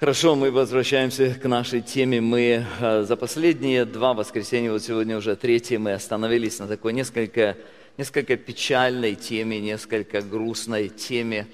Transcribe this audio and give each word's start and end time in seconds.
Хорошо, 0.00 0.34
мы 0.34 0.50
возвращаемся 0.50 1.34
к 1.34 1.46
нашей 1.46 1.82
теме. 1.82 2.22
Мы 2.22 2.64
э, 2.80 3.02
за 3.02 3.16
последние 3.16 3.84
два 3.84 4.14
воскресенья, 4.14 4.72
вот 4.72 4.82
сегодня 4.82 5.18
уже 5.18 5.36
третье, 5.36 5.78
мы 5.78 5.92
остановились 5.92 6.58
на 6.58 6.66
такой 6.66 6.94
несколько, 6.94 7.58
несколько 7.98 8.38
печальной 8.38 9.14
теме, 9.14 9.60
несколько 9.60 10.22
грустной 10.22 10.88
теме 10.88 11.48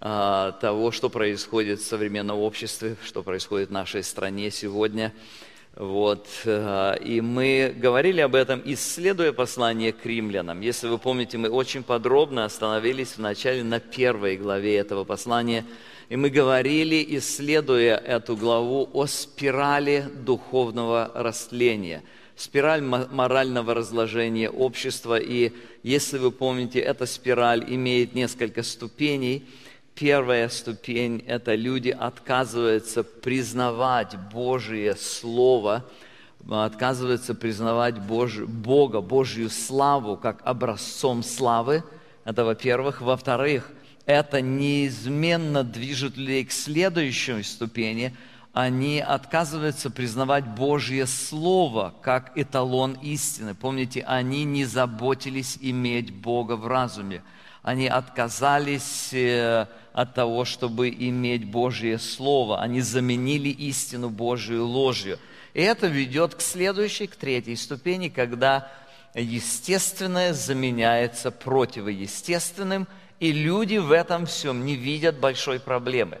э, 0.00 0.52
того, 0.60 0.90
что 0.90 1.08
происходит 1.08 1.78
в 1.78 1.86
современном 1.86 2.40
обществе, 2.40 2.96
что 3.04 3.22
происходит 3.22 3.68
в 3.68 3.72
нашей 3.72 4.02
стране 4.02 4.50
сегодня. 4.50 5.12
Вот. 5.76 6.26
э, 6.46 6.96
И 7.00 7.20
мы 7.20 7.72
говорили 7.76 8.22
об 8.22 8.34
этом, 8.34 8.60
исследуя 8.64 9.30
послание 9.30 9.92
к 9.92 10.04
римлянам. 10.04 10.62
Если 10.62 10.88
вы 10.88 10.98
помните, 10.98 11.38
мы 11.38 11.48
очень 11.48 11.84
подробно 11.84 12.44
остановились 12.44 13.16
вначале 13.16 13.62
на 13.62 13.78
первой 13.78 14.36
главе 14.36 14.78
этого 14.78 15.04
послания. 15.04 15.64
И 16.08 16.16
мы 16.16 16.30
говорили, 16.30 17.04
исследуя 17.16 17.96
эту 17.96 18.36
главу, 18.36 18.88
о 18.92 19.06
спирали 19.06 20.06
духовного 20.14 21.10
растления, 21.14 22.02
спираль 22.36 22.82
мо- 22.82 23.08
морального 23.10 23.74
разложения 23.74 24.50
общества. 24.50 25.18
И 25.18 25.52
если 25.82 26.18
вы 26.18 26.30
помните, 26.30 26.78
эта 26.80 27.06
спираль 27.06 27.64
имеет 27.66 28.14
несколько 28.14 28.62
ступеней. 28.62 29.46
Первая 29.94 30.48
ступень– 30.48 31.24
это 31.26 31.54
люди 31.54 31.90
отказываются 31.90 33.04
признавать 33.04 34.16
Божие 34.32 34.96
Слово, 34.96 35.84
отказываются 36.50 37.34
признавать 37.34 37.98
Божь- 38.00 38.44
Бога, 38.44 39.00
Божью 39.00 39.48
славу 39.48 40.16
как 40.16 40.42
образцом 40.44 41.22
славы. 41.22 41.84
Это 42.24 42.44
во-первых. 42.44 43.00
Во-вторых, 43.00 43.70
это 44.06 44.40
неизменно 44.40 45.64
движет 45.64 46.16
людей 46.16 46.44
к 46.44 46.52
следующей 46.52 47.42
ступени. 47.42 48.14
Они 48.52 49.00
отказываются 49.00 49.90
признавать 49.90 50.46
Божье 50.46 51.06
Слово 51.06 51.94
как 52.02 52.32
эталон 52.36 52.92
истины. 53.02 53.54
Помните, 53.54 54.04
они 54.06 54.44
не 54.44 54.64
заботились 54.64 55.58
иметь 55.60 56.12
Бога 56.12 56.56
в 56.56 56.66
разуме. 56.66 57.22
Они 57.62 57.88
отказались 57.88 59.12
э, 59.12 59.66
от 59.94 60.14
того, 60.14 60.44
чтобы 60.44 60.90
иметь 60.90 61.50
Божье 61.50 61.98
Слово. 61.98 62.60
Они 62.60 62.82
заменили 62.82 63.48
истину 63.48 64.10
Божию 64.10 64.66
ложью. 64.66 65.18
И 65.54 65.62
это 65.62 65.86
ведет 65.86 66.34
к 66.34 66.40
следующей, 66.42 67.06
к 67.06 67.16
третьей 67.16 67.56
ступени, 67.56 68.08
когда 68.08 68.70
естественное 69.14 70.32
заменяется 70.32 71.30
противоестественным, 71.30 72.86
и 73.24 73.32
люди 73.32 73.78
в 73.78 73.90
этом 73.90 74.26
всем 74.26 74.66
не 74.66 74.76
видят 74.76 75.18
большой 75.18 75.58
проблемы. 75.58 76.18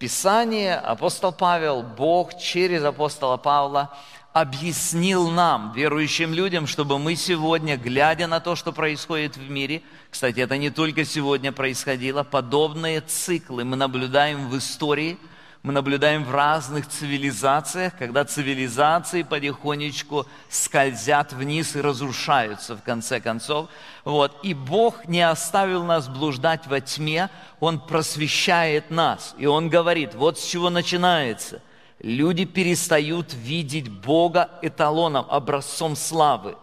Писание, 0.00 0.74
апостол 0.74 1.30
Павел, 1.30 1.84
Бог 1.84 2.36
через 2.40 2.82
апостола 2.82 3.36
Павла 3.36 3.96
объяснил 4.32 5.30
нам, 5.30 5.72
верующим 5.76 6.34
людям, 6.34 6.66
чтобы 6.66 6.98
мы 6.98 7.14
сегодня, 7.14 7.76
глядя 7.76 8.26
на 8.26 8.40
то, 8.40 8.56
что 8.56 8.72
происходит 8.72 9.36
в 9.36 9.48
мире, 9.48 9.82
кстати, 10.10 10.40
это 10.40 10.58
не 10.58 10.70
только 10.70 11.04
сегодня 11.04 11.52
происходило, 11.52 12.24
подобные 12.24 13.00
циклы 13.00 13.62
мы 13.62 13.76
наблюдаем 13.76 14.48
в 14.48 14.58
истории, 14.58 15.18
мы 15.64 15.72
наблюдаем 15.72 16.24
в 16.24 16.30
разных 16.30 16.86
цивилизациях, 16.86 17.96
когда 17.98 18.26
цивилизации 18.26 19.22
потихонечку 19.22 20.26
скользят 20.50 21.32
вниз 21.32 21.74
и 21.74 21.80
разрушаются 21.80 22.76
в 22.76 22.82
конце 22.82 23.18
концов. 23.18 23.70
Вот. 24.04 24.38
И 24.42 24.52
Бог 24.52 25.06
не 25.08 25.22
оставил 25.22 25.82
нас 25.84 26.06
блуждать 26.06 26.66
во 26.66 26.82
тьме, 26.82 27.30
Он 27.60 27.80
просвещает 27.80 28.90
нас. 28.90 29.34
И 29.38 29.46
Он 29.46 29.70
говорит, 29.70 30.14
вот 30.14 30.38
с 30.38 30.44
чего 30.44 30.68
начинается. 30.68 31.62
Люди 31.98 32.44
перестают 32.44 33.32
видеть 33.32 33.88
Бога 33.88 34.50
эталоном, 34.60 35.24
образцом 35.30 35.96
славы. 35.96 36.58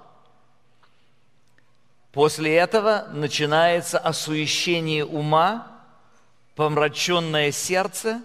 После 2.11 2.55
этого 2.55 3.07
начинается 3.11 3.97
осуещение 3.97 5.03
ума, 5.03 5.65
помраченное 6.55 7.51
сердце. 7.51 8.21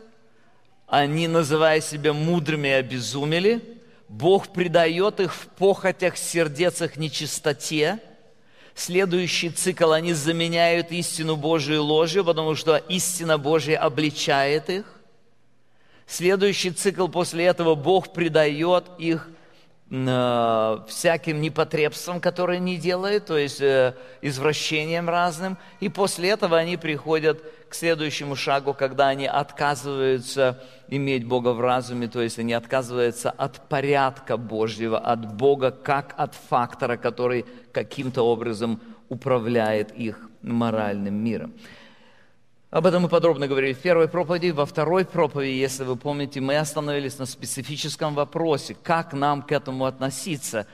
Они, 0.87 1.27
называя 1.27 1.81
себя 1.81 2.13
мудрыми, 2.13 2.71
обезумели. 2.71 3.61
Бог 4.09 4.49
предает 4.49 5.21
их 5.21 5.35
в 5.35 5.49
похотях, 5.49 6.17
сердецах, 6.17 6.97
нечистоте. 6.97 7.99
Следующий 8.75 9.51
цикл 9.51 9.93
они 9.93 10.13
заменяют 10.13 10.93
истину 10.93 11.37
Божию 11.37 11.83
ложью, 11.83 12.25
потому 12.25 12.55
что 12.55 12.77
истина 12.77 13.39
Божья 13.39 13.79
обличает 13.79 14.71
их. 14.71 14.85
Следующий 16.07 16.71
цикл 16.71 17.09
после 17.09 17.47
этого 17.47 17.75
Бог 17.75 18.13
предает 18.13 18.85
их 18.99 19.29
всяким 19.89 21.41
непотребствам, 21.41 22.21
которые 22.21 22.57
они 22.57 22.77
делают, 22.77 23.27
то 23.27 23.39
есть 23.39 23.61
э, 23.61 23.95
извращениям 24.21 25.09
разным. 25.09 25.59
И 25.79 25.89
после 25.89 26.31
этого 26.31 26.57
они 26.57 26.77
приходят 26.77 27.41
к 27.69 27.75
следующему 27.75 28.35
шагу, 28.35 28.75
когда 28.75 29.09
они 29.09 29.27
отказываются 29.27 30.61
иметь 30.89 31.25
Бога 31.25 31.51
в 31.51 31.61
разуме, 31.61 32.09
то 32.09 32.21
есть 32.21 32.39
они 32.41 32.53
отказываются 32.53 33.31
от 33.31 33.69
порядка 33.69 34.37
Божьего, 34.37 34.99
от 34.99 35.35
Бога 35.35 35.71
как 35.71 36.15
от 36.17 36.35
фактора, 36.35 36.97
который 36.97 37.45
каким-то 37.73 38.23
образом 38.23 38.81
управляет 39.09 39.93
их 39.93 40.19
моральным 40.43 41.15
миром. 41.15 41.55
Об 42.77 42.85
этом 42.85 43.05
мы 43.05 43.09
подробно 43.09 43.49
говорили 43.49 43.73
в 43.73 43.79
первой 43.79 44.07
проповеди. 44.07 44.51
Во 44.51 44.67
второй 44.67 45.07
проповеди, 45.07 45.57
если 45.57 45.83
вы 45.83 45.97
помните, 45.97 46.43
мы 46.43 46.59
остановились 46.59 47.19
на 47.19 47.25
специфическом 47.25 48.15
вопросе, 48.15 48.77
как 48.83 49.15
нам 49.15 49.41
к 49.41 49.51
этому 49.51 49.87
относиться. 49.87 50.67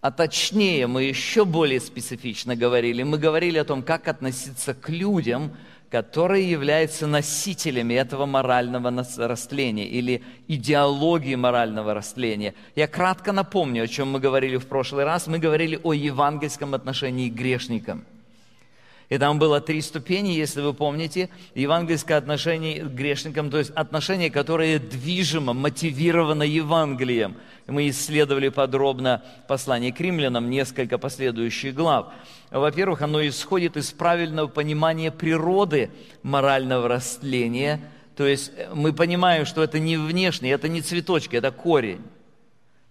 А 0.00 0.12
точнее, 0.12 0.86
мы 0.86 1.02
еще 1.02 1.44
более 1.44 1.80
специфично 1.80 2.54
говорили. 2.54 3.02
Мы 3.02 3.18
говорили 3.18 3.58
о 3.58 3.64
том, 3.64 3.82
как 3.82 4.06
относиться 4.06 4.74
к 4.74 4.88
людям, 4.90 5.50
которые 5.90 6.48
являются 6.48 7.08
носителями 7.08 7.94
этого 7.94 8.26
морального 8.26 9.04
растления 9.16 9.88
или 9.88 10.22
идеологии 10.46 11.34
морального 11.34 11.94
растления. 11.94 12.54
Я 12.76 12.86
кратко 12.86 13.32
напомню, 13.32 13.82
о 13.82 13.88
чем 13.88 14.12
мы 14.12 14.20
говорили 14.20 14.56
в 14.56 14.68
прошлый 14.68 15.04
раз. 15.04 15.26
Мы 15.26 15.40
говорили 15.40 15.80
о 15.82 15.94
евангельском 15.94 16.74
отношении 16.74 17.28
к 17.28 17.34
грешникам. 17.34 18.04
И 19.10 19.18
там 19.18 19.40
было 19.40 19.60
три 19.60 19.82
ступени, 19.82 20.28
если 20.28 20.60
вы 20.60 20.72
помните, 20.72 21.30
евангельское 21.56 22.16
отношение 22.16 22.84
к 22.84 22.92
грешникам, 22.92 23.50
то 23.50 23.58
есть 23.58 23.72
отношение, 23.72 24.30
которое 24.30 24.78
движимо, 24.78 25.52
мотивировано 25.52 26.44
Евангелием. 26.44 27.36
Мы 27.66 27.88
исследовали 27.88 28.50
подробно 28.50 29.24
послание 29.48 29.92
к 29.92 30.00
римлянам, 30.00 30.48
несколько 30.48 30.96
последующих 30.96 31.74
глав. 31.74 32.12
Во-первых, 32.52 33.02
оно 33.02 33.26
исходит 33.26 33.76
из 33.76 33.90
правильного 33.90 34.46
понимания 34.46 35.10
природы 35.10 35.90
морального 36.22 36.86
растления, 36.86 37.80
то 38.16 38.26
есть 38.26 38.52
мы 38.72 38.92
понимаем, 38.92 39.44
что 39.44 39.64
это 39.64 39.80
не 39.80 39.96
внешне, 39.96 40.52
это 40.52 40.68
не 40.68 40.82
цветочки, 40.82 41.34
это 41.34 41.50
корень. 41.50 42.02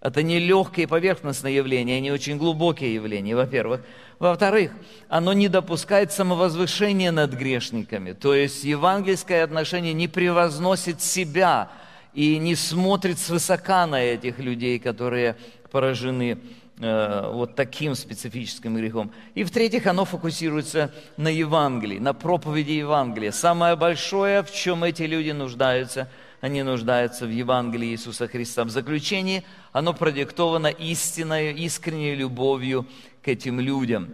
Это 0.02 0.24
не 0.24 0.40
легкие 0.40 0.88
поверхностные 0.88 1.56
явления, 1.56 1.98
они 1.98 2.12
очень 2.12 2.38
глубокие 2.38 2.94
явления, 2.94 3.36
во-первых. 3.36 3.82
Во-вторых, 4.18 4.72
оно 5.10 5.34
не 5.34 5.50
допускает 5.50 6.14
самовозвышения 6.14 7.12
над 7.12 7.34
грешниками. 7.34 8.14
То 8.14 8.34
есть 8.34 8.64
евангельское 8.64 9.44
отношение 9.44 9.94
не 9.94 10.08
превозносит 10.08 11.02
себя 11.02 11.70
и 12.14 12.38
не 12.38 12.56
смотрит 12.56 13.20
свысока 13.20 13.86
на 13.88 14.02
этих 14.02 14.40
людей, 14.40 14.80
которые 14.80 15.36
поражены 15.70 16.40
э, 16.80 17.32
вот 17.34 17.56
таким 17.56 17.94
специфическим 17.94 18.76
грехом. 18.78 19.12
И 19.36 19.44
в-третьих, 19.44 19.86
оно 19.86 20.06
фокусируется 20.06 20.94
на 21.18 21.28
Евангелии, 21.28 22.00
на 22.00 22.14
проповеди 22.14 22.72
Евангелия. 22.72 23.32
Самое 23.32 23.76
большое, 23.76 24.44
в 24.44 24.54
чем 24.54 24.86
эти 24.86 25.04
люди 25.04 25.32
нуждаются– 25.32 26.10
они 26.42 26.64
нуждаются 26.64 27.26
в 27.26 27.30
Евангелии 27.30 27.90
Иисуса 27.90 28.28
Христа. 28.28 28.64
В 28.64 28.70
заключении 28.70 29.44
оно 29.72 29.94
продиктовано 29.94 30.68
истинной, 30.68 31.54
искренней 31.54 32.16
любовью 32.16 32.86
к 33.22 33.28
этим 33.28 33.60
людям. 33.60 34.10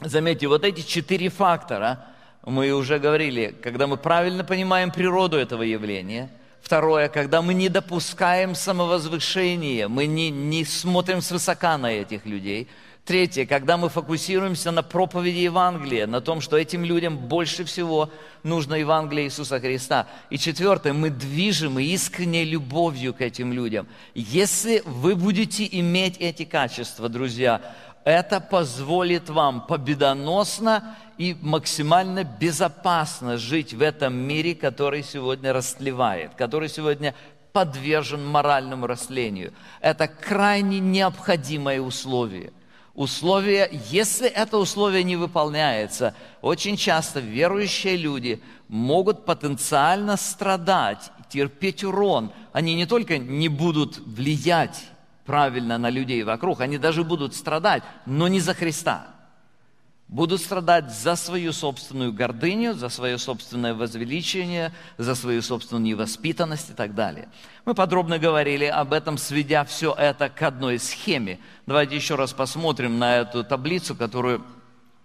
Заметьте, 0.00 0.48
вот 0.48 0.64
эти 0.64 0.80
четыре 0.80 1.28
фактора, 1.28 2.06
мы 2.44 2.72
уже 2.72 2.98
говорили, 2.98 3.54
когда 3.62 3.86
мы 3.86 3.96
правильно 3.96 4.44
понимаем 4.44 4.90
природу 4.90 5.36
этого 5.36 5.62
явления– 5.62 6.30
Второе, 6.62 7.08
когда 7.08 7.42
мы 7.42 7.54
не 7.54 7.68
допускаем 7.68 8.54
самовозвышения, 8.54 9.88
мы 9.88 10.06
не, 10.06 10.30
не 10.30 10.64
смотрим 10.64 11.20
свысока 11.20 11.76
на 11.76 11.92
этих 11.92 12.24
людей. 12.24 12.68
Третье, 13.04 13.46
когда 13.46 13.76
мы 13.76 13.88
фокусируемся 13.88 14.70
на 14.70 14.84
проповеди 14.84 15.38
Евангелия, 15.38 16.06
на 16.06 16.20
том, 16.20 16.40
что 16.40 16.56
этим 16.56 16.84
людям 16.84 17.16
больше 17.18 17.64
всего 17.64 18.10
нужно 18.44 18.76
Евангелие 18.76 19.26
Иисуса 19.26 19.58
Христа. 19.58 20.06
И 20.30 20.38
четвертое, 20.38 20.92
мы 20.92 21.10
движим 21.10 21.80
искренней 21.80 22.44
любовью 22.44 23.12
к 23.12 23.20
этим 23.20 23.52
людям. 23.52 23.88
Если 24.14 24.82
вы 24.86 25.16
будете 25.16 25.68
иметь 25.80 26.16
эти 26.18 26.44
качества, 26.44 27.08
друзья, 27.08 27.74
это 28.04 28.38
позволит 28.38 29.28
вам 29.28 29.66
победоносно 29.66 30.96
и 31.18 31.36
максимально 31.40 32.22
безопасно 32.22 33.36
жить 33.36 33.74
в 33.74 33.82
этом 33.82 34.14
мире, 34.14 34.54
который 34.54 35.02
сегодня 35.02 35.52
растлевает, 35.52 36.36
который 36.36 36.68
сегодня 36.68 37.16
подвержен 37.52 38.24
моральному 38.24 38.86
растлению. 38.86 39.52
Это 39.80 40.06
крайне 40.06 40.78
необходимое 40.78 41.80
условие– 41.80 42.52
условие, 42.94 43.68
если 43.90 44.28
это 44.28 44.58
условие 44.58 45.02
не 45.04 45.16
выполняется, 45.16 46.14
очень 46.40 46.76
часто 46.76 47.20
верующие 47.20 47.96
люди 47.96 48.42
могут 48.68 49.24
потенциально 49.24 50.16
страдать, 50.16 51.10
терпеть 51.28 51.84
урон. 51.84 52.32
Они 52.52 52.74
не 52.74 52.86
только 52.86 53.18
не 53.18 53.48
будут 53.48 53.98
влиять 53.98 54.84
правильно 55.24 55.78
на 55.78 55.90
людей 55.90 56.22
вокруг, 56.22 56.60
они 56.60 56.78
даже 56.78 57.04
будут 57.04 57.34
страдать, 57.34 57.82
но 58.06 58.28
не 58.28 58.40
за 58.40 58.54
Христа 58.54 59.06
будут 60.12 60.42
страдать 60.42 60.92
за 60.92 61.16
свою 61.16 61.54
собственную 61.54 62.12
гордыню, 62.12 62.74
за 62.74 62.90
свое 62.90 63.16
собственное 63.16 63.72
возвеличение, 63.72 64.70
за 64.98 65.14
свою 65.14 65.40
собственную 65.40 65.82
невоспитанность 65.82 66.68
и 66.68 66.74
так 66.74 66.94
далее. 66.94 67.28
Мы 67.64 67.72
подробно 67.72 68.18
говорили 68.18 68.66
об 68.66 68.92
этом, 68.92 69.16
сведя 69.16 69.64
все 69.64 69.94
это 69.94 70.28
к 70.28 70.42
одной 70.42 70.78
схеме. 70.78 71.40
Давайте 71.66 71.96
еще 71.96 72.16
раз 72.16 72.34
посмотрим 72.34 72.98
на 72.98 73.16
эту 73.16 73.42
таблицу, 73.42 73.94
которую 73.94 74.44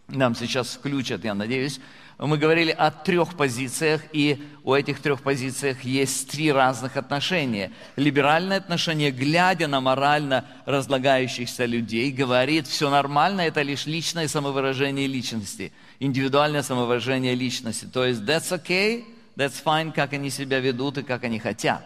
нам 0.10 0.36
сейчас 0.36 0.76
включат, 0.76 1.24
я 1.24 1.34
надеюсь 1.34 1.80
мы 2.26 2.40
говорили 2.40 2.72
о 2.72 2.90
трех 2.90 3.36
позициях, 3.36 4.02
и 4.12 4.42
у 4.64 4.74
этих 4.74 5.00
трех 5.02 5.22
позициях 5.22 5.84
есть 5.84 6.32
три 6.32 6.52
разных 6.52 6.98
отношения. 6.98 7.72
Либеральное 7.96 8.58
отношение, 8.58 9.12
глядя 9.12 9.68
на 9.68 9.82
морально 9.82 10.46
разлагающихся 10.66 11.66
людей, 11.66 12.12
говорит, 12.12 12.66
все 12.66 12.90
нормально, 12.90 13.42
это 13.42 13.62
лишь 13.62 13.86
личное 13.86 14.28
самовыражение 14.28 15.06
личности, 15.06 15.72
индивидуальное 16.00 16.64
самовыражение 16.64 17.36
личности. 17.36 17.86
То 17.86 18.04
есть 18.04 18.22
that's 18.22 18.50
okay, 18.52 19.06
that's 19.36 19.64
fine, 19.64 19.92
как 19.92 20.14
они 20.14 20.32
себя 20.32 20.60
ведут 20.60 20.98
и 20.98 21.04
как 21.04 21.24
они 21.24 21.38
хотят. 21.38 21.86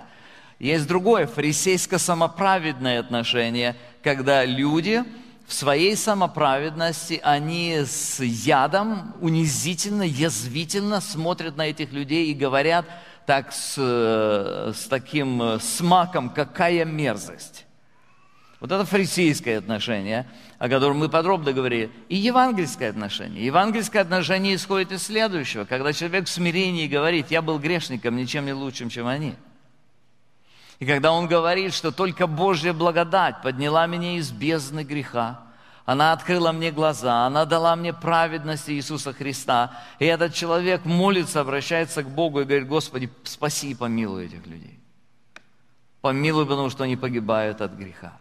Есть 0.59 0.87
другое, 0.87 1.27
фарисейско-самоправедное 1.27 2.99
отношение, 2.99 3.75
когда 4.01 4.45
люди 4.45 5.03
в 5.51 5.53
своей 5.53 5.97
самоправедности 5.97 7.19
они 7.21 7.81
с 7.85 8.21
ядом 8.21 9.13
унизительно, 9.19 10.03
язвительно 10.03 11.01
смотрят 11.01 11.57
на 11.57 11.67
этих 11.67 11.91
людей 11.91 12.31
и 12.31 12.33
говорят 12.33 12.85
так 13.25 13.51
с, 13.51 13.75
с 13.77 14.87
таким 14.89 15.59
смаком, 15.59 16.29
какая 16.29 16.85
мерзость. 16.85 17.65
Вот 18.61 18.71
это 18.71 18.85
фарисейское 18.85 19.57
отношение, 19.57 20.25
о 20.57 20.69
котором 20.69 20.99
мы 20.99 21.09
подробно 21.09 21.51
говорили, 21.51 21.91
и 22.07 22.15
евангельское 22.15 22.89
отношение. 22.89 23.45
Евангельское 23.45 24.01
отношение 24.01 24.55
исходит 24.55 24.93
из 24.93 25.03
следующего, 25.03 25.65
когда 25.65 25.91
человек 25.91 26.27
в 26.27 26.29
смирении 26.29 26.87
говорит, 26.87 27.29
я 27.29 27.41
был 27.41 27.59
грешником, 27.59 28.15
ничем 28.15 28.45
не 28.45 28.53
лучшим, 28.53 28.89
чем 28.89 29.05
они– 29.05 29.35
и 30.81 30.85
когда 30.87 31.11
он 31.11 31.27
говорит, 31.27 31.75
что 31.75 31.91
только 31.91 32.25
Божья 32.25 32.73
благодать 32.73 33.43
подняла 33.43 33.85
меня 33.85 34.17
из 34.17 34.31
бездны 34.31 34.83
греха, 34.83 35.41
она 35.85 36.11
открыла 36.11 36.51
мне 36.51 36.71
глаза, 36.71 37.27
она 37.27 37.45
дала 37.45 37.75
мне 37.75 37.93
праведность 37.93 38.67
Иисуса 38.67 39.13
Христа. 39.13 39.77
И 39.99 40.05
этот 40.05 40.33
человек 40.33 40.83
молится, 40.83 41.41
обращается 41.41 42.01
к 42.01 42.09
Богу 42.09 42.41
и 42.41 42.45
говорит, 42.45 42.67
Господи, 42.67 43.11
спаси 43.25 43.69
и 43.69 43.75
помилуй 43.75 44.25
этих 44.25 44.47
людей. 44.47 44.79
Помилуй, 46.01 46.47
потому 46.47 46.71
что 46.71 46.83
они 46.83 46.97
погибают 46.97 47.61
от 47.61 47.73
греха. 47.73 48.13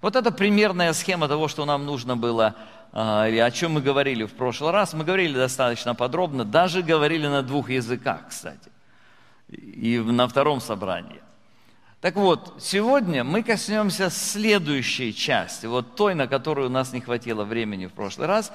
Вот 0.00 0.16
это 0.16 0.32
примерная 0.32 0.92
схема 0.92 1.28
того, 1.28 1.46
что 1.46 1.64
нам 1.64 1.86
нужно 1.86 2.16
было, 2.16 2.56
а, 2.92 3.28
или 3.28 3.38
о 3.38 3.52
чем 3.52 3.74
мы 3.74 3.82
говорили 3.82 4.24
в 4.24 4.34
прошлый 4.34 4.72
раз. 4.72 4.94
Мы 4.94 5.04
говорили 5.04 5.34
достаточно 5.34 5.94
подробно, 5.94 6.44
даже 6.44 6.82
говорили 6.82 7.28
на 7.28 7.42
двух 7.42 7.70
языках, 7.70 8.22
кстати, 8.30 8.72
и 9.48 10.00
на 10.00 10.26
втором 10.26 10.60
собрании. 10.60 11.20
Так 12.00 12.14
вот, 12.14 12.54
сегодня 12.60 13.24
мы 13.24 13.42
коснемся 13.42 14.08
следующей 14.08 15.12
части, 15.12 15.66
вот 15.66 15.96
той, 15.96 16.14
на 16.14 16.28
которую 16.28 16.68
у 16.68 16.70
нас 16.70 16.92
не 16.92 17.00
хватило 17.00 17.42
времени 17.42 17.86
в 17.86 17.92
прошлый 17.92 18.28
раз. 18.28 18.52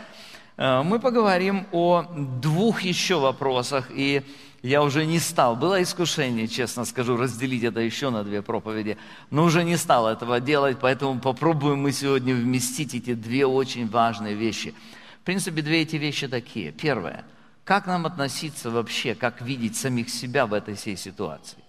Э, 0.56 0.82
мы 0.82 0.98
поговорим 0.98 1.68
о 1.74 2.06
двух 2.42 2.84
еще 2.84 3.20
вопросах, 3.20 3.90
и 3.94 4.24
я 4.62 4.82
уже 4.82 5.06
не 5.06 5.20
стал, 5.20 5.58
было 5.58 5.84
искушение, 5.84 6.48
честно 6.48 6.86
скажу, 6.86 7.18
разделить 7.18 7.66
это 7.66 7.82
еще 7.82 8.12
на 8.12 8.24
две 8.24 8.42
проповеди, 8.42 8.98
но 9.30 9.44
уже 9.44 9.66
не 9.66 9.76
стал 9.76 10.08
этого 10.08 10.40
делать, 10.40 10.78
поэтому 10.80 11.20
попробуем 11.20 11.80
мы 11.80 11.92
сегодня 11.92 12.34
вместить 12.34 12.96
эти 12.96 13.14
две 13.14 13.46
очень 13.46 13.90
важные 13.90 14.36
вещи. 14.36 14.74
В 15.22 15.26
принципе, 15.26 15.62
две 15.62 15.82
эти 15.82 15.98
вещи 15.98 16.30
такие. 16.30 16.72
Первое, 16.72 17.26
как 17.66 17.88
нам 17.88 18.06
относиться 18.06 18.72
вообще, 18.72 19.16
как 19.16 19.42
видеть 19.42 19.76
самих 19.76 20.10
себя 20.10 20.46
в 20.46 20.54
этой 20.54 20.76
всей 20.76 20.96
ситуации? 20.96 21.63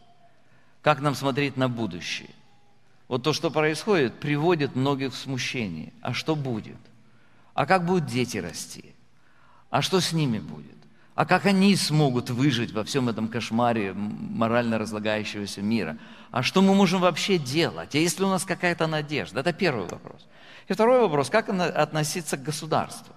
Как 0.84 1.00
нам 1.00 1.14
смотреть 1.14 1.56
на 1.56 1.70
будущее? 1.70 2.28
Вот 3.08 3.22
то, 3.22 3.32
что 3.32 3.50
происходит, 3.50 4.20
приводит 4.20 4.76
многих 4.76 5.14
в 5.14 5.16
смущение. 5.16 5.94
А 6.02 6.12
что 6.12 6.36
будет? 6.36 6.76
А 7.54 7.64
как 7.64 7.86
будут 7.86 8.04
дети 8.04 8.36
расти? 8.36 8.84
А 9.70 9.80
что 9.80 10.00
с 10.00 10.12
ними 10.12 10.40
будет? 10.40 10.76
А 11.14 11.24
как 11.24 11.46
они 11.46 11.74
смогут 11.74 12.28
выжить 12.28 12.72
во 12.72 12.84
всем 12.84 13.08
этом 13.08 13.28
кошмаре 13.28 13.94
морально 13.94 14.76
разлагающегося 14.76 15.62
мира? 15.62 15.96
А 16.30 16.42
что 16.42 16.60
мы 16.60 16.74
можем 16.74 17.00
вообще 17.00 17.38
делать? 17.38 17.94
А 17.94 17.98
есть 17.98 18.18
ли 18.18 18.26
у 18.26 18.28
нас 18.28 18.44
какая-то 18.44 18.86
надежда? 18.86 19.40
Это 19.40 19.54
первый 19.54 19.88
вопрос. 19.88 20.26
И 20.68 20.74
второй 20.74 21.00
вопрос, 21.00 21.30
как 21.30 21.48
относиться 21.48 22.36
к 22.36 22.42
государству? 22.42 23.13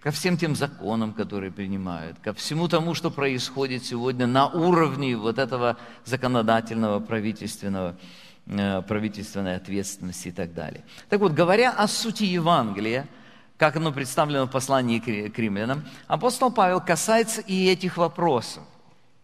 Ко 0.00 0.10
всем 0.10 0.36
тем 0.36 0.54
законам, 0.54 1.12
которые 1.12 1.50
принимают, 1.50 2.18
ко 2.20 2.32
всему 2.32 2.68
тому, 2.68 2.94
что 2.94 3.10
происходит 3.10 3.84
сегодня 3.84 4.26
на 4.26 4.46
уровне 4.46 5.16
вот 5.16 5.38
этого 5.38 5.76
законодательного, 6.04 7.00
правительственного, 7.00 7.96
э, 8.46 8.82
правительственной 8.82 9.56
ответственности 9.56 10.28
и 10.28 10.32
так 10.32 10.54
далее. 10.54 10.84
Так 11.08 11.20
вот, 11.20 11.32
говоря 11.32 11.70
о 11.70 11.88
сути 11.88 12.24
Евангелия, 12.24 13.08
как 13.56 13.76
оно 13.76 13.92
представлено 13.92 14.46
в 14.46 14.50
послании 14.50 15.00
к 15.00 15.38
римлянам, 15.38 15.84
апостол 16.06 16.52
Павел 16.52 16.80
касается 16.80 17.40
и 17.40 17.66
этих 17.66 17.96
вопросов. 17.96 18.62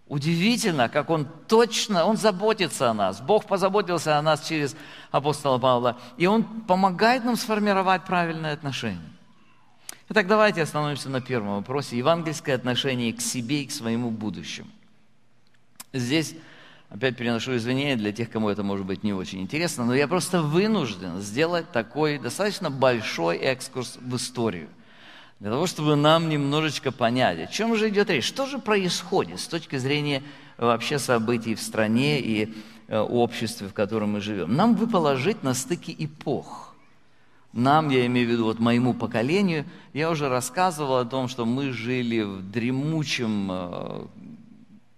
Удивительно, 0.08 0.88
как 0.88 1.08
он 1.08 1.26
точно, 1.48 2.04
он 2.04 2.16
заботится 2.16 2.90
о 2.90 2.94
нас. 2.94 3.20
Бог 3.20 3.46
позаботился 3.46 4.18
о 4.18 4.22
нас 4.22 4.46
через 4.46 4.76
апостола 5.10 5.58
Павла, 5.58 5.98
и 6.18 6.26
он 6.26 6.42
помогает 6.42 7.24
нам 7.24 7.36
сформировать 7.36 8.04
правильное 8.04 8.52
отношение. 8.52 9.13
Итак, 10.10 10.26
давайте 10.26 10.60
остановимся 10.60 11.08
на 11.08 11.22
первом 11.22 11.56
вопросе. 11.56 11.96
Евангельское 11.96 12.54
отношение 12.54 13.14
к 13.14 13.22
себе 13.22 13.62
и 13.62 13.66
к 13.66 13.72
своему 13.72 14.10
будущему. 14.10 14.68
Здесь 15.94 16.34
опять 16.90 17.16
переношу 17.16 17.56
извинения 17.56 17.96
для 17.96 18.12
тех, 18.12 18.28
кому 18.28 18.50
это 18.50 18.62
может 18.62 18.84
быть 18.84 19.02
не 19.02 19.14
очень 19.14 19.40
интересно, 19.40 19.86
но 19.86 19.94
я 19.94 20.06
просто 20.06 20.42
вынужден 20.42 21.20
сделать 21.22 21.72
такой 21.72 22.18
достаточно 22.18 22.70
большой 22.70 23.38
экскурс 23.38 23.96
в 23.98 24.14
историю. 24.16 24.68
Для 25.40 25.50
того, 25.50 25.66
чтобы 25.66 25.96
нам 25.96 26.28
немножечко 26.28 26.92
понять, 26.92 27.38
о 27.40 27.46
чем 27.46 27.74
же 27.74 27.88
идет 27.88 28.10
речь, 28.10 28.26
что 28.26 28.44
же 28.44 28.58
происходит 28.58 29.40
с 29.40 29.48
точки 29.48 29.76
зрения 29.76 30.22
вообще 30.58 30.98
событий 30.98 31.54
в 31.54 31.62
стране 31.62 32.20
и 32.20 32.54
э, 32.88 32.98
обществе, 32.98 33.68
в 33.68 33.72
котором 33.72 34.12
мы 34.12 34.20
живем. 34.20 34.54
Нам 34.54 34.74
выпало 34.74 35.16
жить 35.16 35.42
на 35.42 35.54
стыке 35.54 35.94
эпох. 35.98 36.73
Нам, 37.54 37.88
я 37.88 38.04
имею 38.06 38.26
в 38.26 38.30
виду, 38.32 38.44
вот 38.46 38.58
моему 38.58 38.94
поколению, 38.94 39.64
я 39.92 40.10
уже 40.10 40.28
рассказывал 40.28 40.96
о 40.96 41.04
том, 41.04 41.28
что 41.28 41.46
мы 41.46 41.70
жили 41.70 42.22
в 42.22 42.42
дремучем 42.50 43.48
э, 43.48 44.06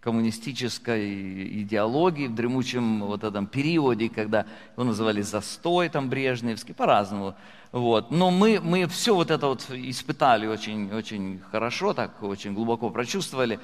коммунистической 0.01 1.63
идеологии, 1.63 2.29
в 2.29 2.35
дремучем 2.35 3.01
вот 3.01 3.25
этом 3.25 3.47
периоде, 3.47 4.09
когда 4.09 4.47
его 4.75 4.85
называли 4.85 5.21
застой 5.21 5.91
там 5.91 6.09
брежневский, 6.09 6.73
по-разному. 6.73 7.35
Вот. 7.73 8.11
Но 8.11 8.31
мы, 8.31 8.59
мы 8.63 8.87
все 8.87 9.15
вот 9.15 9.31
это 9.31 9.49
вот 9.49 9.67
испытали 9.71 10.47
очень, 10.47 10.91
очень 10.95 11.41
хорошо, 11.51 11.93
так 11.93 12.23
очень 12.23 12.55
глубоко 12.55 12.89
прочувствовали. 12.89 13.61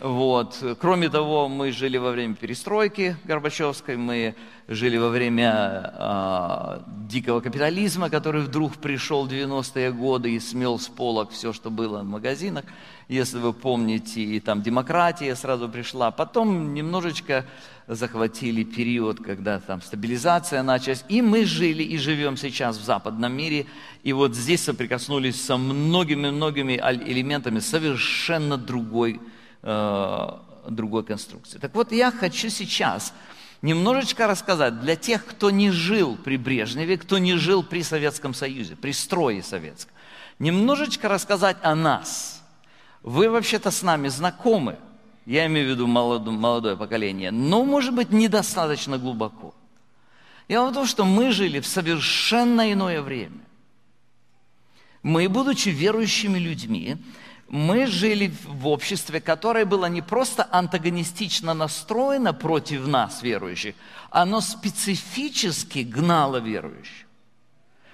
Вот. 0.00 0.62
Кроме 0.80 1.08
того, 1.08 1.48
мы 1.48 1.70
жили 1.70 1.98
во 1.98 2.10
время 2.10 2.34
перестройки 2.34 3.16
Горбачевской, 3.24 3.96
мы 3.96 4.34
жили 4.66 4.96
во 4.96 5.08
время 5.08 5.92
э, 5.94 6.80
дикого 7.08 7.40
капитализма, 7.40 8.10
который 8.10 8.42
вдруг 8.42 8.76
пришел 8.76 9.24
в 9.24 9.30
90-е 9.30 9.92
годы 9.92 10.32
и 10.32 10.40
смел 10.40 10.80
с 10.80 10.88
полок 10.88 11.30
все, 11.30 11.52
что 11.52 11.70
было 11.70 12.00
в 12.00 12.04
магазинах. 12.04 12.64
Если 13.08 13.38
вы 13.38 13.52
помните, 13.52 14.20
и 14.20 14.40
там 14.40 14.62
демократия 14.62 15.36
сразу 15.36 15.68
пришла. 15.68 16.10
Потом 16.10 16.74
немножечко 16.74 17.44
захватили 17.86 18.64
период, 18.64 19.22
когда 19.22 19.60
там 19.60 19.80
стабилизация 19.80 20.64
началась. 20.64 21.04
И 21.08 21.22
мы 21.22 21.44
жили 21.44 21.84
и 21.84 21.98
живем 21.98 22.36
сейчас 22.36 22.78
в 22.78 22.84
западном 22.84 23.32
мире. 23.32 23.66
И 24.02 24.12
вот 24.12 24.34
здесь 24.34 24.64
соприкоснулись 24.64 25.40
со 25.40 25.56
многими-многими 25.56 26.80
элементами 27.06 27.60
совершенно 27.60 28.56
другой 28.56 29.20
другой 29.64 31.04
конструкции. 31.04 31.58
Так 31.58 31.74
вот, 31.74 31.90
я 31.92 32.10
хочу 32.10 32.50
сейчас 32.50 33.14
немножечко 33.62 34.26
рассказать 34.26 34.80
для 34.80 34.94
тех, 34.94 35.24
кто 35.24 35.50
не 35.50 35.70
жил 35.70 36.16
при 36.16 36.36
Брежневе, 36.36 36.98
кто 36.98 37.18
не 37.18 37.34
жил 37.36 37.62
при 37.62 37.82
Советском 37.82 38.34
Союзе, 38.34 38.76
при 38.76 38.92
строе 38.92 39.42
советском, 39.42 39.94
немножечко 40.38 41.08
рассказать 41.08 41.56
о 41.62 41.74
нас. 41.74 42.42
Вы 43.02 43.30
вообще-то 43.30 43.70
с 43.70 43.82
нами 43.82 44.08
знакомы, 44.08 44.76
я 45.24 45.46
имею 45.46 45.68
в 45.68 45.70
виду 45.70 45.86
молодое, 45.86 46.76
поколение, 46.76 47.30
но, 47.30 47.64
может 47.64 47.94
быть, 47.94 48.10
недостаточно 48.10 48.98
глубоко. 48.98 49.54
Дело 50.46 50.68
в 50.68 50.74
том, 50.74 50.86
что 50.86 51.06
мы 51.06 51.30
жили 51.32 51.60
в 51.60 51.66
совершенно 51.66 52.70
иное 52.70 53.00
время. 53.00 53.40
Мы, 55.02 55.28
будучи 55.28 55.70
верующими 55.70 56.38
людьми, 56.38 56.98
мы 57.54 57.86
жили 57.86 58.34
в 58.46 58.66
обществе, 58.66 59.20
которое 59.20 59.64
было 59.64 59.86
не 59.86 60.02
просто 60.02 60.48
антагонистично 60.50 61.54
настроено 61.54 62.34
против 62.34 62.88
нас, 62.88 63.22
верующих, 63.22 63.76
оно 64.10 64.40
специфически 64.40 65.78
гнало 65.84 66.38
верующих. 66.38 67.06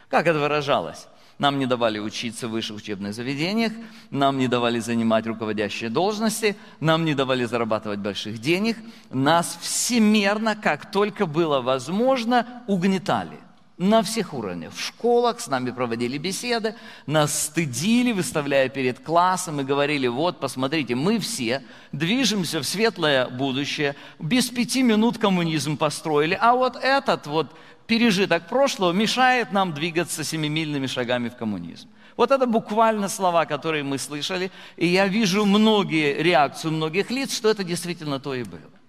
Как 0.08 0.26
это 0.26 0.38
выражалось? 0.38 1.08
Нам 1.38 1.58
не 1.58 1.66
давали 1.66 1.98
учиться 1.98 2.48
в 2.48 2.52
высших 2.52 2.78
учебных 2.78 3.12
заведениях, 3.12 3.72
нам 4.10 4.38
не 4.38 4.48
давали 4.48 4.78
занимать 4.78 5.26
руководящие 5.26 5.90
должности, 5.90 6.56
нам 6.80 7.04
не 7.04 7.12
давали 7.14 7.44
зарабатывать 7.44 7.98
больших 7.98 8.38
денег, 8.38 8.78
нас 9.10 9.58
всемерно, 9.60 10.56
как 10.56 10.90
только 10.90 11.26
было 11.26 11.60
возможно, 11.60 12.62
угнетали– 12.66 13.38
на 13.80 14.02
всех 14.02 14.34
уровнях. 14.34 14.74
В 14.74 14.80
школах 14.80 15.40
с 15.40 15.48
нами 15.48 15.70
проводили 15.70 16.18
беседы, 16.18 16.74
нас 17.06 17.44
стыдили, 17.44 18.12
выставляя 18.12 18.68
перед 18.68 19.00
классом 19.00 19.62
и 19.62 19.64
говорили, 19.64 20.06
вот, 20.06 20.38
посмотрите, 20.38 20.94
мы 20.94 21.18
все 21.18 21.62
движемся 21.90 22.60
в 22.60 22.64
светлое 22.64 23.28
будущее, 23.28 23.96
без 24.18 24.50
пяти 24.50 24.82
минут 24.82 25.16
коммунизм 25.16 25.78
построили, 25.78 26.36
а 26.38 26.54
вот 26.54 26.76
этот 26.76 27.26
вот 27.26 27.56
пережиток 27.86 28.48
прошлого 28.48 28.92
мешает 28.92 29.50
нам 29.50 29.72
двигаться 29.72 30.24
семимильными 30.24 30.86
шагами 30.86 31.30
в 31.30 31.36
коммунизм. 31.36 31.88
Вот 32.18 32.32
это 32.32 32.46
буквально 32.46 33.08
слова, 33.08 33.46
которые 33.46 33.82
мы 33.82 33.96
слышали, 33.96 34.50
и 34.76 34.88
я 34.88 35.06
вижу 35.06 35.46
многие 35.46 36.22
реакции 36.22 36.68
многих 36.68 37.10
лиц, 37.10 37.34
что 37.34 37.48
это 37.48 37.64
действительно 37.64 38.20
то 38.20 38.34
и 38.34 38.42
было. 38.42 38.79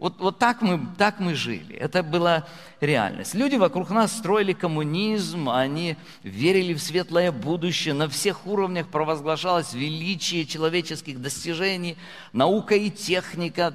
Вот, 0.00 0.18
вот 0.18 0.38
так, 0.38 0.62
мы, 0.62 0.80
так 0.96 1.20
мы 1.20 1.34
жили. 1.34 1.76
Это 1.76 2.02
была 2.02 2.46
реальность. 2.80 3.34
Люди 3.34 3.56
вокруг 3.56 3.90
нас 3.90 4.16
строили 4.16 4.54
коммунизм, 4.54 5.50
они 5.50 5.94
верили 6.22 6.72
в 6.72 6.80
светлое 6.80 7.30
будущее. 7.30 7.92
На 7.92 8.08
всех 8.08 8.46
уровнях 8.46 8.88
провозглашалось 8.88 9.74
величие 9.74 10.46
человеческих 10.46 11.20
достижений. 11.20 11.98
Наука 12.32 12.76
и 12.76 12.88
техника, 12.88 13.74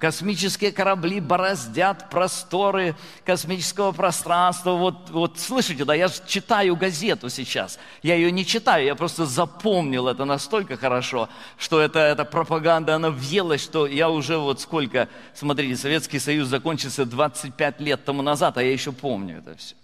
космические 0.00 0.72
корабли 0.72 1.20
бороздят 1.20 2.10
просторы 2.10 2.96
космического 3.24 3.92
пространства. 3.92 4.72
Вот, 4.72 5.10
вот 5.10 5.38
слышите, 5.38 5.84
да, 5.84 5.94
я 5.94 6.08
читаю 6.08 6.74
газету 6.74 7.30
сейчас. 7.30 7.78
Я 8.02 8.16
ее 8.16 8.32
не 8.32 8.44
читаю, 8.44 8.84
я 8.84 8.94
просто 8.94 9.24
запомнил 9.24 10.08
это 10.08 10.24
настолько 10.24 10.76
хорошо, 10.76 11.28
что 11.58 11.80
это, 11.80 12.00
эта 12.00 12.24
пропаганда, 12.24 12.96
она 12.96 13.10
въелась, 13.10 13.62
что 13.62 13.86
я 13.86 14.10
уже 14.10 14.36
вот 14.36 14.60
сколько, 14.60 15.08
смотрите, 15.34 15.76
Советский 15.76 16.18
Союз 16.18 16.48
закончился 16.48 17.04
25 17.04 17.80
лет 17.80 18.04
тому 18.04 18.22
назад, 18.22 18.58
а 18.58 18.62
я 18.62 18.72
еще 18.72 18.90
помню 18.90 19.38
это 19.38 19.56
все. 19.56 19.74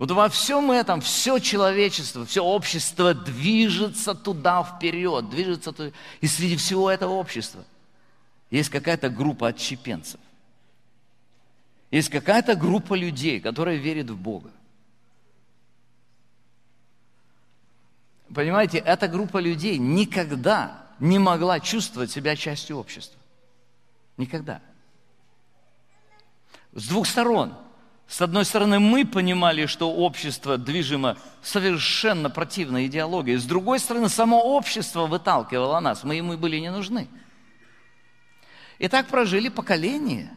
Вот 0.00 0.10
во 0.12 0.30
всем 0.30 0.70
этом 0.70 1.02
все 1.02 1.38
человечество, 1.38 2.24
все 2.24 2.42
общество 2.42 3.12
движется 3.12 4.14
туда 4.14 4.64
вперед, 4.64 5.28
движется 5.28 5.72
туда. 5.72 5.90
И 6.22 6.26
среди 6.26 6.56
всего 6.56 6.90
этого 6.90 7.12
общества 7.12 7.62
есть 8.50 8.70
какая-то 8.70 9.10
группа 9.10 9.48
отщепенцев. 9.48 10.18
Есть 11.90 12.08
какая-то 12.08 12.54
группа 12.54 12.94
людей, 12.94 13.40
которая 13.40 13.76
верит 13.76 14.08
в 14.08 14.16
Бога. 14.16 14.50
Понимаете, 18.34 18.78
эта 18.78 19.06
группа 19.06 19.36
людей 19.36 19.76
никогда 19.76 20.86
не 20.98 21.18
могла 21.18 21.60
чувствовать 21.60 22.10
себя 22.10 22.36
частью 22.36 22.78
общества. 22.78 23.20
Никогда. 24.16 24.62
С 26.72 26.88
двух 26.88 27.06
сторон– 27.06 27.54
с 28.10 28.20
одной 28.20 28.44
стороны, 28.44 28.80
мы 28.80 29.06
понимали, 29.06 29.66
что 29.66 29.88
общество 29.92 30.58
движимо 30.58 31.16
совершенно 31.42 32.28
противной 32.28 32.88
идеологией. 32.88 33.38
С 33.38 33.44
другой 33.44 33.78
стороны, 33.78 34.08
само 34.08 34.42
общество 34.56 35.06
выталкивало 35.06 35.78
нас. 35.78 36.02
Мы 36.02 36.16
ему 36.16 36.36
были 36.36 36.56
не 36.56 36.72
нужны. 36.72 37.06
И 38.80 38.88
так 38.88 39.06
прожили 39.06 39.48
поколения. 39.48 40.36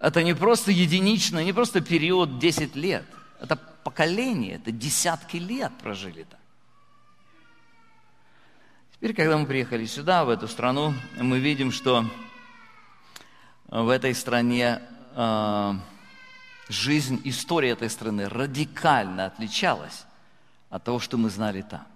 Это 0.00 0.24
не 0.24 0.34
просто 0.34 0.72
единичный, 0.72 1.44
не 1.44 1.52
просто 1.52 1.80
период 1.80 2.40
10 2.40 2.74
лет. 2.74 3.04
Это 3.40 3.54
поколение, 3.54 4.56
это 4.56 4.72
десятки 4.72 5.36
лет 5.36 5.70
прожили 5.80 6.24
так. 6.24 6.40
Теперь, 8.94 9.14
когда 9.14 9.38
мы 9.38 9.46
приехали 9.46 9.86
сюда, 9.86 10.24
в 10.24 10.28
эту 10.28 10.48
страну, 10.48 10.92
мы 11.20 11.38
видим, 11.38 11.70
что 11.70 12.04
в 13.68 13.88
этой 13.90 14.12
стране 14.12 14.80
а, 15.14 15.76
жизнь, 16.68 17.20
история 17.24 17.70
этой 17.70 17.88
страны 17.88 18.28
радикально 18.28 19.26
отличалась 19.26 20.04
от 20.70 20.84
того, 20.84 20.98
что 20.98 21.16
мы 21.16 21.30
знали 21.30 21.62
там. 21.62 21.86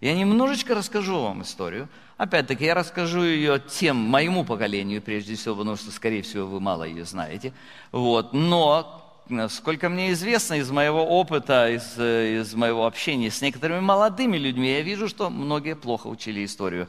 Я 0.00 0.14
немножечко 0.14 0.74
расскажу 0.74 1.20
вам 1.20 1.42
историю. 1.42 1.88
Опять-таки, 2.16 2.64
я 2.64 2.74
расскажу 2.74 3.22
ее 3.22 3.58
тем, 3.60 3.96
моему 3.96 4.44
поколению, 4.44 5.02
прежде 5.02 5.34
всего, 5.34 5.56
потому 5.56 5.76
что, 5.76 5.90
скорее 5.90 6.22
всего, 6.22 6.46
вы 6.46 6.60
мало 6.60 6.84
ее 6.84 7.04
знаете. 7.04 7.52
Вот. 7.90 8.32
Но, 8.32 9.02
сколько 9.48 9.88
мне 9.88 10.12
известно 10.12 10.54
из 10.54 10.70
моего 10.70 11.04
опыта, 11.06 11.70
из, 11.70 11.98
из 11.98 12.54
моего 12.54 12.86
общения 12.86 13.30
с 13.30 13.40
некоторыми 13.40 13.80
молодыми 13.80 14.36
людьми, 14.36 14.72
я 14.72 14.82
вижу, 14.82 15.08
что 15.08 15.30
многие 15.30 15.74
плохо 15.74 16.08
учили 16.08 16.44
историю, 16.44 16.88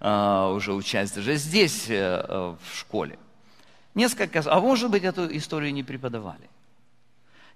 uh, 0.00 0.54
уже 0.54 0.74
учась 0.74 1.12
даже 1.12 1.36
здесь, 1.36 1.88
uh, 1.88 2.56
в 2.60 2.78
школе. 2.78 3.18
Несколько, 3.98 4.44
а 4.46 4.60
может 4.60 4.92
быть, 4.92 5.02
эту 5.02 5.26
историю 5.36 5.74
не 5.74 5.82
преподавали. 5.82 6.48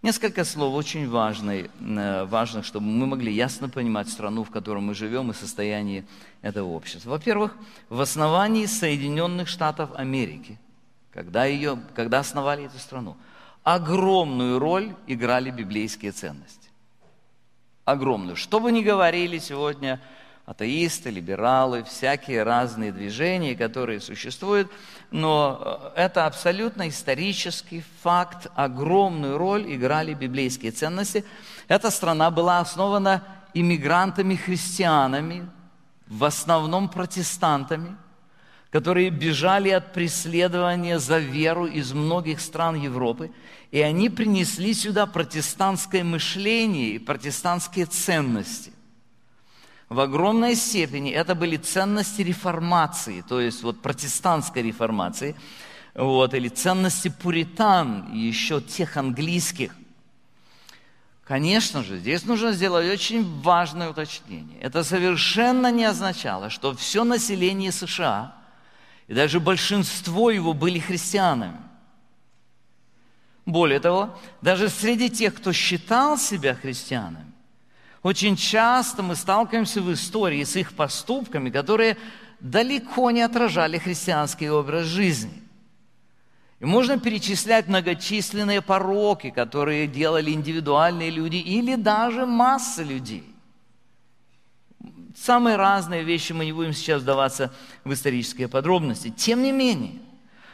Несколько 0.02 0.44
слов 0.44 0.74
очень 0.74 1.08
важных, 1.08 1.68
э, 1.78 2.24
важных, 2.24 2.64
чтобы 2.64 2.86
мы 2.86 3.06
могли 3.06 3.32
ясно 3.32 3.68
понимать 3.68 4.08
страну, 4.08 4.42
в 4.42 4.50
которой 4.50 4.80
мы 4.80 4.92
живем, 4.94 5.30
и 5.30 5.34
состояние 5.34 6.04
этого 6.42 6.70
общества. 6.70 7.10
Во-первых, 7.10 7.54
в 7.88 8.00
основании 8.00 8.66
Соединенных 8.66 9.46
Штатов 9.46 9.90
Америки, 9.94 10.58
когда, 11.12 11.44
ее, 11.44 11.78
когда 11.94 12.18
основали 12.18 12.64
эту 12.64 12.78
страну, 12.78 13.16
огромную 13.62 14.58
роль 14.58 14.96
играли 15.06 15.52
библейские 15.52 16.10
ценности. 16.10 16.70
Огромную. 17.84 18.34
Что 18.34 18.58
бы 18.58 18.72
ни 18.72 18.82
говорили 18.82 19.38
сегодня 19.38 20.00
атеисты, 20.52 21.10
либералы, 21.10 21.82
всякие 21.82 22.42
разные 22.42 22.92
движения, 22.92 23.54
которые 23.56 24.00
существуют, 24.00 24.70
но 25.10 25.90
э, 25.96 26.02
это 26.02 26.26
абсолютно 26.26 26.88
исторический 26.88 27.82
факт, 28.02 28.46
огромную 28.54 29.38
роль 29.38 29.74
играли 29.74 30.14
библейские 30.14 30.72
ценности. 30.72 31.24
Эта 31.68 31.90
страна 31.90 32.30
была 32.30 32.60
основана 32.60 33.24
иммигрантами-христианами, 33.54 35.48
в 36.06 36.24
основном 36.24 36.88
протестантами, 36.88 37.96
которые 38.70 39.10
бежали 39.10 39.70
от 39.70 39.92
преследования 39.94 40.98
за 40.98 41.18
веру 41.18 41.66
из 41.66 41.92
многих 41.92 42.40
стран 42.40 42.76
Европы, 42.76 43.30
и 43.70 43.80
они 43.80 44.10
принесли 44.10 44.74
сюда 44.74 45.06
протестантское 45.06 46.04
мышление 46.04 46.90
и 46.90 46.98
протестантские 46.98 47.86
ценности. 47.86 48.72
В 49.92 50.00
огромной 50.00 50.56
степени 50.56 51.10
это 51.10 51.34
были 51.34 51.58
ценности 51.58 52.22
реформации, 52.22 53.22
то 53.28 53.38
есть 53.42 53.62
вот 53.62 53.82
протестантской 53.82 54.62
реформации, 54.62 55.36
вот, 55.94 56.32
или 56.32 56.48
ценности 56.48 57.08
пуритан, 57.08 58.10
еще 58.14 58.62
тех 58.62 58.96
английских. 58.96 59.76
Конечно 61.24 61.82
же, 61.82 61.98
здесь 61.98 62.24
нужно 62.24 62.52
сделать 62.52 62.90
очень 62.90 63.42
важное 63.42 63.90
уточнение. 63.90 64.58
Это 64.62 64.82
совершенно 64.82 65.70
не 65.70 65.84
означало, 65.84 66.48
что 66.48 66.74
все 66.74 67.04
население 67.04 67.70
США, 67.70 68.34
и 69.08 69.12
даже 69.12 69.40
большинство 69.40 70.30
его 70.30 70.54
были 70.54 70.78
христианами. 70.78 71.58
Более 73.44 73.78
того, 73.78 74.18
даже 74.40 74.70
среди 74.70 75.10
тех, 75.10 75.34
кто 75.34 75.52
считал 75.52 76.16
себя 76.16 76.54
христианами, 76.54 77.31
очень 78.02 78.36
часто 78.36 79.02
мы 79.02 79.14
сталкиваемся 79.14 79.80
в 79.80 79.92
истории 79.92 80.42
с 80.42 80.56
их 80.56 80.74
поступками, 80.74 81.50
которые 81.50 81.96
далеко 82.40 83.10
не 83.12 83.22
отражали 83.22 83.78
христианский 83.78 84.50
образ 84.50 84.86
жизни. 84.86 85.42
И 86.58 86.64
можно 86.64 86.98
перечислять 86.98 87.68
многочисленные 87.68 88.60
пороки, 88.60 89.30
которые 89.30 89.86
делали 89.86 90.30
индивидуальные 90.30 91.10
люди 91.10 91.36
или 91.36 91.76
даже 91.76 92.26
масса 92.26 92.82
людей. 92.82 93.24
Самые 95.16 95.56
разные 95.56 96.02
вещи, 96.02 96.32
мы 96.32 96.44
не 96.44 96.52
будем 96.52 96.72
сейчас 96.72 97.02
вдаваться 97.02 97.52
в 97.84 97.92
исторические 97.92 98.48
подробности. 98.48 99.10
Тем 99.10 99.42
не 99.42 99.52
менее– 99.52 99.98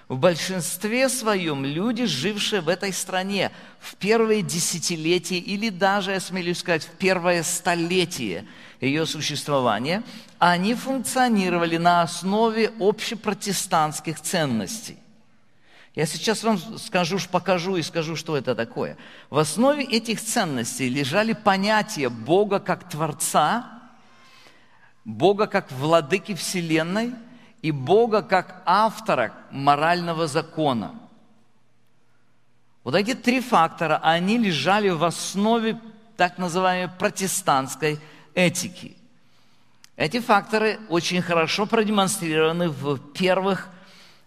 в 0.09 0.17
большинстве 0.17 1.09
своем 1.11 1.67
люди, 1.67 2.07
жившие 2.07 2.63
в 2.63 2.69
этой 2.69 2.93
стране 2.95 3.53
в 3.79 3.95
первые 3.97 4.43
десятилетия 4.43 5.39
или 5.39 5.69
даже, 5.69 6.13
я 6.13 6.21
смелюсь 6.21 6.61
сказать, 6.61 6.85
в 6.85 6.91
первое 6.93 7.43
столетие 7.43 8.47
ее 8.81 9.05
существования, 9.05 10.03
они 10.39 10.75
функционировали 10.75 11.77
на 11.77 12.03
основе 12.03 12.73
общепротестантских 12.81 14.21
ценностей. 14.21 14.97
Я 15.95 16.07
сейчас 16.07 16.43
вам 16.43 16.59
скажу, 16.79 17.19
покажу 17.31 17.77
и 17.77 17.83
скажу, 17.83 18.17
что 18.17 18.37
это 18.37 18.55
такое. 18.55 18.97
В 19.31 19.39
основе 19.39 19.85
этих 19.85 20.23
ценностей 20.23 20.89
лежали 20.89 21.33
понятия 21.35 22.09
Бога 22.09 22.61
как 22.61 22.89
Творца, 22.89 23.67
Бога 25.05 25.47
как 25.47 25.71
Владыки 25.71 26.35
Вселенной– 26.35 27.13
и 27.63 27.71
Бога 27.71 28.23
как 28.23 28.63
автора 28.65 29.33
морального 29.51 30.27
закона. 30.27 30.95
Вот 32.85 32.95
эти 32.95 33.15
три 33.15 33.41
фактора, 33.41 34.01
они 34.03 34.39
лежали 34.39 34.89
в 34.89 35.05
основе 35.05 35.79
так 36.17 36.39
называемой 36.39 36.89
протестантской 36.99 37.99
этики. 38.35 38.97
Эти 39.97 40.21
факторы 40.21 40.79
очень 40.89 41.21
хорошо 41.21 41.67
продемонстрированы 41.67 42.69
в 42.69 42.99
первых 43.13 43.69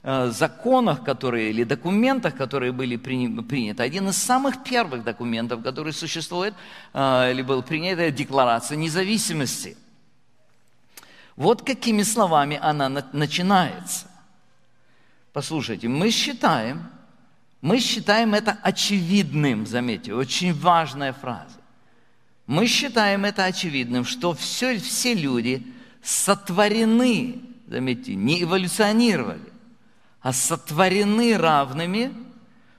э, 0.03 0.29
законах, 0.31 1.03
которые, 1.03 1.49
или 1.49 1.63
документах, 1.63 2.35
которые 2.35 2.73
были 2.73 2.97
приняты. 2.97 3.81
Один 3.81 4.09
из 4.09 4.17
самых 4.17 4.63
первых 4.63 5.05
документов, 5.05 5.63
который 5.63 5.93
существует, 5.93 6.53
э, 6.93 7.31
или 7.31 7.41
был 7.41 7.63
принят, 7.63 7.99
это 7.99 8.11
Декларация 8.15 8.75
независимости– 8.75 9.77
вот 11.35 11.63
какими 11.63 12.03
словами 12.03 12.59
она 12.61 12.89
начинается. 13.13 14.07
Послушайте, 15.33 15.87
мы 15.87 16.11
считаем, 16.11 16.89
мы 17.61 17.79
считаем 17.79 18.33
это 18.33 18.57
очевидным, 18.61 19.65
заметьте, 19.65 20.13
очень 20.13 20.53
важная 20.53 21.13
фраза. 21.13 21.59
Мы 22.47 22.67
считаем 22.67 23.23
это 23.23 23.45
очевидным, 23.45 24.03
что 24.03 24.33
все, 24.33 24.77
все 24.77 25.13
люди 25.13 25.65
сотворены, 26.03 27.41
заметьте, 27.67 28.15
не 28.15 28.43
эволюционировали, 28.43 29.53
а 30.21 30.33
сотворены 30.33 31.37
равными, 31.37 32.13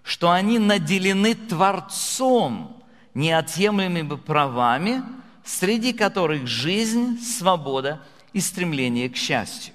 что 0.02 0.30
они 0.30 0.58
наделены 0.58 1.34
Творцом 1.34 2.82
неотъемлемыми 3.14 4.16
правами, 4.16 5.02
среди 5.44 5.92
которых 5.92 6.46
жизнь, 6.46 7.20
свобода 7.20 8.02
и 8.32 8.40
стремление 8.40 9.08
к 9.08 9.16
счастью. 9.16 9.74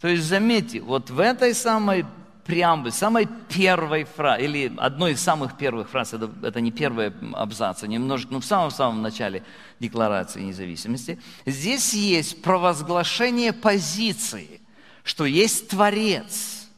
То 0.00 0.08
есть, 0.08 0.24
заметьте, 0.24 0.80
вот 0.80 1.10
в 1.10 1.20
этой 1.20 1.54
самой 1.54 2.06
преамбуле, 2.44 2.90
самой 2.90 3.28
первой 3.48 4.04
фразе, 4.04 4.44
или 4.44 4.72
одной 4.78 5.12
из 5.12 5.20
самых 5.20 5.56
первых 5.56 5.88
фраз, 5.90 6.14
это, 6.14 6.30
это 6.42 6.60
не 6.60 6.72
первая 6.72 7.12
абзац, 7.34 7.82
а 7.82 7.86
немножко, 7.86 8.32
ну, 8.32 8.40
в 8.40 8.44
самом-самом 8.44 9.02
начале 9.02 9.44
Декларации 9.78 10.42
независимости, 10.42 11.18
здесь 11.46 11.92
есть 11.92 12.42
провозглашение 12.42 13.52
позиции, 13.52 14.60
что 15.04 15.26
есть 15.26 15.68
Творец, 15.68 16.68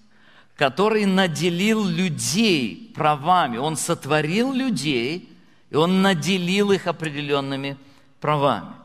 который 0.57 1.07
наделил 1.07 1.85
людей 1.85 2.93
правами. 2.95 3.57
Он 3.57 3.77
сотворил 3.77 4.53
людей, 4.53 5.29
и 5.71 5.77
он 5.77 6.03
наделил 6.03 6.73
их 6.73 6.87
определенными 6.87 7.77
правами. 8.21 8.82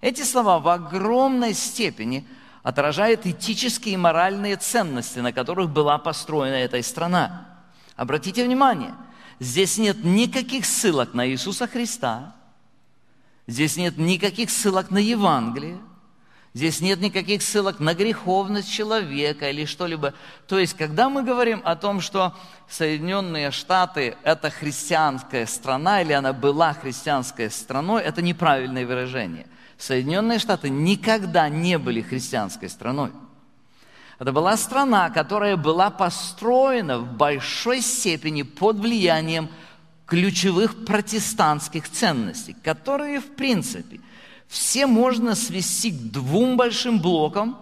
Эти 0.00 0.22
слова 0.22 0.60
в 0.60 0.68
огромной 0.68 1.54
степени 1.54 2.26
отражают 2.62 3.26
этические 3.26 3.94
и 3.94 3.98
моральные 3.98 4.56
ценности, 4.56 5.18
на 5.18 5.32
которых 5.32 5.70
была 5.70 5.98
построена 5.98 6.54
эта 6.54 6.80
страна. 6.82 7.48
Обратите 7.96 8.44
внимание, 8.44 8.94
здесь 9.40 9.76
нет 9.78 10.04
никаких 10.04 10.66
ссылок 10.66 11.14
на 11.14 11.28
Иисуса 11.28 11.66
Христа, 11.66 12.36
здесь 13.46 13.76
нет 13.76 13.98
никаких 13.98 14.50
ссылок 14.50 14.90
на 14.90 14.98
Евангелие, 14.98 15.78
Здесь 16.54 16.80
нет 16.80 17.00
никаких 17.00 17.42
ссылок 17.42 17.78
на 17.78 17.94
греховность 17.94 18.72
человека 18.72 19.48
или 19.48 19.64
что-либо. 19.64 20.14
То 20.48 20.58
есть, 20.58 20.74
когда 20.74 21.08
мы 21.08 21.22
говорим 21.22 21.60
о 21.62 21.76
том, 21.76 22.00
что 22.00 22.34
Соединенные 22.68 23.52
Штаты– 23.52 24.16
это 24.24 24.50
христианская 24.50 25.46
страна, 25.46 26.00
или 26.02 26.12
она 26.12 26.32
была 26.32 26.72
христианской 26.72 27.50
страной, 27.50 28.02
это 28.02 28.22
неправильное 28.22 28.86
выражение– 28.86 29.46
Соединенные 29.78 30.40
Штаты 30.40 30.68
никогда 30.68 31.48
не 31.48 31.78
были 31.78 32.02
христианской 32.02 32.68
страной. 32.68 33.10
Это 34.18 34.32
была 34.32 34.56
страна, 34.56 35.10
которая 35.10 35.56
была 35.56 35.90
построена 35.90 36.98
в 36.98 37.16
большой 37.16 37.80
степени 37.80 38.42
под 38.42 38.80
влиянием 38.80 39.48
ключевых 40.06 40.84
протестантских 40.84 41.88
ценностей, 41.88 42.56
которые, 42.64 43.20
в 43.20 43.36
принципе, 43.36 44.00
все 44.48 44.86
можно 44.86 45.36
свести 45.36 45.92
к 45.92 46.10
двум 46.10 46.56
большим 46.56 47.00
блокам, 47.00 47.58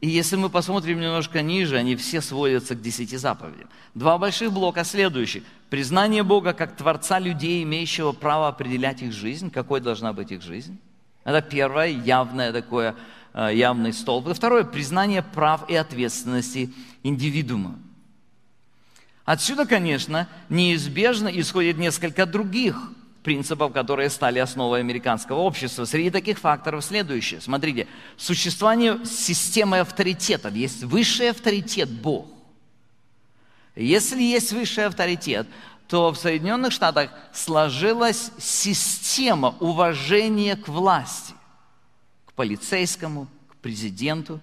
и 0.00 0.08
если 0.08 0.36
мы 0.36 0.50
посмотрим 0.50 1.00
немножко 1.00 1.40
ниже, 1.40 1.76
они 1.76 1.94
все 1.94 2.20
сводятся 2.20 2.74
к 2.74 2.82
десяти 2.82 3.16
заповедям. 3.16 3.68
Два 3.94 4.18
больших 4.18 4.52
блока 4.52 4.82
следующих. 4.82 5.44
Признание 5.70 6.22
Бога 6.22 6.52
как 6.52 6.76
Творца 6.76 7.18
людей, 7.18 7.62
имеющего 7.62 8.12
право 8.12 8.48
определять 8.48 9.02
их 9.02 9.12
жизнь, 9.12 9.50
какой 9.50 9.80
должна 9.80 10.12
быть 10.12 10.32
их 10.32 10.42
жизнь. 10.42 10.78
Это 11.24 11.40
первое, 11.40 11.88
явное 11.88 12.52
такое, 12.52 12.94
э, 13.32 13.50
явный 13.54 13.92
столб. 13.92 14.32
Второе, 14.32 14.64
признание 14.64 15.22
прав 15.22 15.68
и 15.68 15.74
ответственности 15.74 16.72
индивидуума. 17.02 17.78
Отсюда, 19.24 19.64
конечно, 19.64 20.28
неизбежно 20.50 21.28
исходит 21.28 21.78
несколько 21.78 22.26
других 22.26 22.76
принципов, 23.22 23.72
которые 23.72 24.10
стали 24.10 24.38
основой 24.38 24.80
американского 24.80 25.38
общества. 25.38 25.86
Среди 25.86 26.10
таких 26.10 26.38
факторов 26.38 26.84
следующее. 26.84 27.40
Смотрите, 27.40 27.88
существование 28.18 29.02
системы 29.06 29.80
авторитетов. 29.80 30.52
Есть 30.52 30.84
высший 30.84 31.30
авторитет 31.30 31.90
Бог. 31.90 32.26
Если 33.74 34.22
есть 34.22 34.52
высший 34.52 34.86
авторитет, 34.86 35.48
то 35.88 36.10
в 36.12 36.16
Соединенных 36.16 36.72
Штатах 36.72 37.10
сложилась 37.32 38.30
система 38.38 39.54
уважения 39.60 40.56
к 40.56 40.68
власти, 40.68 41.34
к 42.26 42.32
полицейскому, 42.32 43.28
к 43.48 43.56
президенту. 43.56 44.40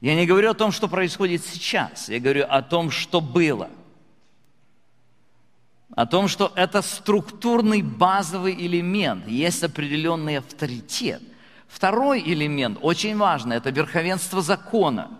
Я 0.00 0.14
не 0.14 0.26
говорю 0.26 0.50
о 0.50 0.54
том, 0.54 0.72
что 0.72 0.88
происходит 0.88 1.44
сейчас, 1.44 2.08
я 2.08 2.18
говорю 2.18 2.46
о 2.48 2.62
том, 2.62 2.90
что 2.90 3.20
было. 3.20 3.68
о 5.94 6.06
том, 6.06 6.28
что 6.28 6.52
это 6.54 6.82
структурный 6.82 7.82
базовый 7.82 8.54
элемент, 8.54 9.26
есть 9.26 9.62
определенный 9.64 10.38
авторитет. 10.38 11.20
Второй 11.68 12.20
элемент, 12.20 12.78
очень 12.80 13.16
важный, 13.16 13.56
это 13.56 13.70
верховенство 13.70 14.40
закона. 14.40 15.10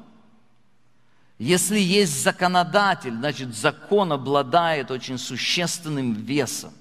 Если 1.41 1.79
есть 1.79 2.23
законодатель, 2.23 3.15
значит 3.15 3.57
закон 3.57 4.13
обладает 4.13 4.91
очень 4.91 5.17
существенным 5.17 6.13
весом. 6.13 6.75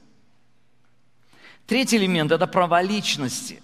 Третий 1.66 1.96
элемент– 1.96 2.30
это 2.34 2.46
право 2.46 2.82
личности. 2.82 3.64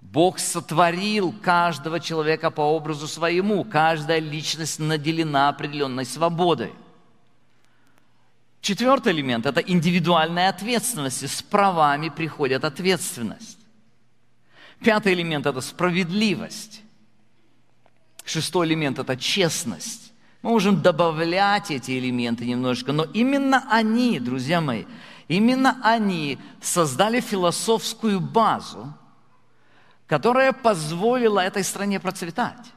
Бог 0.00 0.38
сотворил 0.38 1.34
каждого 1.42 2.00
человека 2.00 2.50
по 2.50 2.62
образу 2.62 3.06
своему. 3.06 3.62
Каждая 3.64 4.18
личность 4.18 4.78
наделена 4.78 5.50
определенной 5.50 6.06
свободой. 6.06 6.72
Четвертый 8.62 9.12
элемент– 9.12 9.44
это 9.44 9.60
индивидуальная 9.60 10.48
ответственность. 10.48 11.22
И 11.22 11.26
с 11.26 11.42
правами 11.42 12.08
приходит 12.08 12.64
ответственность. 12.64 13.58
Пятый 14.82 15.12
элемент– 15.12 15.44
это 15.46 15.60
справедливость. 15.60 16.80
Шестой 18.30 18.68
элемент– 18.68 18.96
это 19.00 19.16
честность. 19.16 20.12
Мы 20.42 20.50
можем 20.50 20.80
добавлять 20.80 21.72
эти 21.72 21.98
элементы 21.98 22.46
немножко, 22.46 22.92
но 22.92 23.02
именно 23.02 23.66
они, 23.68 24.20
друзья 24.20 24.60
мои, 24.60 24.84
именно 25.26 25.80
они 25.82 26.38
создали 26.62 27.20
философскую 27.20 28.20
базу, 28.20 28.94
которая 30.06 30.52
позволила 30.52 31.40
этой 31.40 31.64
стране 31.64 31.98
процветать. 31.98 32.72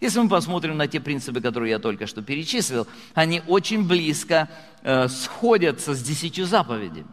Если 0.00 0.18
мы 0.18 0.30
посмотрим 0.30 0.78
на 0.78 0.88
те 0.88 0.98
принципы, 0.98 1.42
которые 1.42 1.72
я 1.72 1.78
только 1.78 2.06
что 2.06 2.22
перечислил, 2.22 2.86
они 3.12 3.42
очень 3.46 3.86
близко 3.86 4.48
э, 4.82 5.08
сходятся 5.08 5.94
с 5.94 6.02
десятью 6.02 6.46
заповедями. 6.46 7.06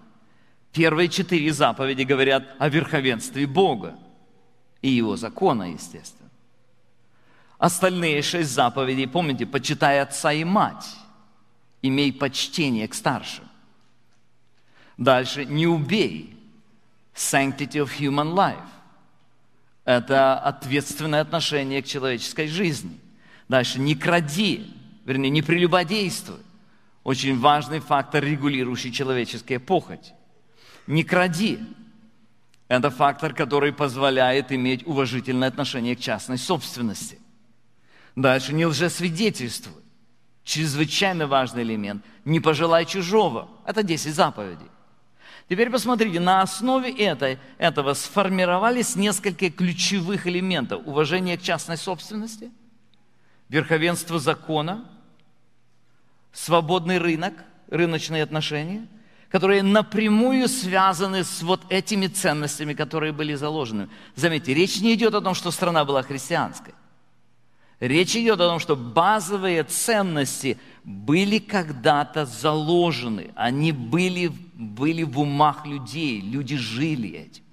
Первые 0.72 1.10
четыре 1.10 1.52
заповеди 1.52 2.04
говорят 2.04 2.48
о 2.60 2.70
верховенстве 2.70 3.46
Бога 3.46 4.00
и 4.82 4.88
Его 4.88 5.18
закона, 5.18 5.74
естественно. 5.74 6.19
Остальные 7.60 8.24
шесть 8.24 8.50
заповедей, 8.50 9.08
помните, 9.08 9.46
почитай 9.46 10.02
отца 10.02 10.34
и 10.34 10.44
мать, 10.44 10.88
имей 11.84 12.12
почтение 12.12 12.88
к 12.88 12.96
старшим. 12.96 13.46
Дальше, 14.98 15.46
не 15.46 15.68
убей, 15.68 16.36
sanctity 17.14 17.84
of 17.84 17.92
human 18.00 18.34
life 18.34 18.66
это 19.90 20.38
ответственное 20.38 21.22
отношение 21.22 21.82
к 21.82 21.88
человеческой 21.88 22.48
жизни. 22.48 23.00
Дальше, 23.48 23.80
не 23.80 23.96
кради, 23.96 24.72
вернее, 25.04 25.32
не 25.32 25.42
прелюбодействуй. 25.42 26.38
Очень 27.04 27.40
важный 27.40 27.80
фактор, 27.80 28.24
регулирующий 28.24 28.92
человеческие 28.92 29.60
похоть. 29.60 30.14
Не 30.86 31.04
кради. 31.04 31.58
Это 32.68 32.92
фактор, 32.92 33.34
который 33.34 33.74
позволяет 33.74 34.52
иметь 34.52 34.86
уважительное 34.86 35.48
отношение 35.48 35.96
к 35.96 36.00
частной 36.00 36.38
собственности. 36.38 37.18
Дальше, 38.16 38.54
не 38.54 38.66
лжесвидетельствуй. 38.66 39.82
Чрезвычайно 40.44 41.28
важный 41.28 41.64
элемент. 41.64 42.04
Не 42.26 42.40
пожелай 42.40 42.86
чужого. 42.86 43.50
Это 43.66 43.84
10 43.84 44.14
заповедей. 44.14 44.68
Теперь 45.50 45.72
посмотрите, 45.72 46.20
на 46.20 46.42
основе 46.42 46.92
этой, 46.92 47.40
этого 47.58 47.94
сформировались 47.94 48.96
несколько 48.96 49.50
ключевых 49.50 50.28
элементов. 50.28 50.84
Уважение 50.86 51.38
к 51.38 51.42
частной 51.42 51.78
собственности, 51.78 52.52
верховенство 53.50 54.20
закона, 54.20 54.86
свободный 56.32 57.00
рынок, 57.00 57.34
рыночные 57.68 58.22
отношения, 58.22 58.88
которые 59.30 59.64
напрямую 59.64 60.48
связаны 60.48 61.24
с 61.24 61.42
вот 61.42 61.62
этими 61.70 62.08
ценностями, 62.08 62.74
которые 62.74 63.12
были 63.12 63.34
заложены. 63.34 63.90
Заметьте, 64.16 64.54
речь 64.54 64.82
не 64.82 64.94
идет 64.94 65.16
о 65.16 65.22
том, 65.22 65.34
что 65.34 65.50
страна 65.50 65.84
была 65.84 66.04
христианской. 66.04 66.74
Речь 67.80 68.16
идет 68.16 68.42
о 68.42 68.50
том, 68.50 68.60
что 68.60 68.76
базовые 68.76 69.64
ценности 69.64 70.58
были 70.84 71.40
когда-то 71.40 72.26
заложены, 72.26 73.32
они 73.36 73.72
были, 73.72 74.32
были 74.54 75.04
в 75.04 75.20
умах 75.20 75.66
людей, 75.66 76.20
люди 76.20 76.58
жили 76.58 77.10
этим. 77.10 77.44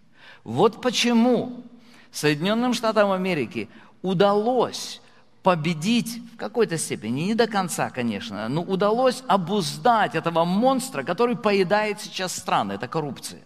Вот 0.42 0.82
почему 0.82 1.62
Соединенным 2.10 2.74
Штатам 2.74 3.12
Америки 3.12 3.68
удалось 4.02 5.00
победить 5.44 6.20
в 6.34 6.36
какой-то 6.36 6.76
степени, 6.76 7.20
не 7.20 7.34
до 7.36 7.46
конца, 7.46 7.90
конечно, 7.90 8.48
но 8.48 8.62
удалось 8.62 9.22
обуздать 9.28 10.16
этого 10.16 10.44
монстра, 10.44 11.04
который 11.04 11.36
поедает 11.36 12.00
сейчас 12.00 12.34
страны, 12.34 12.72
это 12.72 12.88
коррупция. 12.88 13.42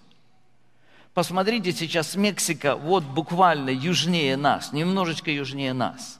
Посмотрите, 1.12 1.72
сейчас 1.72 2.14
Мексика 2.14 2.74
вот 2.76 3.04
буквально 3.04 3.68
южнее 3.68 4.38
нас, 4.38 4.72
немножечко 4.72 5.30
южнее 5.30 5.74
нас 5.74 6.16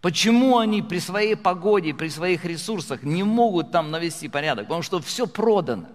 Почему 0.00 0.58
они 0.58 0.80
при 0.80 0.98
своей 0.98 1.36
погоде, 1.36 1.92
при 1.92 2.08
своих 2.08 2.44
ресурсах 2.44 3.02
не 3.02 3.22
могут 3.22 3.70
там 3.70 3.90
навести 3.90 4.28
порядок? 4.28 4.66
Потому 4.66 4.82
что 4.82 5.00
все 5.00 5.26
продано. 5.26 5.86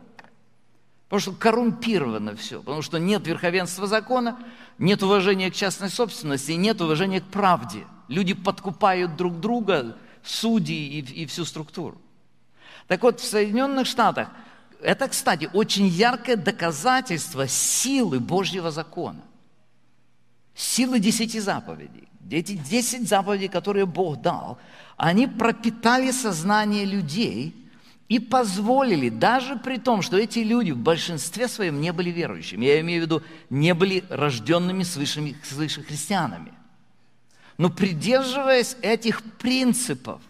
Потому 1.06 1.20
что 1.20 1.32
коррумпировано 1.34 2.36
все. 2.36 2.60
Потому 2.60 2.82
что 2.82 2.98
нет 2.98 3.26
верховенства 3.26 3.88
закона, 3.88 4.38
нет 4.78 5.02
уважения 5.02 5.50
к 5.50 5.56
частной 5.56 5.90
собственности 5.90 6.52
нет 6.52 6.82
уважения 6.82 7.22
к 7.22 7.26
правде. 7.26 7.86
Люди 8.08 8.34
подкупают 8.34 9.16
друг 9.16 9.40
друга, 9.40 9.98
судьи 10.24 11.00
и, 11.00 11.24
и 11.24 11.26
всю 11.26 11.46
структуру. 11.46 11.98
Так 12.88 13.02
вот, 13.02 13.20
в 13.20 13.26
Соединенных 13.26 13.88
Штатах 13.88 14.30
это, 14.82 15.08
кстати, 15.08 15.50
очень 15.54 15.88
яркое 15.88 16.36
доказательство 16.36 17.48
силы 17.48 18.20
Божьего 18.20 18.70
закона. 18.70 19.22
Силы 20.54 21.00
десяти 21.00 21.40
заповедей. 21.40 22.08
Эти 22.30 22.54
десять 22.54 23.08
заповедей, 23.08 23.50
которые 23.50 23.86
Бог 23.86 24.22
дал, 24.22 24.58
они 24.98 25.28
пропитали 25.28 26.12
сознание 26.12 26.86
людей 26.86 27.56
и 28.08 28.20
позволили, 28.20 29.10
даже 29.10 29.58
при 29.58 29.78
том, 29.78 30.02
что 30.02 30.18
эти 30.18 30.40
люди 30.40 30.72
в 30.72 30.78
большинстве 30.78 31.48
своем 31.48 31.82
не 31.82 31.92
были 31.92 32.10
верующими, 32.10 32.66
я 32.66 32.80
имею 32.82 33.02
в 33.02 33.06
виду, 33.06 33.24
не 33.50 33.74
были 33.74 34.04
рожденными 34.10 34.84
свыше, 34.84 35.36
свыше 35.44 35.84
христианами. 35.84 36.52
Но 37.58 37.70
придерживаясь 37.70 38.76
этих 38.82 39.24
принципов, 39.24 40.22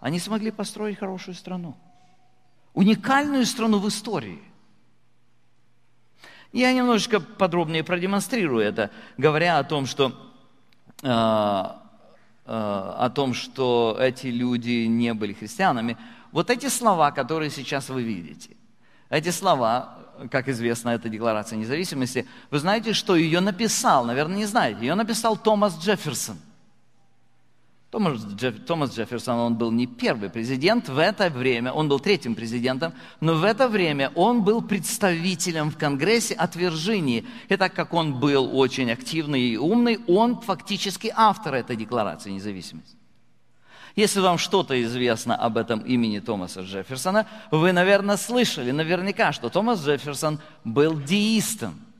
они 0.00 0.18
смогли 0.18 0.50
построить 0.50 0.98
хорошую 0.98 1.34
страну. 1.34 1.76
Уникальную 2.74 3.46
страну 3.46 3.78
в 3.78 3.88
истории. 3.88 4.40
Я 6.52 6.72
немножечко 6.72 7.20
подробнее 7.20 7.84
продемонстрирую 7.84 8.64
это, 8.64 8.90
говоря 9.16 9.58
о 9.58 9.64
том, 9.64 9.86
что 9.86 10.31
о 11.02 11.80
том, 13.14 13.34
что 13.34 13.96
эти 14.00 14.28
люди 14.28 14.86
не 14.86 15.14
были 15.14 15.32
христианами, 15.32 15.96
вот 16.32 16.50
эти 16.50 16.68
слова, 16.68 17.10
которые 17.10 17.50
сейчас 17.50 17.88
вы 17.88 18.02
видите, 18.02 18.56
эти 19.10 19.30
слова, 19.30 19.98
как 20.30 20.48
известно, 20.48 20.90
это 20.90 21.08
Декларация 21.08 21.56
независимости, 21.56 22.26
вы 22.50 22.58
знаете, 22.58 22.92
что 22.92 23.16
ее 23.16 23.40
написал, 23.40 24.04
наверное, 24.04 24.36
не 24.36 24.46
знаете, 24.46 24.80
ее 24.80 24.94
написал 24.94 25.36
Томас 25.36 25.78
Джефферсон– 25.78 26.38
Томас, 27.92 28.24
Джефф, 28.24 28.64
Томас 28.64 28.96
Джефферсон, 28.96 29.38
он 29.38 29.54
был 29.56 29.70
не 29.70 29.86
первый 29.86 30.30
президент 30.30 30.88
в 30.88 30.96
это 30.96 31.28
время, 31.28 31.72
он 31.72 31.88
был 31.88 32.00
третьим 32.00 32.34
президентом, 32.34 32.94
но 33.20 33.34
в 33.34 33.44
это 33.44 33.68
время 33.68 34.10
он 34.14 34.42
был 34.42 34.62
представителем 34.62 35.70
в 35.70 35.76
Конгрессе 35.76 36.32
от 36.32 36.56
Вирджинии. 36.56 37.26
И 37.50 37.56
так 37.58 37.74
как 37.74 37.92
он 37.92 38.18
был 38.18 38.58
очень 38.58 38.90
активный 38.90 39.42
и 39.42 39.58
умный, 39.58 40.00
он 40.06 40.40
фактически 40.40 41.12
автор 41.14 41.52
этой 41.52 41.76
декларации 41.76 42.30
независимости. 42.30 42.96
Если 43.94 44.20
вам 44.20 44.38
что-то 44.38 44.82
известно 44.82 45.36
об 45.36 45.58
этом 45.58 45.80
имени 45.80 46.18
Томаса 46.20 46.62
Джефферсона, 46.62 47.26
вы, 47.50 47.72
наверное, 47.72 48.16
слышали 48.16 48.70
наверняка, 48.70 49.32
что 49.32 49.50
Томас 49.50 49.84
Джефферсон 49.84 50.40
был 50.64 50.98
деистом– 50.98 51.78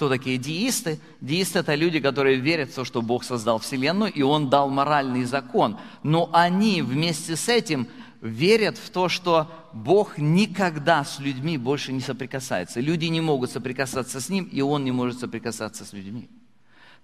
кто 0.00 0.08
такие 0.08 0.38
деисты? 0.38 0.98
Деисты– 1.20 1.58
это 1.60 1.74
люди, 1.74 2.00
которые 2.00 2.36
верят 2.36 2.70
в 2.70 2.74
то, 2.74 2.86
что 2.86 3.02
Бог 3.02 3.22
создал 3.22 3.58
Вселенную, 3.58 4.10
и 4.10 4.22
Он 4.22 4.48
дал 4.48 4.70
моральный 4.70 5.24
закон. 5.24 5.76
Но 6.02 6.30
они 6.32 6.80
вместе 6.80 7.36
с 7.36 7.50
этим 7.50 7.86
верят 8.22 8.78
в 8.78 8.88
то, 8.88 9.10
что 9.10 9.52
Бог 9.74 10.16
никогда 10.16 11.04
с 11.04 11.18
людьми 11.18 11.58
больше 11.58 11.92
не 11.92 12.00
соприкасается. 12.00 12.80
Люди 12.80 13.04
не 13.04 13.20
могут 13.20 13.50
соприкасаться 13.50 14.22
с 14.22 14.30
Ним, 14.30 14.44
и 14.44 14.62
Он 14.62 14.84
не 14.84 14.90
может 14.90 15.20
соприкасаться 15.20 15.84
с 15.84 15.92
людьми. 15.92 16.30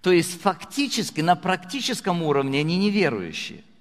То 0.01 0.11
есть 0.11 0.41
фактически 0.41 1.21
на 1.21 1.37
практическом 1.37 2.23
уровне 2.23 2.61
они 2.61 2.79
неверующие– 2.79 3.63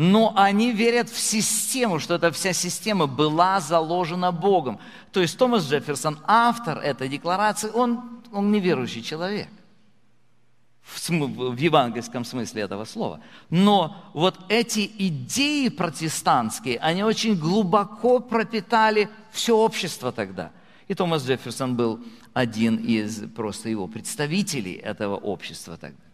но 0.00 0.32
они 0.34 0.72
верят 0.72 1.10
в 1.10 1.20
систему, 1.20 1.98
что 1.98 2.14
эта 2.14 2.32
вся 2.32 2.54
система 2.54 3.06
была 3.06 3.60
заложена 3.60 4.32
Богом. 4.32 4.80
То 5.12 5.20
есть 5.20 5.36
Томас 5.36 5.68
Джефферсон, 5.68 6.20
автор 6.26 6.78
этой 6.78 7.06
декларации, 7.10 7.68
он, 7.68 8.22
он 8.32 8.50
неверующий 8.50 9.02
человек. 9.02 9.48
в, 10.82 11.10
в 11.10 11.56
евангельском 11.58 12.24
смысле 12.24 12.62
этого 12.62 12.86
слова. 12.86 13.20
Но 13.50 13.94
вот 14.14 14.38
эти 14.48 14.90
идеи 14.96 15.68
протестантские, 15.68 16.78
они 16.78 17.04
очень 17.04 17.38
глубоко 17.38 18.20
пропитали 18.20 19.10
все 19.30 19.54
общество 19.54 20.12
тогда. 20.12 20.50
И 20.88 20.94
Томас 20.94 21.26
Джефферсон 21.26 21.76
был 21.76 22.02
один 22.32 22.76
из 22.76 23.30
просто 23.36 23.68
его 23.68 23.86
представителей 23.86 24.76
этого 24.76 25.16
общества 25.16 25.76
тогда. 25.76 26.09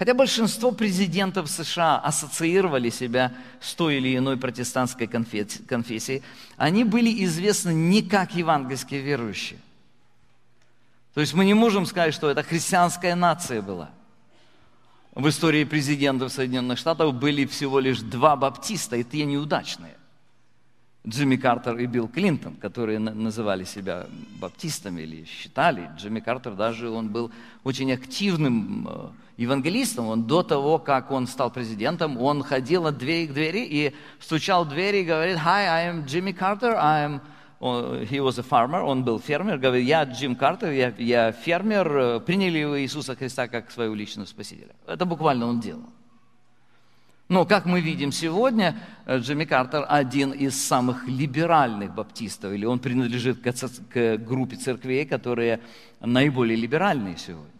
Хотя 0.00 0.14
большинство 0.14 0.72
президентов 0.72 1.50
США 1.50 1.98
ассоциировали 1.98 2.88
себя 2.88 3.34
с 3.60 3.74
той 3.74 3.98
или 3.98 4.16
иной 4.16 4.38
протестантской 4.38 5.06
конфессией, 5.06 6.22
они 6.56 6.84
были 6.84 7.22
известны 7.24 7.74
не 7.74 8.00
как 8.00 8.34
евангельские 8.34 9.02
верующие. 9.02 9.58
То 11.12 11.20
есть 11.20 11.34
мы 11.34 11.44
не 11.44 11.52
можем 11.52 11.84
сказать, 11.84 12.14
что 12.14 12.30
это 12.30 12.42
христианская 12.42 13.14
нация 13.14 13.60
была. 13.60 13.90
В 15.14 15.28
истории 15.28 15.64
президентов 15.64 16.32
Соединенных 16.32 16.78
Штатов 16.78 17.12
были 17.12 17.44
всего 17.44 17.78
лишь 17.78 18.00
два 18.00 18.36
баптиста, 18.36 18.96
и 18.96 19.04
те 19.04 19.26
неудачные. 19.26 19.98
Джимми 21.06 21.36
Картер 21.36 21.76
и 21.76 21.84
Билл 21.84 22.08
Клинтон, 22.08 22.54
которые 22.54 22.98
называли 22.98 23.64
себя 23.64 24.06
баптистами 24.38 25.02
или 25.02 25.26
считали. 25.26 25.90
Джимми 25.98 26.20
Картер 26.20 26.54
даже 26.54 26.88
он 26.88 27.10
был 27.10 27.30
очень 27.64 27.92
активным 27.92 28.88
э, 28.88 29.08
евангелистом. 29.40 30.08
Он 30.08 30.24
до 30.24 30.42
того, 30.42 30.78
как 30.78 31.10
он 31.10 31.26
стал 31.26 31.50
президентом, 31.50 32.18
он 32.18 32.42
ходил 32.42 32.86
от 32.86 32.98
двери 32.98 33.26
к 33.26 33.32
двери 33.32 33.66
и 33.68 33.94
стучал 34.20 34.64
в 34.64 34.68
двери 34.68 34.98
и 34.98 35.04
говорит, 35.04 35.38
«Hi, 35.38 35.66
I 35.66 35.90
am 35.90 36.04
Jimmy 36.04 36.36
Carter, 36.36 36.76
I 36.76 37.06
am...» 37.06 37.20
He 37.60 38.20
was 38.20 38.38
a 38.38 38.42
farmer, 38.42 38.82
он 38.82 39.04
был 39.04 39.18
фермер, 39.18 39.58
говорит, 39.58 39.86
«Я 39.86 40.04
Джим 40.04 40.34
Картер, 40.34 40.70
я, 40.70 40.94
я 40.96 41.32
фермер, 41.32 41.96
э, 41.96 42.20
приняли 42.20 42.64
вы 42.64 42.80
Иисуса 42.80 43.14
Христа 43.14 43.48
как 43.48 43.70
своего 43.70 43.94
личного 43.94 44.26
спасителя». 44.26 44.74
Это 44.86 45.04
буквально 45.04 45.46
он 45.46 45.60
делал. 45.60 45.84
Но, 47.28 47.44
как 47.44 47.66
мы 47.66 47.82
видим 47.82 48.12
сегодня, 48.12 48.76
э, 49.04 49.18
Джимми 49.18 49.44
Картер 49.44 49.84
один 49.86 50.32
из 50.32 50.58
самых 50.58 51.06
либеральных 51.06 51.94
баптистов, 51.94 52.52
или 52.52 52.64
он 52.64 52.78
принадлежит 52.78 53.42
к 53.42 54.16
группе 54.16 54.56
церквей, 54.56 55.04
которые 55.04 55.60
наиболее 56.00 56.56
либеральные 56.56 57.18
сегодня. 57.18 57.59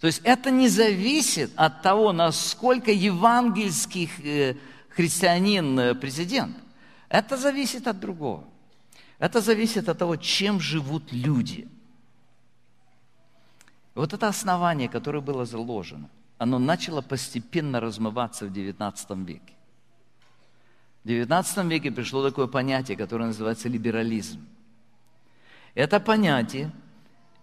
То 0.00 0.06
есть 0.06 0.20
это 0.24 0.50
не 0.50 0.68
зависит 0.68 1.50
от 1.56 1.82
того, 1.82 2.12
насколько 2.12 2.92
евангельский 2.92 4.10
э, 4.22 4.54
христианин 4.90 5.78
э, 5.78 5.94
президент. 5.94 6.56
Это 7.08 7.36
зависит 7.36 7.86
от 7.86 7.98
другого. 7.98 8.44
Это 9.18 9.40
зависит 9.40 9.88
от 9.88 9.98
того, 9.98 10.16
чем 10.16 10.60
живут 10.60 11.12
люди. 11.12 11.66
Вот 13.94 14.12
это 14.12 14.28
основание, 14.28 14.88
которое 14.88 15.20
было 15.20 15.44
заложено 15.44 16.08
оно 16.38 16.58
начало 16.58 17.02
постепенно 17.02 17.80
размываться 17.80 18.46
в 18.46 18.52
XIX 18.52 19.24
веке. 19.24 19.52
В 21.04 21.08
XIX 21.08 21.68
веке 21.68 21.90
пришло 21.90 22.22
такое 22.22 22.46
понятие, 22.46 22.96
которое 22.96 23.26
называется 23.26 23.68
либерализм. 23.68 24.46
Это 25.74 26.00
понятие 26.00 26.70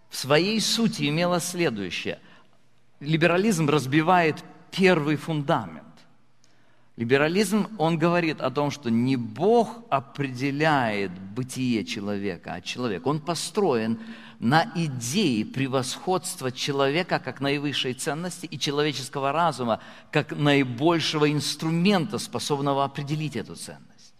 в 0.10 0.16
своей 0.16 0.60
сути 0.62 1.10
имело 1.10 1.40
следующее. 1.40 2.20
Либерализм 3.00 3.70
разбивает 3.70 4.44
первый 4.72 5.16
фундамент. 5.16 5.84
Либерализм, 6.98 7.68
он 7.78 7.98
говорит 7.98 8.40
о 8.40 8.50
том, 8.50 8.72
что 8.72 8.90
не 8.90 9.18
Бог 9.18 9.84
определяет 9.90 11.12
бытие 11.12 11.84
человека, 11.84 12.54
а 12.54 12.62
человек. 12.62 13.06
Он 13.06 13.20
построен 13.20 14.00
на 14.40 14.72
идее 14.76 15.46
превосходства 15.46 16.54
человека 16.54 17.20
как 17.20 17.42
наивысшей 17.42 17.94
ценности 17.96 18.46
и 18.46 18.58
человеческого 18.58 19.34
разума 19.34 19.82
как 20.10 20.32
наибольшего 20.32 21.30
инструмента, 21.30 22.18
способного 22.18 22.86
определить 22.86 23.36
эту 23.36 23.56
ценность. 23.56 24.14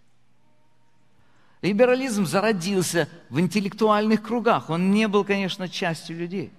Либерализм 1.62 2.26
зародился 2.26 3.08
в 3.30 3.40
интеллектуальных 3.40 4.22
кругах. 4.22 4.70
Он 4.70 4.92
не 4.92 5.08
был, 5.08 5.24
конечно, 5.24 5.70
частью 5.70 6.18
людей. 6.18 6.52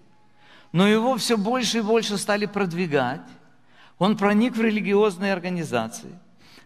Но 0.73 0.87
его 0.87 1.17
все 1.17 1.37
больше 1.37 1.79
и 1.79 1.83
больше 1.83 2.19
стали 2.19 2.47
продвигать. 2.47 3.23
Он 3.99 4.17
проник 4.17 4.57
в 4.57 4.61
религиозные 4.61 5.33
организации. 5.33 6.19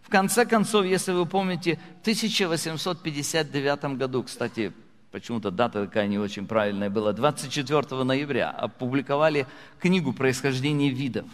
В 0.02 0.08
конце 0.08 0.44
концов, 0.44 0.84
если 0.84 1.12
вы 1.12 1.26
помните, 1.26 1.78
в 1.98 2.00
1859 2.00 3.96
году, 3.96 4.24
кстати, 4.24 4.72
почему-то 5.12 5.50
дата 5.50 5.86
такая 5.86 6.08
не 6.08 6.18
очень 6.18 6.46
правильная 6.46 6.90
была, 6.90 7.12
24 7.12 8.02
ноября 8.02 8.50
опубликовали 8.50 9.46
книгу 9.78 10.12
«Происхождение 10.12 10.90
видов». 10.90 11.26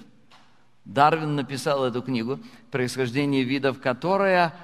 Дарвин 0.85 1.35
написал 1.35 1.85
эту 1.85 2.03
книгу 2.03 2.39
«Происхождение 2.71 3.45
видов», 3.45 3.81
которая 3.81 4.55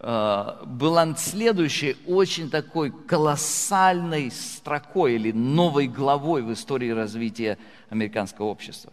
была 0.00 1.14
следующей 1.16 1.96
очень 2.06 2.48
такой 2.48 2.90
колоссальной 2.90 4.30
строкой 4.30 5.16
или 5.16 5.30
новой 5.32 5.88
главой 5.88 6.42
в 6.42 6.52
истории 6.52 6.90
развития 6.90 7.58
американского 7.90 8.46
общества. 8.46 8.92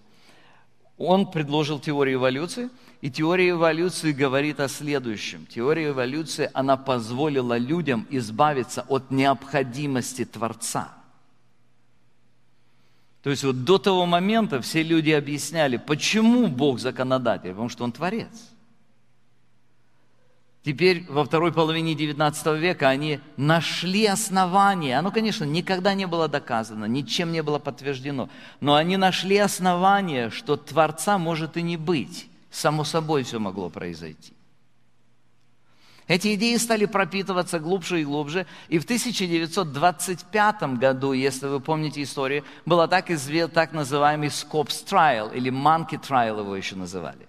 Он 0.98 1.30
предложил 1.30 1.80
теорию 1.80 2.18
эволюции– 2.20 2.70
и 3.02 3.12
теория 3.12 3.52
эволюции 3.52 4.12
говорит 4.12 4.60
о 4.60 4.68
следующем. 4.68 5.46
Теория 5.46 5.90
эволюции, 5.90 6.50
она 6.54 6.78
позволила 6.78 7.58
людям 7.58 8.08
избавиться 8.10 8.86
от 8.88 9.12
необходимости 9.12 10.26
Творца. 10.26 10.94
То 13.22 13.30
есть 13.30 13.44
вот 13.44 13.66
до 13.66 13.78
того 13.78 14.06
момента 14.06 14.62
все 14.62 14.82
люди 14.84 15.12
объясняли, 15.12 15.78
почему 15.78 16.48
Бог 16.48 16.80
законодатель, 16.80 17.50
потому 17.50 17.70
что 17.70 17.84
Он 17.84 17.92
Творец. 17.92 18.52
Теперь 20.68 21.06
во 21.08 21.24
второй 21.24 21.54
половине 21.54 21.94
XIX 21.94 22.60
века 22.60 22.90
они 22.90 23.22
нашли 23.38 24.06
основания. 24.06 25.00
Оно, 25.00 25.12
конечно, 25.12 25.46
никогда 25.46 25.94
не 25.94 26.06
было 26.08 26.28
доказано, 26.28 26.84
ничем 26.84 27.32
не 27.32 27.42
было 27.42 27.58
подтверждено. 27.58 28.28
Но 28.60 28.76
они 28.76 28.98
нашли 28.98 29.38
основания, 29.38 30.30
что 30.30 30.58
Творца 30.58 31.18
может 31.18 31.56
и 31.56 31.62
не 31.62 31.78
быть. 31.78 32.28
Само 32.52 32.84
собой 32.84 33.24
все 33.24 33.40
могло 33.40 33.70
произойти. 33.70 34.34
Эти 36.10 36.36
идеи 36.36 36.58
стали 36.58 36.84
пропитываться 36.84 37.60
глубже 37.60 38.02
и 38.02 38.04
глубже. 38.04 38.46
И 38.68 38.78
в 38.78 38.84
1925 38.84 40.64
году, 40.78 41.14
если 41.14 41.48
вы 41.48 41.62
помните 41.62 42.04
историю, 42.04 42.44
был 42.66 42.86
так, 42.90 43.06
так 43.54 43.72
называемый 43.72 44.28
Scopes 44.28 44.86
Trial, 44.86 45.34
или 45.34 45.50
Monkey 45.50 45.98
Trial 45.98 46.42
его 46.42 46.58
еще 46.58 46.76
называли. 46.76 47.26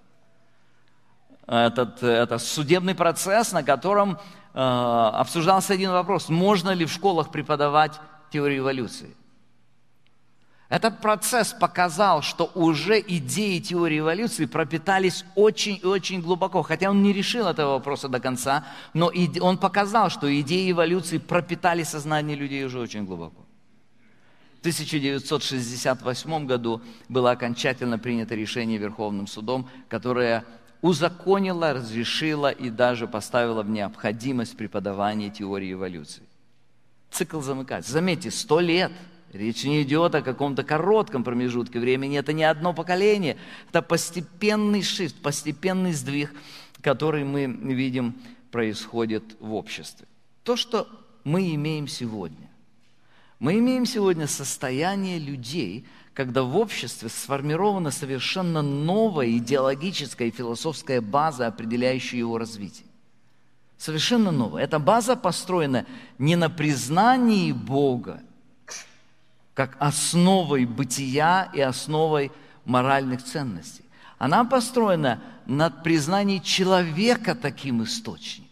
Этот, 1.48 2.02
это 2.02 2.38
судебный 2.38 2.94
процесс, 2.94 3.52
на 3.52 3.62
котором 3.62 4.18
э, 4.52 4.60
обсуждался 4.60 5.72
один 5.72 5.90
вопрос. 5.90 6.28
Можно 6.28 6.70
ли 6.70 6.84
в 6.84 6.92
школах 6.92 7.30
преподавать 7.30 7.98
теорию 8.30 8.58
эволюции? 8.58 9.16
Этот 10.68 11.00
процесс 11.00 11.54
показал, 11.54 12.20
что 12.20 12.50
уже 12.54 13.00
идеи 13.00 13.58
теории 13.60 14.00
эволюции 14.00 14.44
пропитались 14.44 15.24
очень 15.34 15.80
и 15.82 15.86
очень 15.86 16.20
глубоко. 16.20 16.60
Хотя 16.62 16.90
он 16.90 17.02
не 17.02 17.14
решил 17.14 17.46
этого 17.46 17.72
вопроса 17.72 18.08
до 18.08 18.20
конца, 18.20 18.66
но 18.92 19.10
он 19.40 19.56
показал, 19.56 20.10
что 20.10 20.28
идеи 20.42 20.70
эволюции 20.70 21.16
пропитали 21.16 21.82
сознание 21.82 22.36
людей 22.36 22.62
уже 22.66 22.78
очень 22.78 23.06
глубоко. 23.06 23.46
В 24.56 24.60
1968 24.60 26.46
году 26.46 26.82
было 27.08 27.30
окончательно 27.30 27.98
принято 27.98 28.34
решение 28.34 28.76
Верховным 28.76 29.26
судом, 29.26 29.70
которое 29.88 30.44
узаконило, 30.82 31.72
разрешило 31.72 32.50
и 32.50 32.70
даже 32.70 33.06
поставило 33.06 33.62
в 33.62 33.70
необходимость 33.70 34.56
преподавания 34.56 35.30
теории 35.30 35.72
эволюции. 35.72 36.22
Цикл 37.10 37.40
замыкается. 37.40 37.92
Заметьте, 37.92 38.30
сто 38.30 38.60
лет– 38.60 38.92
Речь 39.32 39.64
не 39.64 39.82
идет 39.82 40.14
о 40.14 40.22
каком-то 40.22 40.64
коротком 40.64 41.22
промежутке 41.22 41.78
времени, 41.78 42.18
это 42.18 42.32
не 42.32 42.44
одно 42.44 42.72
поколение, 42.72 43.36
это 43.68 43.82
постепенный 43.82 44.82
шифт, 44.82 45.20
постепенный 45.20 45.92
сдвиг, 45.92 46.32
который 46.80 47.24
мы 47.24 47.44
видим 47.46 48.14
происходит 48.50 49.36
в 49.38 49.52
обществе. 49.52 50.06
То, 50.44 50.56
что 50.56 50.88
мы 51.24 51.54
имеем 51.54 51.88
сегодня. 51.88 52.48
Мы 53.38 53.58
имеем 53.58 53.84
сегодня 53.84 54.26
состояние 54.26 55.18
людей, 55.18 55.86
когда 56.18 56.42
в 56.42 56.56
обществе 56.56 57.08
сформирована 57.08 57.92
совершенно 57.92 58.60
новая 58.60 59.30
идеологическая 59.36 60.26
и 60.26 60.30
философская 60.32 61.00
база, 61.00 61.46
определяющая 61.46 62.18
его 62.18 62.38
развитие. 62.38 62.88
Совершенно 63.76 64.32
новая. 64.32 64.64
Эта 64.64 64.80
база 64.80 65.14
построена 65.14 65.86
не 66.18 66.34
на 66.34 66.50
признании 66.50 67.52
Бога, 67.52 68.20
как 69.54 69.76
основой 69.78 70.64
бытия 70.64 71.52
и 71.54 71.60
основой 71.60 72.32
моральных 72.64 73.22
ценностей. 73.22 73.84
Она 74.18 74.42
построена 74.42 75.22
над 75.46 75.84
признанием 75.84 76.42
человека 76.42 77.36
таким 77.36 77.84
источником. 77.84 78.47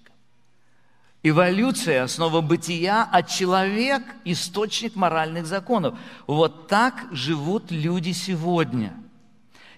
Эволюция– 1.29 2.03
основа 2.05 2.41
бытия, 2.41 3.09
а 3.11 3.25
человек– 3.25 4.05
источник 4.25 4.95
моральных 4.95 5.47
законов. 5.47 5.99
Вот 6.29 6.69
так 6.69 7.09
живут 7.11 7.73
люди 7.73 8.13
сегодня. 8.13 8.95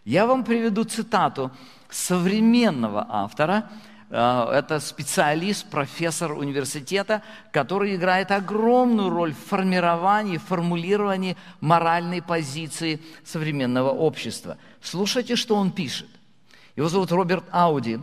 Я 0.04 0.26
вам 0.26 0.44
приведу 0.44 0.84
цитату 0.84 1.50
современного 1.88 3.06
автора, 3.08 3.70
э, 4.10 4.50
это 4.52 4.78
специалист, 4.78 5.70
профессор 5.70 6.32
университета, 6.32 7.22
который 7.50 7.96
играет 7.96 8.30
огромную 8.30 9.08
роль 9.08 9.32
в 9.32 9.48
формировании, 9.48 10.36
формулировании 10.36 11.34
моральной 11.62 12.20
позиции 12.20 13.00
современного 13.24 13.88
общества. 13.88 14.58
Слушайте, 14.82 15.34
что 15.34 15.56
он 15.56 15.70
пишет. 15.70 16.08
Его 16.76 16.90
зовут 16.90 17.10
Роберт 17.10 17.44
Ауди, 17.52 18.00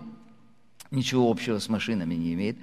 ничего 0.89 1.29
общего 1.29 1.60
с 1.60 1.69
машинами 1.69 2.15
не 2.15 2.34
имеет. 2.34 2.58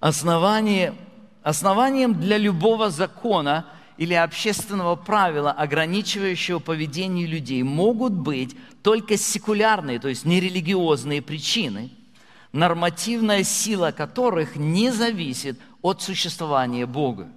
Основание, 0.00 0.94
основанием 1.42 2.20
для 2.20 2.38
любого 2.38 2.90
закона 2.90 3.66
или 3.96 4.14
общественного 4.14 4.94
правила, 4.94 5.52
ограничивающего 5.52 6.58
поведение 6.58 7.26
людей, 7.26 7.62
могут 7.62 8.12
быть 8.12 8.56
только 8.82 9.16
секулярные, 9.16 9.98
то 9.98 10.08
есть 10.08 10.24
нерелигиозные 10.24 11.22
причины, 11.22 11.90
нормативная 12.52 13.42
сила 13.42 13.90
которых 13.90 14.56
не 14.56 14.90
зависит 14.90 15.58
от 15.82 16.02
существования 16.02 16.84
Бога. 16.84 17.28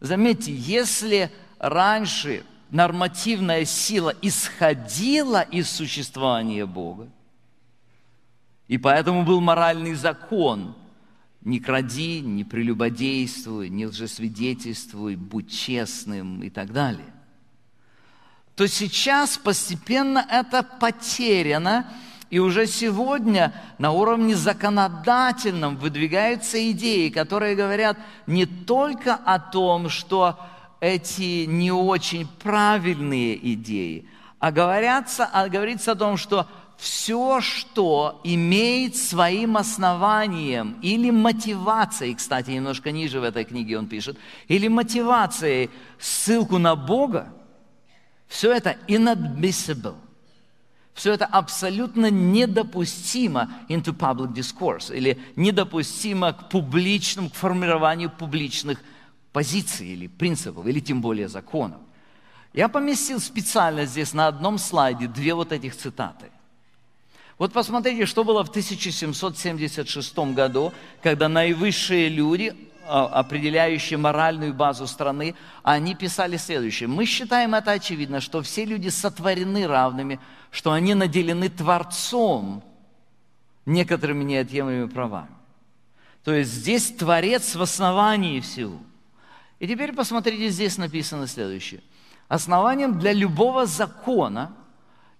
Заметьте, 0.00 0.54
если 0.54 1.30
раньше 1.58 2.44
нормативная 2.70 3.64
сила 3.64 4.14
исходила 4.22 5.42
из 5.42 5.70
существования 5.70 6.66
Бога. 6.66 7.08
И 8.68 8.78
поэтому 8.78 9.24
был 9.24 9.40
моральный 9.40 9.94
закон. 9.94 10.74
Не 11.42 11.58
кради, 11.58 12.20
не 12.20 12.44
прелюбодействуй, 12.44 13.68
не 13.68 13.86
лжесвидетельствуй, 13.86 15.16
будь 15.16 15.50
честным 15.50 16.42
и 16.42 16.50
так 16.50 16.72
далее. 16.72 17.12
То 18.54 18.68
сейчас 18.68 19.38
постепенно 19.38 20.24
это 20.30 20.62
потеряно, 20.62 21.86
и 22.30 22.38
уже 22.38 22.66
сегодня 22.66 23.52
на 23.78 23.90
уровне 23.92 24.36
законодательном 24.36 25.76
выдвигаются 25.76 26.70
идеи, 26.70 27.08
которые 27.08 27.56
говорят 27.56 27.98
не 28.26 28.46
только 28.46 29.14
о 29.14 29.38
том, 29.38 29.88
что 29.88 30.38
эти 30.80 31.44
не 31.44 31.70
очень 31.70 32.26
правильные 32.26 33.52
идеи, 33.54 34.08
а, 34.38 34.50
говорятся, 34.50 35.28
а 35.32 35.48
говорится 35.48 35.92
о 35.92 35.96
том, 35.96 36.16
что 36.16 36.46
все, 36.82 37.40
что 37.40 38.20
имеет 38.24 38.96
своим 38.96 39.56
основанием 39.56 40.80
или 40.82 41.10
мотивацией, 41.10 42.16
кстати, 42.16 42.50
немножко 42.50 42.90
ниже 42.90 43.20
в 43.20 43.22
этой 43.22 43.44
книге 43.44 43.78
он 43.78 43.86
пишет, 43.86 44.18
или 44.48 44.66
мотивацией 44.66 45.70
ссылку 46.00 46.58
на 46.58 46.74
Бога, 46.74 47.32
все 48.26 48.52
это 48.52 48.76
inadmissible. 48.88 49.94
Все 50.92 51.12
это 51.12 51.24
абсолютно 51.24 52.10
недопустимо 52.10 53.48
into 53.68 53.96
public 53.96 54.34
discourse, 54.34 54.92
или 54.92 55.20
недопустимо 55.36 56.32
к 56.32 56.48
публичным, 56.48 57.30
к 57.30 57.34
формированию 57.34 58.10
публичных 58.10 58.82
позиций 59.32 59.86
или 59.86 60.08
принципов, 60.08 60.66
или 60.66 60.80
тем 60.80 61.00
более 61.00 61.28
законов. 61.28 61.78
Я 62.52 62.68
поместил 62.68 63.20
специально 63.20 63.86
здесь 63.86 64.12
на 64.12 64.26
одном 64.26 64.58
слайде 64.58 65.06
две 65.06 65.32
вот 65.32 65.52
этих 65.52 65.76
цитаты. 65.76 66.32
Вот 67.42 67.52
посмотрите, 67.52 68.06
что 68.06 68.22
было 68.22 68.44
в 68.44 68.50
1776 68.50 70.16
году, 70.32 70.72
когда 71.02 71.28
наивысшие 71.28 72.08
люди, 72.08 72.54
а, 72.86 73.06
определяющие 73.06 73.98
моральную 73.98 74.54
базу 74.54 74.86
страны, 74.86 75.34
они 75.64 75.96
писали 75.96 76.36
следующее. 76.36 76.88
Мы 76.88 77.04
считаем 77.04 77.56
это 77.56 77.72
очевидно, 77.72 78.20
что 78.20 78.42
все 78.42 78.64
люди 78.64 78.90
сотворены 78.90 79.66
равными, 79.66 80.20
что 80.52 80.70
они 80.70 80.94
наделены 80.94 81.48
Творцом 81.48 82.62
некоторыми 83.66 84.22
неотъемлемыми 84.22 84.86
правами. 84.86 85.34
То 86.22 86.32
есть 86.32 86.52
здесь 86.52 86.92
Творец 86.92 87.56
в 87.56 87.62
основании 87.62 88.38
всего– 88.38 88.78
и 89.58 89.66
теперь 89.66 89.92
посмотрите, 89.92 90.48
здесь 90.48 90.78
написано 90.78 91.26
следующее. 91.26 91.82
Основанием 92.28 93.00
для 93.00 93.12
любого 93.12 93.66
закона 93.66 94.54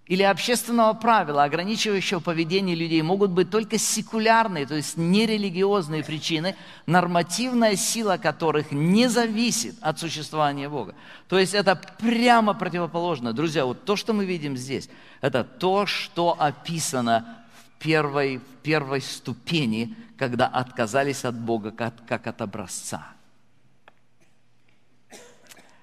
или 0.06 0.24
общественного 0.24 0.94
правила, 0.94 1.44
ограничивающего 1.44 2.18
поведение 2.18 2.74
людей, 2.74 3.00
могут 3.02 3.30
быть 3.30 3.50
только 3.50 3.78
секулярные, 3.78 4.66
то 4.66 4.74
есть 4.74 4.96
нерелигиозные 4.96 6.02
причины, 6.02 6.56
нормативная 6.86 7.76
сила 7.76 8.16
которых 8.16 8.72
не 8.72 9.08
зависит 9.08 9.76
от 9.80 10.00
существования 10.00 10.68
Бога. 10.68 10.94
То 11.28 11.38
есть 11.38 11.54
это 11.54 11.80
прямо 11.98 12.52
противоположно. 12.52 13.32
Друзья, 13.32 13.64
вот 13.64 13.84
то, 13.84 13.94
что 13.94 14.12
мы 14.12 14.24
видим 14.24 14.56
здесь, 14.56 14.88
это 15.20 15.44
то, 15.44 15.86
что 15.86 16.36
описано 16.38 17.44
в 17.54 17.82
первой, 17.82 18.38
в 18.38 18.62
первой 18.62 19.00
ступени, 19.00 19.94
когда 20.18 20.46
отказались 20.48 21.24
от 21.24 21.38
Бога 21.38 21.70
как, 21.70 21.94
как 22.06 22.26
от 22.26 22.42
образца. 22.42 23.06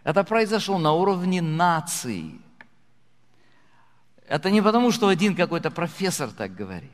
Это 0.03 0.23
произошло 0.25 0.77
на 0.77 0.91
уровне 0.91 1.41
нации. 1.41 2.41
Это 4.29 4.49
не 4.49 4.61
потому, 4.61 4.91
что 4.91 5.09
один 5.09 5.35
какой-то 5.35 5.71
профессор 5.71 6.29
так 6.29 6.55
говорит. 6.55 6.91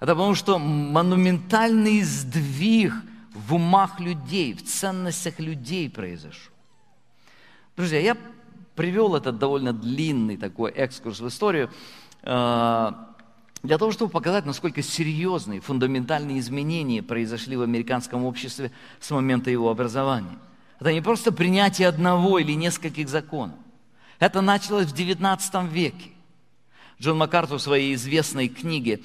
Это 0.00 0.14
потому, 0.14 0.34
что 0.34 0.58
монументальный 0.58 2.00
сдвиг 2.02 2.94
в 3.34 3.54
умах 3.54 4.00
людей, 4.00 4.54
в 4.54 4.64
ценностях 4.64 5.38
людей 5.40 5.90
произошел. 5.90 6.52
Друзья, 7.76 8.00
я 8.00 8.16
привел 8.74 9.14
этот 9.16 9.38
довольно 9.38 9.72
длинный 9.72 10.36
такой 10.36 10.70
экскурс 10.70 11.20
в 11.20 11.28
историю 11.28 11.70
э, 12.22 12.92
для 13.62 13.78
того, 13.78 13.90
чтобы 13.90 14.12
показать, 14.12 14.46
насколько 14.46 14.80
серьезные, 14.80 15.60
фундаментальные 15.60 16.38
изменения 16.38 17.02
произошли 17.02 17.56
в 17.56 17.62
американском 17.62 18.24
обществе 18.24 18.70
с 19.00 19.10
момента 19.10 19.50
его 19.50 19.70
образования– 19.70 20.38
это 20.80 20.92
не 20.92 21.00
просто 21.00 21.32
принятие 21.32 21.88
одного 21.88 22.38
или 22.38 22.52
нескольких 22.52 23.08
законов. 23.08 23.56
Это 24.18 24.40
началось 24.40 24.86
в 24.86 24.94
XIX 24.94 25.68
веке. 25.68 26.10
Джон 27.00 27.18
Маккарту 27.18 27.58
в 27.58 27.62
своей 27.62 27.94
известной 27.94 28.48
книге 28.48 29.00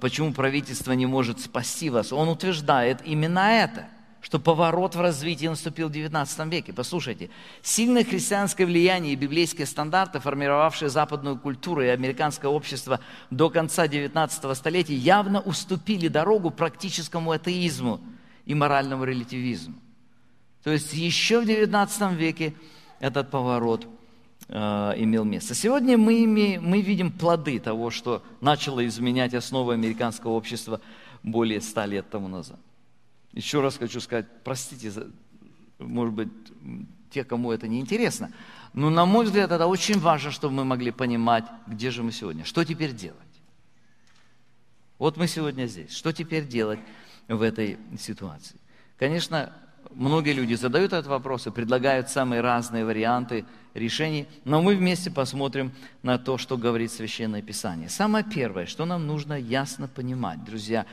«Почему 0.00 0.32
правительство 0.32 0.92
не 0.92 1.06
может 1.06 1.40
спасти 1.40 1.90
вас», 1.90 2.12
он 2.12 2.28
утверждает 2.28 3.00
именно 3.04 3.40
это, 3.40 3.88
что 4.24 4.38
поворот 4.38 4.94
в 4.94 5.00
развитии 5.02 5.46
наступил 5.46 5.88
в 5.90 5.92
XIX 5.92 6.48
веке. 6.48 6.72
Послушайте, 6.72 7.28
сильное 7.62 8.04
христианское 8.04 8.64
влияние 8.64 9.12
и 9.12 9.16
библейские 9.16 9.66
стандарты, 9.66 10.18
формировавшие 10.18 10.88
западную 10.88 11.38
культуру 11.38 11.82
и 11.82 11.88
американское 11.88 12.50
общество 12.50 13.00
до 13.30 13.50
конца 13.50 13.86
XIX 13.86 14.54
столетия, 14.54 14.94
явно 14.94 15.42
уступили 15.42 16.08
дорогу 16.08 16.50
практическому 16.50 17.32
атеизму 17.32 18.00
и 18.46 18.54
моральному 18.54 19.04
релятивизму. 19.04 19.74
То 20.62 20.70
есть 20.70 20.94
еще 20.94 21.42
в 21.42 21.44
XIX 21.44 22.14
веке 22.14 22.54
этот 23.00 23.30
поворот 23.30 23.84
э, 23.84 24.03
имел 24.48 25.24
место. 25.24 25.54
Сегодня 25.54 25.96
мы, 25.96 26.24
имеем, 26.24 26.64
мы 26.64 26.80
видим 26.80 27.10
плоды 27.10 27.58
того, 27.58 27.90
что 27.90 28.22
начало 28.40 28.86
изменять 28.86 29.34
основы 29.34 29.74
американского 29.74 30.32
общества 30.32 30.80
более 31.22 31.60
ста 31.60 31.86
лет 31.86 32.10
тому 32.10 32.28
назад. 32.28 32.58
Еще 33.32 33.60
раз 33.60 33.78
хочу 33.78 34.00
сказать, 34.00 34.26
простите, 34.44 34.92
может 35.78 36.14
быть, 36.14 36.28
те, 37.10 37.24
кому 37.24 37.52
это 37.52 37.68
не 37.68 37.80
интересно, 37.80 38.30
но, 38.74 38.90
на 38.90 39.06
мой 39.06 39.24
взгляд, 39.24 39.50
это 39.50 39.66
очень 39.66 39.98
важно, 39.98 40.30
чтобы 40.30 40.54
мы 40.54 40.64
могли 40.64 40.90
понимать, 40.90 41.44
где 41.66 41.90
же 41.90 42.02
мы 42.02 42.12
сегодня, 42.12 42.44
что 42.44 42.64
теперь 42.64 42.92
делать. 42.92 43.18
Вот 44.98 45.16
мы 45.16 45.26
сегодня 45.26 45.66
здесь. 45.66 45.92
Что 45.92 46.12
теперь 46.12 46.46
делать 46.46 46.80
в 47.28 47.42
этой 47.42 47.78
ситуации? 47.98 48.56
Конечно, 48.96 49.52
Многие 49.90 50.32
люди 50.32 50.54
задают 50.54 50.92
этот 50.92 51.06
вопрос 51.06 51.46
и 51.46 51.50
предлагают 51.50 52.08
самые 52.08 52.40
разные 52.40 52.84
варианты 52.84 53.44
решений, 53.74 54.26
но 54.44 54.62
мы 54.62 54.76
вместе 54.76 55.10
посмотрим 55.10 55.72
на 56.02 56.18
то, 56.18 56.38
что 56.38 56.56
говорит 56.56 56.90
Священное 56.90 57.42
Писание. 57.42 57.88
Самое 57.88 58.24
первое, 58.24 58.66
что 58.66 58.86
нам 58.86 59.06
нужно 59.06 59.34
ясно 59.38 59.88
понимать, 59.88 60.44
друзья, 60.44 60.86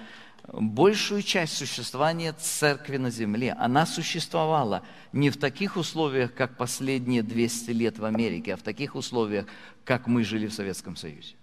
большую 0.52 1.22
часть 1.22 1.58
существования 1.58 2.34
церкви 2.34 2.98
на 2.98 3.12
земле, 3.12 3.54
она 3.54 3.86
существовала 3.86 4.84
не 5.14 5.30
в 5.30 5.38
таких 5.38 5.78
условиях, 5.78 6.34
как 6.34 6.58
последние 6.58 7.24
200 7.24 7.72
лет 7.72 8.00
в 8.00 8.06
Америке, 8.06 8.54
а 8.54 8.58
в 8.58 8.62
таких 8.62 8.96
условиях, 8.96 9.46
как 9.86 10.08
мы 10.08 10.24
жили 10.24 10.48
в 10.48 10.54
Советском 10.54 10.96
Союзе. 10.96 11.36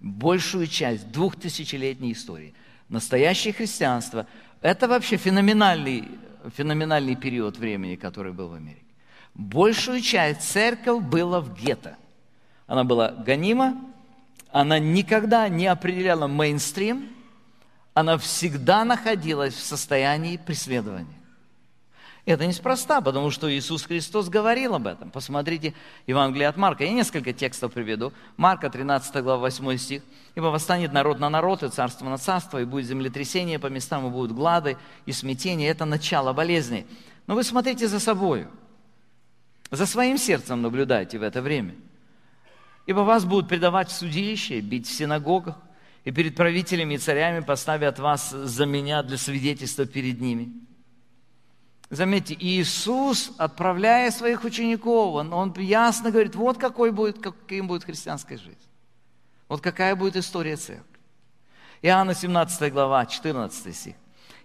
Большую 0.00 0.66
часть 0.66 1.10
двухтысячелетней 1.10 2.12
истории 2.12 2.54
настоящее 2.88 3.52
христианство– 3.52 4.26
это 4.60 4.88
вообще 4.88 5.16
феноменальный, 5.16 6.08
феноменальный 6.56 7.16
период 7.16 7.58
времени, 7.58 7.96
который 7.96 8.32
был 8.32 8.48
в 8.48 8.54
Америке. 8.54 8.82
Большую 9.34 10.00
часть 10.00 10.42
церковь 10.42 11.02
была 11.02 11.40
в 11.40 11.54
гетто. 11.54 11.96
Она 12.66 12.84
была 12.84 13.10
гонима, 13.10 13.76
она 14.50 14.78
никогда 14.78 15.48
не 15.48 15.66
определяла 15.66 16.26
мейнстрим, 16.26 17.10
она 17.92 18.16
всегда 18.18 18.84
находилась 18.84 19.54
в 19.54 19.64
состоянии 19.64 20.36
преследования. 20.36 21.15
Это 22.26 22.44
неспроста, 22.44 23.00
потому 23.00 23.30
что 23.30 23.50
Иисус 23.50 23.84
Христос 23.84 24.28
говорил 24.28 24.74
об 24.74 24.88
этом. 24.88 25.12
Посмотрите 25.12 25.74
Евангелие 26.08 26.48
от 26.48 26.56
Марка. 26.56 26.82
Я 26.82 26.92
несколько 26.92 27.32
текстов 27.32 27.72
приведу. 27.72 28.12
Марка, 28.36 28.68
13 28.68 29.22
глава, 29.22 29.42
8 29.42 29.76
стих. 29.76 30.02
«Ибо 30.34 30.46
восстанет 30.46 30.92
народ 30.92 31.20
на 31.20 31.30
народ, 31.30 31.62
и 31.62 31.68
царство 31.68 32.04
на 32.06 32.18
царство, 32.18 32.60
и 32.60 32.64
будет 32.64 32.86
землетрясение 32.86 33.60
по 33.60 33.68
местам, 33.68 34.08
и 34.08 34.10
будут 34.10 34.32
глады, 34.32 34.76
и 35.06 35.12
смятение». 35.12 35.70
Это 35.70 35.84
начало 35.84 36.32
болезни. 36.32 36.84
Но 37.28 37.36
вы 37.36 37.44
смотрите 37.44 37.86
за 37.86 38.00
собою. 38.00 38.50
За 39.70 39.86
своим 39.86 40.18
сердцем 40.18 40.62
наблюдайте 40.62 41.20
в 41.20 41.22
это 41.22 41.40
время. 41.40 41.76
Ибо 42.86 43.00
вас 43.00 43.24
будут 43.24 43.48
предавать 43.48 43.88
в 43.88 43.92
судилище, 43.92 44.60
бить 44.60 44.88
в 44.88 44.92
синагогах, 44.92 45.56
и 46.04 46.10
перед 46.10 46.34
правителями 46.34 46.94
и 46.94 46.98
царями 46.98 47.38
поставят 47.38 48.00
вас 48.00 48.30
за 48.30 48.66
меня 48.66 49.04
для 49.04 49.16
свидетельства 49.16 49.86
перед 49.86 50.20
ними. 50.20 50.66
Заметьте, 51.88 52.36
Иисус, 52.38 53.32
отправляя 53.38 54.10
своих 54.10 54.42
учеников, 54.42 55.14
он, 55.14 55.32
он 55.32 55.54
ясно 55.58 56.10
говорит, 56.10 56.34
вот 56.34 56.58
какой 56.58 56.90
будет, 56.90 57.20
каким 57.20 57.68
будет 57.68 57.84
христианская 57.84 58.38
жизнь. 58.38 58.58
Вот 59.48 59.60
какая 59.60 59.94
будет 59.94 60.16
история 60.16 60.56
церкви. 60.56 60.84
Иоанна 61.82 62.14
17 62.14 62.72
глава, 62.72 63.06
14 63.06 63.76
стих. 63.76 63.94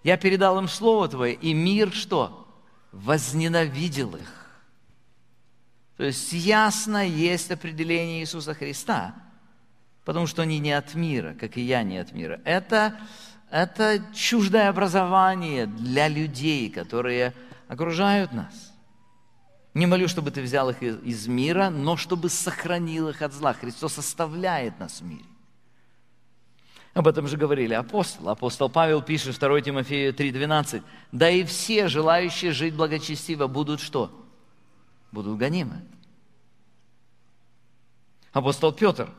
«Я 0.04 0.18
передал 0.18 0.60
им 0.60 0.68
Слово 0.68 1.08
Твое, 1.08 1.34
и 1.34 1.54
мир 1.54 1.92
что? 1.92 2.48
Возненавидел 2.92 4.16
их». 4.16 4.42
То 5.98 6.04
есть 6.06 6.34
ясно 6.34 7.08
есть 7.08 7.52
определение 7.52 8.22
Иисуса 8.22 8.54
Христа, 8.54 9.16
потому 10.04 10.28
что 10.28 10.42
они 10.42 10.60
не 10.60 10.72
от 10.72 10.96
мира, 10.96 11.36
как 11.40 11.58
и 11.58 11.62
я 11.62 11.84
не 11.84 11.98
от 11.98 12.12
мира. 12.12 12.42
Это 12.44 13.00
это 13.52 14.02
чуждое 14.14 14.70
образование 14.70 15.68
для 15.68 16.08
людей, 16.08 16.70
которые 16.70 17.34
окружают 17.68 18.32
нас. 18.32 18.74
Не 19.74 19.86
молю, 19.86 20.08
чтобы 20.08 20.32
ты 20.32 20.42
взял 20.42 20.70
их 20.70 20.82
из 20.82 21.28
мира, 21.28 21.70
но 21.70 21.98
чтобы 21.98 22.30
сохранил 22.30 23.10
их 23.10 23.22
от 23.22 23.34
зла. 23.34 23.54
Христос 23.54 23.98
оставляет 23.98 24.80
нас 24.80 25.02
в 25.02 25.06
мире. 25.06 25.26
Об 26.94 27.08
этом 27.08 27.28
же 27.28 27.38
говорили 27.38 27.74
апостолы. 27.74 28.32
Апостол 28.32 28.70
Павел 28.70 29.02
пишет 29.02 29.38
2 29.38 29.62
Тимофею 29.62 30.14
3,12. 30.14 30.84
«Да 31.12 31.30
и 31.30 31.44
все, 31.44 31.88
желающие 31.88 32.52
жить 32.52 32.74
благочестиво, 32.74 33.48
будут 33.48 33.80
что? 33.80 34.12
Будут 35.12 35.38
гонимы». 35.38 35.82
Апостол 38.34 38.72
Петр 38.74 39.10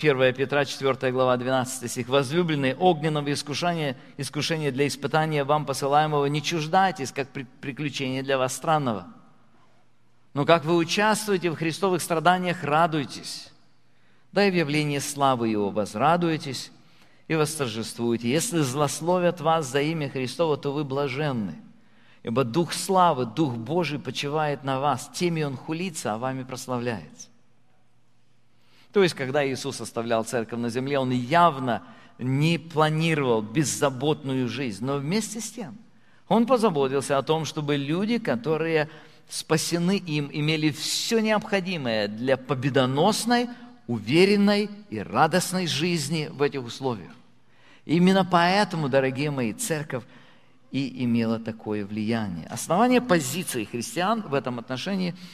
1 0.00 0.34
Петра, 0.34 0.64
4 0.64 1.12
глава, 1.12 1.36
12 1.36 1.90
стих. 1.90 2.08
«Возлюбленные, 2.08 2.74
огненного 2.74 3.30
искушения, 3.32 3.98
искушения 4.16 4.72
для 4.72 4.86
испытания 4.86 5.44
вам 5.44 5.66
посылаемого 5.66 6.24
не 6.26 6.42
чуждайтесь, 6.42 7.12
как 7.12 7.28
приключение 7.28 8.22
для 8.22 8.38
вас 8.38 8.56
странного. 8.56 9.08
Но 10.32 10.46
как 10.46 10.64
вы 10.64 10.76
участвуете 10.76 11.50
в 11.50 11.56
христовых 11.56 12.00
страданиях, 12.00 12.64
радуйтесь. 12.64 13.52
Да 14.32 14.46
и 14.46 14.50
в 14.50 14.54
явлении 14.54 15.00
славы 15.00 15.48
Его 15.48 15.70
возрадуйтесь 15.70 16.72
и 17.28 17.34
восторжествуйте. 17.34 18.30
Если 18.30 18.60
злословят 18.60 19.40
вас 19.40 19.66
за 19.66 19.82
имя 19.82 20.08
Христова, 20.08 20.56
то 20.56 20.72
вы 20.72 20.84
блаженны. 20.84 21.56
Ибо 22.22 22.44
Дух 22.44 22.72
славы, 22.72 23.26
Дух 23.26 23.56
Божий 23.56 23.98
почивает 23.98 24.64
на 24.64 24.80
вас. 24.80 25.10
Теми 25.12 25.42
Он 25.42 25.56
хулится, 25.56 26.14
а 26.14 26.18
вами 26.18 26.44
прославляется. 26.44 27.29
То 28.92 29.02
есть, 29.02 29.14
когда 29.14 29.46
Иисус 29.46 29.80
оставлял 29.80 30.24
церковь 30.24 30.58
на 30.58 30.68
земле, 30.68 30.98
Он 30.98 31.10
явно 31.10 31.82
не 32.18 32.58
планировал 32.58 33.40
беззаботную 33.40 34.48
жизнь, 34.48 34.84
но 34.84 34.98
вместе 34.98 35.40
с 35.40 35.50
тем 35.50 35.78
Он 36.28 36.46
позаботился 36.46 37.16
о 37.16 37.22
том, 37.22 37.44
чтобы 37.44 37.76
люди, 37.76 38.18
которые 38.18 38.88
спасены 39.28 39.96
им, 39.96 40.28
имели 40.32 40.70
все 40.70 41.20
необходимое 41.20 42.08
для 42.08 42.36
победоносной, 42.36 43.48
уверенной 43.86 44.68
и 44.90 44.98
радостной 44.98 45.66
жизни 45.66 46.28
в 46.32 46.42
этих 46.42 46.64
условиях. 46.64 47.12
Именно 47.86 48.24
поэтому, 48.24 48.88
дорогие 48.88 49.30
мои, 49.30 49.52
церковь 49.52 50.04
и 50.72 51.04
имела 51.04 51.38
такое 51.38 51.86
влияние. 51.86 52.46
Основание 52.48 53.00
позиции 53.00 53.64
христиан 53.64 54.22
в 54.22 54.34
этом 54.34 54.58
отношении– 54.58 55.14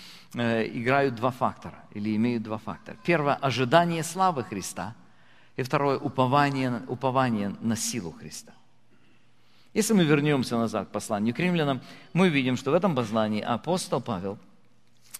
играют 0.42 1.14
два 1.14 1.30
фактора 1.30 1.84
или 1.92 2.14
имеют 2.14 2.42
два 2.42 2.58
фактора. 2.58 2.96
Первое– 3.04 3.34
ожидание 3.40 4.02
славы 4.02 4.44
Христа. 4.44 4.94
И 5.56 5.62
второе– 5.62 5.98
упование, 5.98 6.82
упование 6.88 7.56
на 7.60 7.76
силу 7.76 8.12
Христа. 8.12 8.52
Если 9.72 9.94
мы 9.94 10.04
вернемся 10.04 10.58
назад 10.58 10.88
к 10.88 10.92
посланию 10.92 11.34
к 11.34 11.38
римлянам, 11.38 11.80
мы 12.12 12.28
видим, 12.28 12.56
что 12.56 12.70
в 12.70 12.74
этом 12.74 12.94
послании 12.94 13.40
апостол 13.40 14.00
Павел 14.00 14.38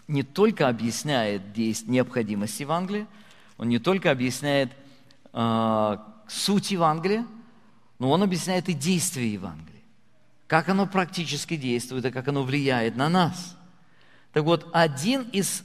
не 0.09 0.23
только 0.23 0.69
объясняет 0.69 1.57
необходимость 1.57 2.61
Евангелия, 2.61 3.07
он 3.59 3.69
не 3.69 3.79
только 3.79 4.11
объясняет 4.11 4.71
э, 5.33 5.97
суть 6.29 6.71
Евангелия, 6.71 7.27
но 7.99 8.11
он 8.11 8.23
объясняет 8.23 8.69
и 8.69 8.75
действие 8.75 9.33
Евангелия. 9.33 9.83
Как 10.47 10.69
оно 10.69 10.87
практически 10.87 11.57
действует 11.57 12.05
и 12.05 12.11
как 12.11 12.29
оно 12.29 12.43
влияет 12.43 12.97
на 12.97 13.09
нас– 13.09 13.57
так 14.37 14.45
вот, 14.45 14.69
один 14.75 15.23
из, 15.31 15.63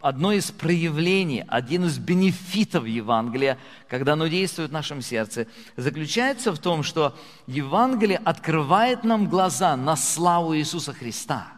одно 0.00 0.30
из 0.30 0.52
проявлений, 0.52 1.44
один 1.48 1.86
из 1.86 1.98
бенефитов 1.98 2.86
Евангелия, 2.86 3.58
когда 3.88 4.12
оно 4.12 4.28
действует 4.28 4.70
в 4.70 4.72
нашем 4.72 5.02
сердце, 5.02 5.48
заключается 5.76 6.52
в 6.52 6.60
том, 6.60 6.84
что 6.84 7.18
Евангелие 7.48 8.18
открывает 8.18 9.02
нам 9.02 9.28
глаза 9.28 9.76
на 9.76 9.96
славу 9.96 10.56
Иисуса 10.56 10.92
Христа 10.92 11.54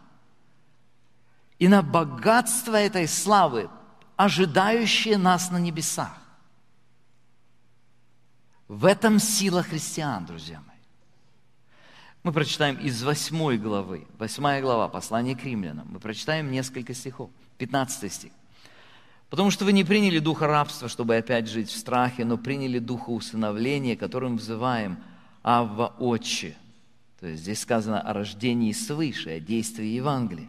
и 1.59 1.67
на 1.67 1.83
богатство 1.83 2.75
этой 2.75 3.07
славы, 3.07 3.69
ожидающее 4.15 5.19
нас 5.19 5.51
на 5.51 5.57
небесах. 5.57 6.17
В 8.67 8.85
этом 8.85 9.19
сила 9.19 9.61
христиан, 9.61 10.25
друзья 10.25 10.59
мои. 10.65 10.68
Мы 12.23 12.33
прочитаем 12.33 12.75
из 12.75 13.01
8 13.01 13.57
главы, 13.57 14.05
8 14.17 14.61
глава, 14.61 14.89
послание 14.89 15.37
к 15.37 15.43
римлянам. 15.43 15.87
Мы 15.89 15.99
прочитаем 15.99 16.51
несколько 16.51 16.93
стихов. 16.93 17.29
15 17.57 18.11
стих. 18.11 18.31
«Потому 19.29 19.51
что 19.51 19.63
вы 19.63 19.73
не 19.73 19.83
приняли 19.83 20.19
духа 20.19 20.47
рабства, 20.47 20.89
чтобы 20.89 21.15
опять 21.15 21.47
жить 21.47 21.69
в 21.69 21.77
страхе, 21.77 22.25
но 22.25 22.37
приняли 22.37 22.79
духа 22.79 23.11
усыновления, 23.11 23.95
которым 23.95 24.37
взываем 24.37 24.97
Авва 25.43 25.93
Отче». 25.99 26.57
То 27.19 27.27
есть 27.27 27.43
здесь 27.43 27.59
сказано 27.59 28.01
о 28.01 28.13
рождении 28.13 28.71
свыше, 28.71 29.29
о 29.29 29.39
действии 29.39 29.87
Евангелия. 29.87 30.47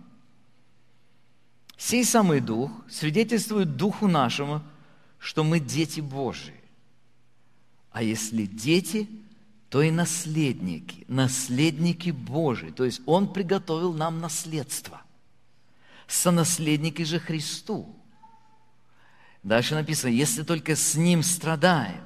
Сей 1.77 2.05
самый 2.05 2.41
Дух 2.41 2.71
свидетельствует 2.89 3.77
Духу 3.77 4.07
нашему, 4.07 4.63
что 5.19 5.45
мы 5.45 5.61
дети 5.61 6.01
Божии. 6.01 6.55
А 7.91 8.03
если 8.03 8.47
дети– 8.47 9.09
то 9.71 9.83
и 9.83 9.93
наследники, 9.93 11.05
наследники 11.07 12.11
Божии. 12.11 12.71
То 12.71 12.85
есть 12.85 13.01
Он 13.07 13.33
приготовил 13.33 13.95
нам 13.95 14.21
наследство. 14.21 15.01
Сонаследники 16.09 17.03
же 17.03 17.21
Христу. 17.21 17.97
Дальше 19.45 19.77
написано, 19.77 20.11
если 20.11 20.43
только 20.43 20.75
с 20.75 20.97
Ним 20.97 21.23
страдаем, 21.23 22.05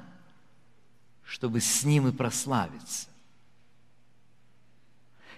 чтобы 1.23 1.59
с 1.59 1.83
Ним 1.83 2.07
и 2.07 2.11
прославиться. 2.11 3.07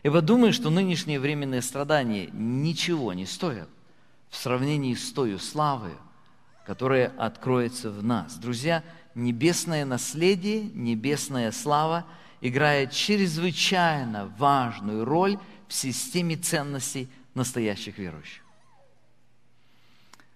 Ибо 0.04 0.22
думаю, 0.22 0.52
что 0.52 0.70
нынешние 0.70 1.22
временные 1.22 1.62
страдания 1.62 2.28
ничего 2.34 3.14
не 3.14 3.26
стоят 3.26 3.70
в 4.30 4.36
сравнении 4.36 4.94
с 4.94 5.14
той 5.14 5.40
славой, 5.40 5.96
которая 6.66 7.08
откроется 7.18 7.90
в 7.90 8.04
нас. 8.04 8.36
Друзья, 8.36 8.84
небесное 9.18 9.84
наследие, 9.84 10.62
небесная 10.74 11.52
слава 11.52 12.06
играет 12.40 12.92
чрезвычайно 12.92 14.34
важную 14.38 15.04
роль 15.04 15.38
в 15.68 15.74
системе 15.74 16.38
ценностей 16.38 17.10
настоящих 17.34 17.98
верующих. 17.98 18.44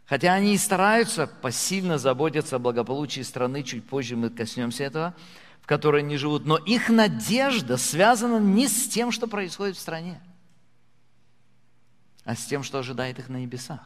Хотя 0.05 0.33
они 0.33 0.55
и 0.55 0.57
стараются 0.57 1.25
посильно 1.25 1.97
заботиться 1.97 2.57
о 2.57 2.59
благополучии 2.59 3.21
страны, 3.21 3.63
чуть 3.63 3.87
позже 3.87 4.17
мы 4.17 4.29
коснемся 4.29 4.83
этого, 4.83 5.15
в 5.61 5.67
которой 5.67 6.01
они 6.01 6.17
живут, 6.17 6.45
но 6.45 6.57
их 6.57 6.89
надежда 6.89 7.77
связана 7.77 8.37
не 8.37 8.67
с 8.67 8.89
тем, 8.89 9.11
что 9.11 9.27
происходит 9.27 9.77
в 9.77 9.79
стране, 9.79 10.19
а 12.25 12.35
с 12.35 12.45
тем, 12.45 12.63
что 12.63 12.79
ожидает 12.79 13.19
их 13.19 13.29
на 13.29 13.37
небесах. 13.37 13.79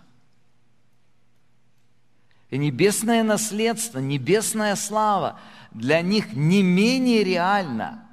И 2.49 2.57
небесное 2.57 3.23
наследство, 3.23 3.99
небесная 3.99 4.75
слава 4.75 5.39
для 5.71 6.01
них 6.01 6.33
не 6.33 6.63
менее 6.63 7.23
реальна, 7.23 8.05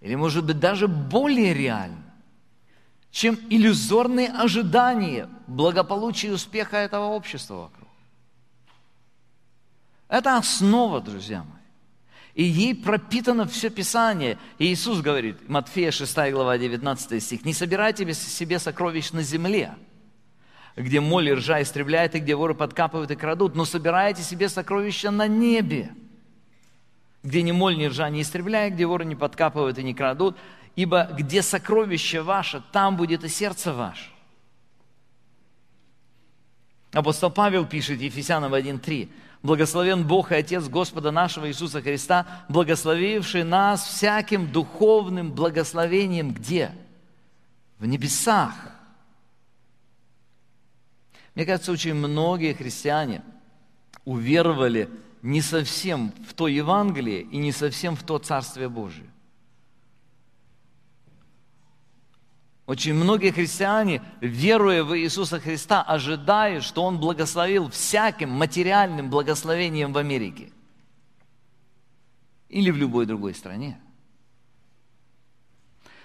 или, 0.00 0.14
может 0.14 0.44
быть, 0.44 0.58
даже 0.58 0.88
более 0.88 1.54
реально, 1.54 2.02
чем 3.10 3.38
иллюзорные 3.50 4.28
ожидания 4.28 5.28
благополучия 5.46 6.28
и 6.28 6.32
успеха 6.32 6.76
этого 6.76 7.06
общества 7.06 7.54
вокруг. 7.54 7.88
Это 10.08 10.36
основа, 10.36 11.00
друзья 11.00 11.38
мои. 11.38 11.56
И 12.34 12.44
ей 12.44 12.74
пропитано 12.74 13.46
все 13.46 13.70
Писание. 13.70 14.38
И 14.58 14.66
Иисус 14.66 15.00
говорит, 15.00 15.48
Матфея 15.48 15.90
6 15.90 16.14
глава 16.32 16.58
19 16.58 17.22
стих, 17.22 17.44
«Не 17.44 17.54
собирайте 17.54 18.12
себе 18.12 18.58
сокровищ 18.58 19.12
на 19.12 19.22
земле, 19.22 19.74
где 20.76 21.00
моль 21.00 21.30
и 21.30 21.32
ржа 21.32 21.62
истребляет, 21.62 22.14
и 22.14 22.20
где 22.20 22.34
воры 22.34 22.54
подкапывают 22.54 23.10
и 23.10 23.16
крадут, 23.16 23.54
но 23.54 23.64
собирайте 23.64 24.22
себе 24.22 24.48
сокровища 24.48 25.10
на 25.10 25.26
небе, 25.26 25.90
где 27.22 27.42
ни 27.42 27.52
моль, 27.52 27.76
ни 27.76 27.86
ржа 27.86 28.10
не 28.10 28.22
истребляет, 28.22 28.74
где 28.74 28.86
воры 28.86 29.04
не 29.04 29.16
подкапывают 29.16 29.78
и 29.78 29.82
не 29.82 29.94
крадут, 29.94 30.36
ибо 30.76 31.08
где 31.16 31.42
сокровище 31.42 32.20
ваше, 32.20 32.62
там 32.72 32.96
будет 32.96 33.24
и 33.24 33.28
сердце 33.28 33.72
ваше. 33.72 34.10
Апостол 36.92 37.30
Павел 37.30 37.66
пишет 37.66 38.00
Ефесянам 38.00 38.54
1.3. 38.54 39.08
«Благословен 39.42 40.06
Бог 40.06 40.32
и 40.32 40.34
Отец 40.34 40.66
Господа 40.66 41.10
нашего 41.10 41.48
Иисуса 41.48 41.80
Христа, 41.82 42.26
благословивший 42.48 43.44
нас 43.44 43.84
всяким 43.86 44.50
духовным 44.50 45.30
благословением 45.32 46.32
где? 46.32 46.72
В 47.78 47.86
небесах». 47.86 48.54
Мне 51.36 51.44
кажется, 51.44 51.70
очень 51.70 51.94
многие 51.94 52.54
христиане 52.54 53.22
уверовали 54.06 54.88
не 55.20 55.42
совсем 55.42 56.12
в 56.26 56.32
то 56.32 56.48
Евангелие 56.48 57.20
и 57.20 57.36
не 57.36 57.52
совсем 57.52 57.94
в 57.94 58.02
то 58.02 58.18
Царствие 58.18 58.70
Божие. 58.70 59.10
Очень 62.64 62.94
многие 62.94 63.32
христиане, 63.32 64.02
веруя 64.20 64.82
в 64.82 64.98
Иисуса 64.98 65.38
Христа, 65.38 65.82
ожидают, 65.82 66.64
что 66.64 66.82
Он 66.82 66.98
благословил 66.98 67.68
всяким 67.68 68.30
материальным 68.30 69.10
благословением 69.10 69.92
в 69.92 69.98
Америке 69.98 70.50
или 72.48 72.70
в 72.70 72.76
любой 72.78 73.04
другой 73.04 73.34
стране. 73.34 73.78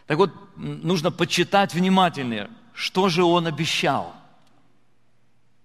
Так 0.07 0.17
вот, 0.17 0.33
нужно 0.57 1.09
почитать 1.09 1.73
внимательнее, 1.73 2.49
что 2.73 3.07
же 3.07 3.23
Он 3.23 3.47
обещал. 3.47 4.20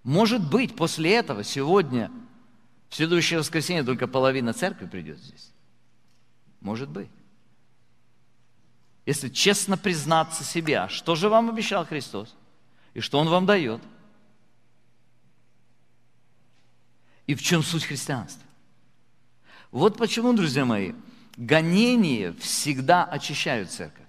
Может 0.07 0.49
быть, 0.49 0.75
после 0.75 1.13
этого 1.13 1.43
сегодня, 1.43 2.11
в 2.89 2.95
следующее 2.95 3.37
воскресенье, 3.37 3.83
только 3.83 4.07
половина 4.07 4.53
церкви 4.53 4.87
придет 4.87 5.19
здесь. 5.19 5.51
Может 6.61 6.89
быть 6.89 7.09
если 9.07 9.29
честно 9.29 9.77
признаться 9.77 10.43
себе, 10.43 10.79
а 10.79 10.89
что 10.89 11.15
же 11.15 11.29
вам 11.29 11.49
обещал 11.49 11.85
Христос 11.85 12.35
и 12.93 12.99
что 12.99 13.19
Он 13.19 13.29
вам 13.29 13.45
дает. 13.45 13.81
И 17.25 17.33
в 17.33 17.41
чем 17.41 17.63
суть 17.63 17.85
христианства? 17.85 18.43
Вот 19.71 19.97
почему, 19.97 20.33
друзья 20.33 20.65
мои, 20.65 20.91
гонения 21.37 22.33
всегда 22.33 23.05
очищают 23.05 23.71
церковь. 23.71 24.06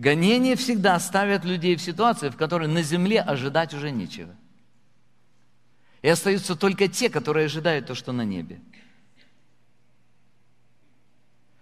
Гонения 0.00 0.56
всегда 0.56 0.98
ставят 0.98 1.44
людей 1.44 1.76
в 1.76 1.82
ситуации, 1.82 2.30
в 2.30 2.36
которой 2.36 2.68
на 2.68 2.80
земле 2.80 3.20
ожидать 3.20 3.74
уже 3.74 3.90
нечего. 3.90 4.34
И 6.00 6.08
остаются 6.08 6.56
только 6.56 6.88
те, 6.88 7.10
которые 7.10 7.44
ожидают 7.44 7.86
то, 7.86 7.94
что 7.94 8.12
на 8.12 8.24
небе. 8.24 8.60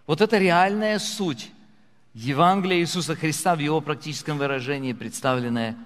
Вот 0.06 0.20
это 0.20 0.38
реальная 0.38 1.00
суть 1.00 1.50
Евангелия 2.14 2.78
Иисуса 2.78 3.16
Христа 3.16 3.56
в 3.56 3.58
его 3.58 3.80
практическом 3.80 4.38
выражении, 4.38 4.92
представленное 4.92 5.76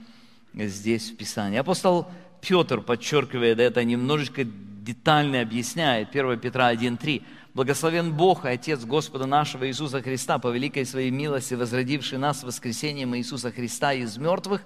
здесь 0.53 1.11
в 1.11 1.17
Писании. 1.17 1.59
Апостол 1.59 2.07
Петр 2.43 2.83
подчеркивает 2.83 3.61
это, 3.61 3.83
немножечко 3.83 4.45
детально 4.45 5.41
объясняет, 5.41 6.11
1 6.11 6.39
Петра 6.39 6.71
1.3. 6.71 7.23
«Благословен 7.55 8.15
Бог 8.15 8.45
и 8.45 8.49
Отец 8.49 8.85
Господа 8.85 9.27
нашего 9.27 9.69
Иисуса 9.69 10.01
Христа, 10.01 10.39
по 10.39 10.49
великой 10.49 10.87
своей 10.87 11.11
милости, 11.11 11.55
возродивший 11.55 12.19
нас 12.19 12.43
воскресением 12.43 13.15
Иисуса 13.17 13.53
Христа 13.53 13.93
из 13.93 14.17
мертвых, 14.17 14.63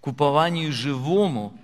к 0.00 0.06
упованию 0.06 0.72
живому, 0.72 1.58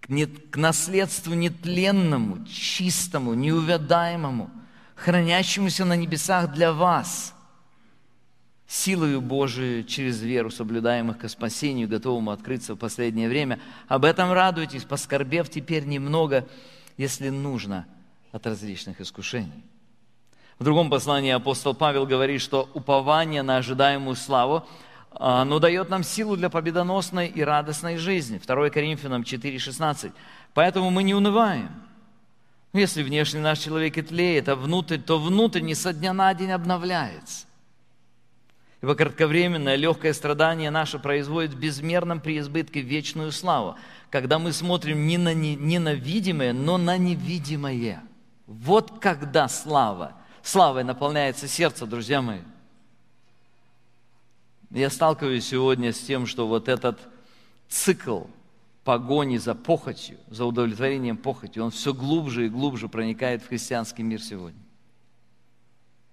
к 0.00 0.56
наследству 0.56 1.34
нетленному, 1.34 2.44
чистому, 2.46 3.34
неувядаемому, 3.34 4.50
хранящемуся 4.94 5.84
на 5.84 5.96
небесах 5.96 6.52
для 6.52 6.72
вас, 6.72 7.34
силою 8.66 9.20
Божией 9.20 9.84
через 9.84 10.20
веру, 10.20 10.50
соблюдаемых 10.50 11.18
ко 11.18 11.28
спасению, 11.28 11.88
готовому 11.88 12.30
открыться 12.30 12.74
в 12.74 12.78
последнее 12.78 13.28
время. 13.28 13.58
Об 13.88 14.04
этом 14.04 14.32
радуйтесь, 14.32 14.84
поскорбев 14.84 15.48
теперь 15.48 15.84
немного, 15.84 16.46
если 16.96 17.30
нужно, 17.30 17.86
от 18.32 18.46
различных 18.46 19.00
искушений. 19.00 19.64
В 20.60 20.64
другом 20.64 20.90
послании 20.90 21.32
апостол 21.32 21.74
Павел 21.74 22.06
говорит, 22.06 22.40
что 22.40 22.68
упование 22.74 23.42
на 23.42 23.56
ожидаемую 23.56 24.14
славу, 24.14 24.64
оно 25.10 25.58
дает 25.58 25.90
нам 25.90 26.04
силу 26.04 26.36
для 26.36 26.50
победоносной 26.50 27.26
и 27.26 27.42
радостной 27.42 27.96
жизни. 27.96 28.40
2 28.46 28.70
Коринфянам 28.70 29.22
4,16. 29.22 30.12
Поэтому 30.54 30.90
мы 30.90 31.02
не 31.02 31.14
унываем– 31.14 31.70
если 32.72 33.02
внешний 33.02 33.40
наш 33.40 33.58
человек 33.58 33.98
и 33.98 34.02
тлеет, 34.02 34.48
а 34.48 34.54
внутрь, 34.54 34.98
то 34.98 35.18
внутренний 35.18 35.74
со 35.74 35.92
дня 35.92 36.12
на 36.12 36.32
день 36.34 36.52
обновляется. 36.52 37.46
Ибо 38.80 38.94
кратковременное 38.94 39.74
легкое 39.74 40.12
страдание 40.12 40.70
наше 40.70 40.98
производит 40.98 41.52
в 41.52 41.58
безмерном 41.58 42.20
преизбытке 42.20 42.80
вечную 42.80 43.32
славу, 43.32 43.76
когда 44.08 44.38
мы 44.38 44.52
смотрим 44.52 45.06
не 45.06 45.18
на, 45.18 45.34
не, 45.34 45.56
не 45.56 45.78
на 45.78 45.94
видимое, 45.94 46.52
но 46.52 46.78
на 46.78 46.96
невидимое. 46.96 48.02
Вот 48.46 49.00
когда 49.00 49.48
слава, 49.48 50.12
славой 50.42 50.84
наполняется 50.84 51.48
сердце, 51.48 51.86
друзья 51.86 52.22
мои. 52.22 52.40
Я 54.70 54.90
сталкиваюсь 54.90 55.46
сегодня 55.46 55.92
с 55.92 55.98
тем, 55.98 56.26
что 56.26 56.46
вот 56.46 56.68
этот 56.68 57.00
цикл– 57.68 58.24
погони 58.84 59.36
за 59.36 59.54
похотью, 59.54 60.18
за 60.28 60.44
удовлетворением 60.44 61.16
похоти, 61.16 61.58
он 61.58 61.70
все 61.70 61.92
глубже 61.92 62.46
и 62.46 62.48
глубже 62.48 62.88
проникает 62.88 63.42
в 63.42 63.48
христианский 63.48 64.02
мир 64.02 64.20
сегодня. 64.22 64.60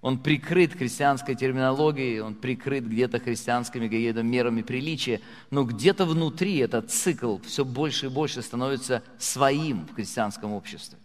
Он 0.01 0.19
прикрыт 0.19 0.73
христианской 0.73 1.33
терминологией, 1.33 2.19
он 2.19 2.35
прикрыт 2.35 2.85
где-то 2.85 3.19
христианскими 3.19 3.87
какими-то 3.87 4.21
мерами 4.21 4.61
приличия, 4.61 5.21
но 5.49 5.63
где-то 5.63 6.05
внутри 6.05 6.57
этот 6.57 6.91
цикл 6.91 7.39
все 7.39 7.65
больше 7.65 8.05
и 8.05 8.09
больше 8.09 8.41
становится 8.41 9.01
своим 9.17 9.87
в 9.87 9.95
христианском 9.95 10.53
обществе. 10.53 10.99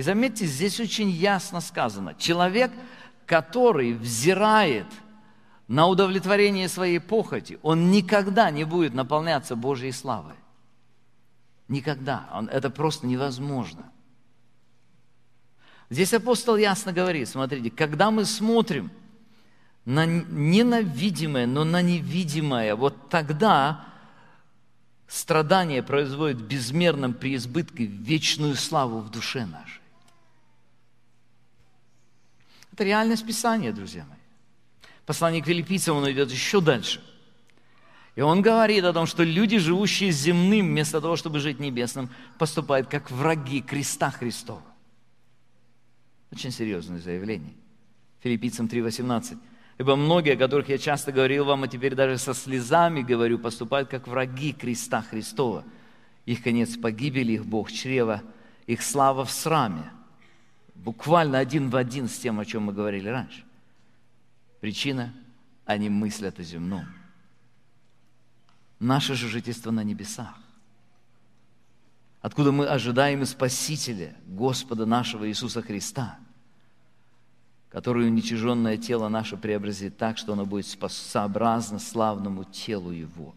И 0.00 0.02
заметьте, 0.02 0.46
здесь 0.46 0.80
очень 0.80 1.10
ясно 1.10 1.60
сказано, 1.60 2.14
человек, 2.14 2.72
который 3.26 3.92
взирает– 3.92 4.86
на 5.70 5.86
удовлетворение 5.86 6.68
своей 6.68 6.98
похоти, 6.98 7.60
он 7.62 7.92
никогда 7.92 8.50
не 8.50 8.64
будет 8.64 8.92
наполняться 8.92 9.54
Божьей 9.54 9.92
славой. 9.92 10.34
Никогда. 11.68 12.28
Он, 12.34 12.48
это 12.48 12.70
просто 12.70 13.06
невозможно. 13.06 13.88
Здесь 15.88 16.12
апостол 16.12 16.56
ясно 16.56 16.92
говорит, 16.92 17.28
смотрите, 17.28 17.70
когда 17.70 18.10
мы 18.10 18.24
смотрим 18.24 18.90
на 19.84 20.06
ненавидимое, 20.06 21.46
но 21.46 21.62
на 21.62 21.82
невидимое, 21.82 22.74
вот 22.74 23.08
тогда 23.08 23.84
страдание 25.06 25.84
производит 25.84 26.40
безмерном 26.40 27.14
преизбытке 27.14 27.84
вечную 27.84 28.56
славу 28.56 28.98
в 28.98 29.10
душе 29.10 29.46
нашей. 29.46 29.79
Это 32.80 32.86
реальность 32.86 33.26
Писания, 33.26 33.72
друзья 33.72 34.06
мои 34.08 34.16
послании 35.04 35.42
к 35.42 35.46
филиппийцам 35.46 35.98
он 35.98 36.10
идет 36.10 36.30
еще 36.30 36.62
дальше. 36.62 37.02
И 38.14 38.22
он 38.22 38.40
говорит 38.40 38.84
о 38.84 38.94
том, 38.94 39.04
что 39.04 39.22
люди, 39.22 39.58
живущие 39.58 40.12
земным, 40.12 40.68
вместо 40.68 40.98
того, 41.02 41.16
чтобы 41.16 41.40
жить 41.40 41.60
небесным, 41.60 42.08
поступают 42.38 42.88
как 42.88 43.10
враги 43.10 43.60
креста 43.60 44.10
Христова. 44.10 44.62
Очень 46.32 46.52
серьезное 46.52 47.00
заявление. 47.00 47.52
Филиппийцам 48.20 48.66
3.18. 48.66 49.36
Ибо 49.76 49.96
многие, 49.96 50.32
о 50.32 50.38
которых 50.38 50.70
я 50.70 50.78
часто 50.78 51.12
говорил 51.12 51.44
вам, 51.44 51.64
а 51.64 51.68
теперь 51.68 51.94
даже 51.94 52.16
со 52.16 52.32
слезами 52.32 53.02
говорю, 53.02 53.38
поступают 53.38 53.90
как 53.90 54.08
враги 54.08 54.54
креста 54.54 55.02
Христова. 55.02 55.64
Их 56.24 56.42
конец 56.42 56.78
погибели, 56.78 57.32
их 57.32 57.44
Бог 57.44 57.70
чрева, 57.70 58.22
их 58.66 58.80
слава 58.80 59.26
в 59.26 59.30
сраме. 59.30 59.90
Буквально 60.84 61.38
один 61.38 61.70
в 61.70 61.76
один 61.76 62.08
с 62.08 62.18
тем, 62.18 62.40
о 62.40 62.44
чем 62.44 62.64
мы 62.64 62.72
говорили 62.72 63.08
раньше. 63.08 63.44
Причина– 64.60 65.14
они 65.70 65.88
мыслят 65.88 66.40
о 66.40 66.42
земном. 66.42 66.86
Наше 68.80 69.14
же 69.14 69.28
жительство 69.28 69.70
на 69.70 69.84
небесах, 69.84 70.34
откуда 72.20 72.50
мы 72.50 72.66
ожидаем 72.66 73.22
и 73.22 73.24
Спасителя, 73.24 74.16
Господа 74.26 74.84
нашего 74.84 75.28
Иисуса 75.28 75.62
Христа, 75.62 76.18
который 77.68 78.08
уничиженное 78.08 78.78
тело 78.78 79.08
наше 79.08 79.36
преобразит 79.36 79.96
так, 79.96 80.18
что 80.18 80.32
оно 80.32 80.44
будет 80.44 80.66
сообразно 80.66 81.78
славному 81.78 82.42
телу 82.42 82.90
Его. 82.90 83.34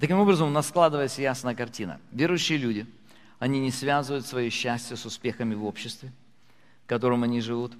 Таким 0.00 0.18
образом, 0.18 0.48
у 0.48 0.52
нас 0.52 0.66
складывается 0.66 1.22
ясная 1.22 1.54
картина. 1.54 2.00
Верующие 2.10 2.58
люди 2.58 2.86
Они 3.38 3.60
не 3.60 3.70
связывают 3.70 4.26
свое 4.26 4.50
счастье 4.50 4.96
с 4.96 5.04
успехами 5.04 5.54
в 5.54 5.64
обществе, 5.64 6.12
в 6.84 6.88
котором 6.88 7.22
они 7.22 7.40
живут. 7.40 7.72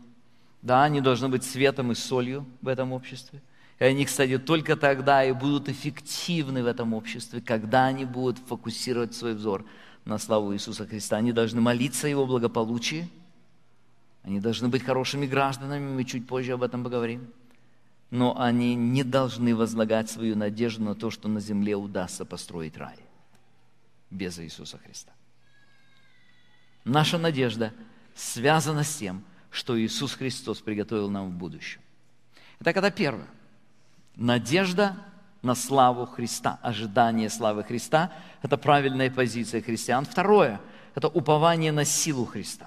Да, 0.62 0.84
они 0.84 1.00
должны 1.00 1.28
быть 1.28 1.44
светом 1.44 1.92
и 1.92 1.94
солью 1.94 2.46
в 2.60 2.68
этом 2.68 2.92
обществе. 2.92 3.40
И 3.78 3.84
они, 3.84 4.04
кстати, 4.04 4.38
только 4.38 4.76
тогда 4.76 5.24
и 5.24 5.32
будут 5.32 5.68
эффективны 5.68 6.62
в 6.62 6.66
этом 6.66 6.94
обществе, 6.94 7.40
когда 7.40 7.86
они 7.86 8.04
будут 8.04 8.38
фокусировать 8.38 9.14
свой 9.14 9.34
взор 9.34 9.64
на 10.04 10.18
славу 10.18 10.54
Иисуса 10.54 10.86
Христа. 10.86 11.16
Они 11.16 11.32
должны 11.32 11.60
молиться 11.60 12.06
о 12.06 12.10
Его 12.10 12.26
благополучии. 12.26 13.08
Они 14.22 14.40
должны 14.40 14.68
быть 14.68 14.82
хорошими 14.82 15.26
гражданами, 15.26 15.88
мы 15.88 16.04
чуть 16.04 16.26
позже 16.26 16.52
об 16.52 16.62
этом 16.62 16.82
поговорим. 16.82 17.28
Но 18.10 18.40
они 18.40 18.74
не 18.74 19.04
должны 19.04 19.54
возлагать 19.54 20.10
свою 20.10 20.36
надежду 20.36 20.82
на 20.82 20.94
то, 20.94 21.10
что 21.10 21.28
на 21.28 21.40
земле 21.40 21.76
удастся 21.76 22.24
построить 22.24 22.76
рай 22.76 22.96
без 24.10 24.38
Иисуса 24.38 24.78
Христа. 24.78 25.12
Наша 26.86 27.18
надежда 27.18 27.72
связана 28.14 28.84
с 28.84 28.96
тем, 28.96 29.24
что 29.50 29.78
Иисус 29.78 30.14
Христос 30.14 30.60
приготовил 30.60 31.10
нам 31.10 31.30
в 31.30 31.32
будущем. 31.32 31.80
Итак, 32.60 32.76
это 32.76 32.92
первое. 32.92 33.26
Надежда 34.14 34.96
на 35.42 35.56
славу 35.56 36.06
Христа, 36.06 36.60
ожидание 36.62 37.28
славы 37.28 37.64
Христа– 37.64 38.12
это 38.42 38.56
правильная 38.56 39.10
позиция 39.10 39.62
христиан. 39.62 40.04
Второе– 40.04 40.60
это 40.94 41.08
упование 41.08 41.72
на 41.72 41.84
силу 41.84 42.24
Христа. 42.24 42.66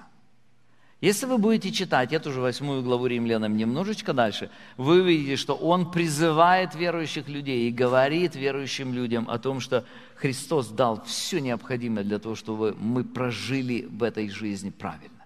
Если 1.01 1.25
вы 1.27 1.37
будете 1.37 1.71
читать 1.71 2.11
эту 2.11 2.33
же 2.33 2.41
восьмую 2.41 2.83
главу 2.83 3.05
римлянам 3.05 3.55
немножечко 3.55 4.11
дальше, 4.11 4.49
вы 4.75 5.01
увидите, 5.01 5.37
что 5.37 5.55
он 5.55 5.91
призывает 5.91 6.75
верующих 6.75 7.29
людей 7.29 7.69
и 7.69 7.71
говорит 7.71 8.35
верующим 8.35 8.93
людям 8.93 9.29
о 9.29 9.39
том, 9.39 9.61
что 9.61 9.85
Христос 10.15 10.67
дал 10.67 11.01
все 11.05 11.39
необходимое 11.39 12.03
для 12.03 12.19
того, 12.19 12.35
чтобы 12.35 12.75
мы 12.77 13.05
прожили 13.05 13.87
в 13.89 14.03
этой 14.03 14.29
жизни 14.29 14.71
правильно. 14.71 15.25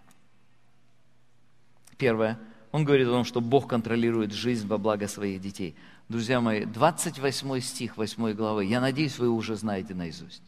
Первое. 1.98 2.40
Он 2.72 2.86
говорит 2.86 3.08
о 3.08 3.12
том, 3.12 3.24
что 3.24 3.42
Бог 3.42 3.68
контролирует 3.68 4.32
жизнь 4.32 4.68
во 4.68 4.78
благо 4.78 5.08
своих 5.08 5.42
детей. 5.42 5.76
Друзья 6.08 6.40
мои, 6.40 6.66
28 6.66 7.60
стих 7.62 7.98
8 7.98 8.34
главы, 8.34 8.66
я 8.66 8.80
надеюсь, 8.80 9.18
вы 9.18 9.30
уже 9.30 9.56
знаете 9.56 9.96
наизусть. 9.96 10.44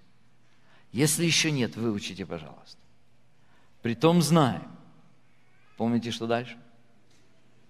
Если 0.92 1.26
еще 1.26 1.50
нет, 1.50 1.76
выучите, 1.76 2.26
пожалуйста. 2.26 2.78
Притом 3.82 4.22
знаем, 4.22 4.75
Помните, 5.78 6.12
что 6.12 6.28
дальше? 6.28 6.58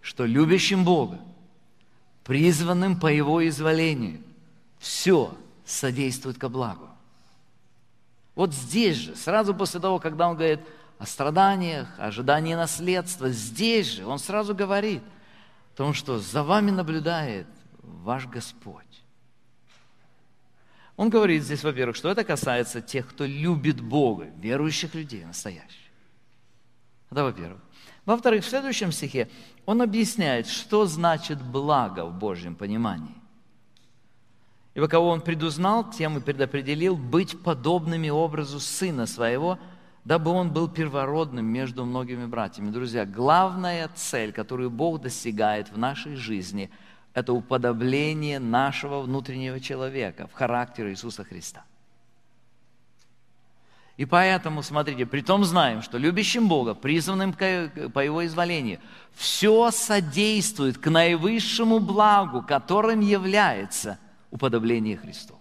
Что 0.02 0.26
любящим 0.26 0.84
Бога, 0.84 1.20
призванным 2.24 3.00
по 3.00 3.08
Его 3.08 3.48
изволению, 3.48 4.22
все 4.80 5.36
содействует 5.66 6.38
ко 6.38 6.50
благу. 6.50 6.90
Вот 8.36 8.54
здесь 8.54 8.98
же, 8.98 9.16
сразу 9.16 9.56
после 9.56 9.80
того, 9.80 10.00
когда 10.00 10.30
он 10.30 10.36
говорит 10.36 10.60
о 11.00 11.06
страданиях, 11.06 11.88
ожидании 11.98 12.54
наследства, 12.54 13.30
здесь 13.30 13.88
же 13.88 14.06
он 14.06 14.20
сразу 14.20 14.54
говорит 14.54 15.02
о 15.74 15.78
том, 15.78 15.94
что 15.94 16.20
за 16.20 16.44
вами 16.44 16.72
наблюдает 16.72 17.48
ваш 17.82 18.28
Господь. 18.28 18.84
Он 20.98 21.10
говорит 21.10 21.44
здесь, 21.44 21.64
во-первых, 21.64 21.96
что 21.96 22.10
это 22.10 22.24
касается 22.24 22.82
тех, 22.82 23.10
кто 23.10 23.26
любит 23.26 23.82
Бога, 23.82 24.26
верующих 24.38 24.94
людей 24.94 25.26
настоящих. 25.26 25.82
Это 27.12 27.24
во-первых. 27.24 27.62
Во-вторых, 28.06 28.44
в 28.44 28.50
следующем 28.50 28.92
стихе 28.92 29.30
он 29.66 29.82
объясняет, 29.82 30.48
что 30.48 30.86
значит 30.86 31.42
благо 31.42 32.06
в 32.06 32.14
Божьем 32.14 32.56
понимании. 32.56 33.16
Ибо 34.76 34.88
кого 34.88 35.10
он 35.10 35.22
предузнал, 35.22 35.90
тем 35.90 36.18
и 36.18 36.22
предопределил 36.22 36.98
быть 36.98 37.42
подобными 37.42 38.10
образу 38.10 38.60
сына 38.60 39.06
своего, 39.08 39.58
дабы 40.04 40.32
он 40.32 40.52
был 40.52 40.68
первородным 40.68 41.46
между 41.46 41.86
многими 41.86 42.26
братьями. 42.26 42.70
Друзья, 42.70 43.06
главная 43.06 43.90
цель, 43.96 44.32
которую 44.32 44.70
Бог 44.70 45.02
достигает 45.02 45.72
в 45.72 45.78
нашей 45.78 46.16
жизни, 46.16 46.70
это 47.14 47.34
уподобление 47.34 48.40
нашего 48.40 49.02
внутреннего 49.02 49.60
человека 49.60 50.28
в 50.28 50.34
характере 50.34 50.92
Иисуса 50.92 51.24
Христа– 51.24 51.64
и 53.98 54.06
поэтому, 54.06 54.62
смотрите, 54.62 55.06
при 55.06 55.22
том 55.22 55.46
знаем, 55.46 55.82
что 55.82 55.98
любящим 55.98 56.50
Бога, 56.50 56.74
призванным 56.74 57.34
по 57.34 58.00
Его 58.00 58.26
изволению, 58.26 58.80
все 59.14 59.72
содействует 59.72 60.78
к 60.78 60.90
наивысшему 60.90 61.80
благу, 61.80 62.42
которым 62.42 63.00
является 63.00 63.98
уподобление 64.32 64.98
Христу. 64.98 65.36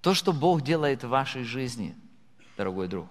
То, 0.00 0.14
что 0.14 0.32
Бог 0.32 0.62
делает 0.62 1.04
в 1.04 1.08
вашей 1.08 1.44
жизни, 1.44 1.94
дорогой 2.56 2.88
друг, 2.88 3.08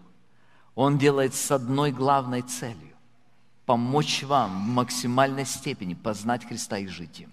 Он 0.74 0.98
делает 0.98 1.36
с 1.36 1.52
одной 1.52 1.92
главной 1.92 2.42
целью– 2.42 2.96
помочь 3.66 4.24
вам 4.24 4.64
в 4.64 4.68
максимальной 4.68 5.46
степени 5.46 5.94
познать 5.94 6.46
Христа 6.46 6.78
и 6.80 6.88
жить 6.88 7.20
им. 7.20 7.32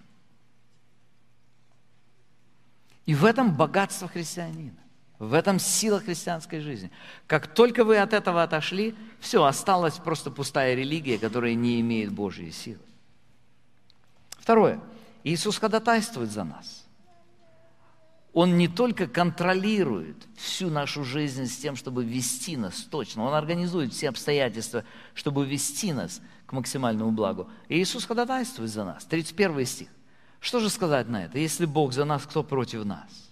И 3.07 3.15
в 3.15 3.25
этом 3.25 3.55
богатство 3.55 4.09
христианина. 4.09 4.82
В 5.23 5.35
этом 5.35 5.61
сила 5.61 6.01
христианской 6.01 6.59
жизни. 6.59 6.91
Как 7.29 7.47
только 7.47 7.85
вы 7.85 7.99
от 7.99 8.13
этого 8.13 8.43
отошли, 8.43 8.93
все, 9.21 9.45
осталась 9.45 9.95
просто 9.95 10.33
пустая 10.33 10.75
религия, 10.75 11.17
которая 11.17 11.55
не 11.55 11.81
имеет 11.81 12.11
Божьей 12.11 12.51
силы. 12.51 12.81
Второе. 14.31 14.81
Иисус 15.23 15.59
ходатайствует 15.59 16.33
за 16.33 16.43
нас. 16.43 16.85
Он 18.33 18.59
не 18.59 18.67
только 18.67 19.07
контролирует 19.07 20.17
всю 20.35 20.71
нашу 20.71 21.05
жизнь 21.05 21.47
с 21.47 21.57
тем, 21.57 21.77
чтобы 21.77 22.05
вести 22.05 22.57
нас 22.57 22.81
точно, 22.81 23.23
Он 23.23 23.33
организует 23.33 23.93
все 23.93 24.09
обстоятельства, 24.09 24.83
чтобы 25.15 25.47
вести 25.47 25.93
нас 25.93 26.21
к 26.47 26.53
максимальному 26.53 27.13
благу. 27.13 27.49
И 27.69 27.81
Иисус 27.81 28.07
ходатайствует 28.07 28.73
за 28.73 28.85
нас. 28.85 29.05
31 29.05 29.67
стих. 29.67 29.89
Что 30.41 30.59
же 30.59 30.69
сказать 30.69 31.07
на 31.07 31.27
это? 31.27 31.39
Если 31.39 31.65
Бог 31.65 31.93
за 31.93 32.05
нас, 32.05 32.25
кто 32.25 32.43
против 32.43 32.85
нас? 32.85 33.32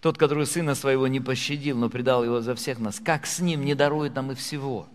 Тот, 0.00 0.16
который 0.16 0.46
сына 0.46 0.74
своего 0.74 1.06
не 1.08 1.20
пощадил, 1.20 1.76
но 1.76 1.90
предал 1.90 2.24
его 2.24 2.40
за 2.40 2.54
всех 2.54 2.78
нас, 2.78 3.00
как 3.00 3.26
с 3.26 3.40
ним 3.40 3.64
не 3.64 3.74
дарует 3.74 4.14
нам 4.14 4.32
и 4.32 4.34
всего? 4.34 4.88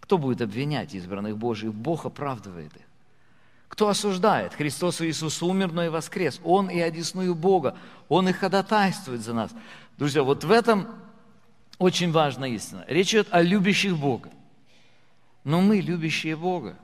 Кто 0.00 0.16
будет 0.18 0.40
обвинять 0.40 0.94
избранных 0.94 1.36
Божьих? 1.36 1.74
Бог 1.74 2.06
оправдывает 2.06 2.74
их. 2.74 2.82
Кто 3.68 3.88
осуждает? 3.88 4.54
Христос 4.54 5.00
Иисус 5.00 5.42
умер, 5.42 5.72
но 5.72 5.84
и 5.84 5.88
воскрес. 5.88 6.40
Он 6.44 6.70
и 6.70 6.78
одесную 6.80 7.34
Бога. 7.34 7.76
Он 8.08 8.28
и 8.28 8.32
ходатайствует 8.32 9.20
за 9.20 9.34
нас. 9.34 9.50
Друзья, 9.98 10.22
вот 10.22 10.44
в 10.44 10.50
этом 10.50 10.86
очень 11.78 12.12
важная 12.12 12.50
истина. 12.50 12.84
Речь 12.86 13.10
идет 13.10 13.28
о 13.32 13.42
любящих 13.42 13.98
Бога. 13.98 14.30
Но 15.44 15.60
мы, 15.60 15.80
любящие 15.80 16.36
Бога, 16.36 16.78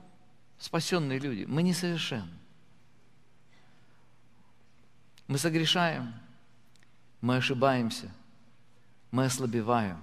спасенные 0.59 1.19
люди, 1.19 1.45
мы 1.47 1.63
несовершенны. 1.63 2.27
Мы 5.27 5.37
согрешаем, 5.37 6.13
мы 7.23 7.37
ошибаемся, 7.37 8.11
мы 9.09 9.25
ослабеваем. 9.25 9.97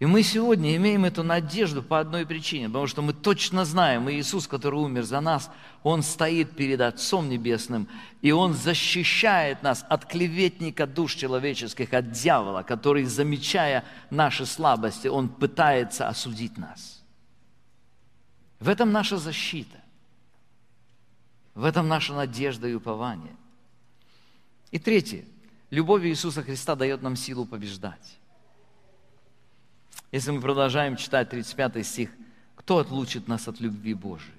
И 0.00 0.06
мы 0.06 0.24
сегодня 0.24 0.74
имеем 0.74 1.04
эту 1.04 1.22
надежду 1.22 1.80
по 1.80 2.00
одной 2.00 2.26
причине, 2.26 2.66
потому 2.66 2.88
что 2.88 3.02
мы 3.02 3.12
точно 3.12 3.64
знаем, 3.64 4.10
Иисус, 4.10 4.48
который 4.48 4.80
умер 4.80 5.04
за 5.04 5.20
нас, 5.20 5.48
Он 5.84 6.02
стоит 6.02 6.56
перед 6.56 6.80
Отцом 6.80 7.28
Небесным, 7.28 7.86
и 8.20 8.32
Он 8.32 8.52
защищает 8.52 9.62
нас 9.62 9.84
от 9.88 10.06
клеветника 10.06 10.88
душ 10.88 11.14
человеческих, 11.14 11.94
от 11.94 12.10
дьявола, 12.10 12.64
который, 12.64 13.04
замечая 13.04 13.84
наши 14.10 14.46
слабости, 14.46 15.06
Он 15.06 15.28
пытается 15.28 16.08
осудить 16.08 16.58
нас. 16.58 17.00
В 18.58 18.68
этом 18.68 18.90
наша 18.90 19.18
защита, 19.18 19.80
в 21.54 21.64
этом 21.64 21.86
наша 21.86 22.12
надежда 22.12 22.66
и 22.66 22.74
упование. 22.74 23.36
И 24.72 24.80
третье– 24.80 25.24
Любовь 25.70 26.04
Иисуса 26.04 26.42
Христа 26.42 26.74
дает 26.74 27.00
нам 27.00 27.16
силу 27.16 27.46
побеждать. 27.46 28.18
Если 30.10 30.32
мы 30.32 30.40
продолжаем 30.40 30.96
читать 30.96 31.30
35 31.30 31.86
стих, 31.86 32.10
кто 32.56 32.78
отлучит 32.78 33.28
нас 33.28 33.46
от 33.46 33.60
любви 33.60 33.94
Божией? 33.94 34.34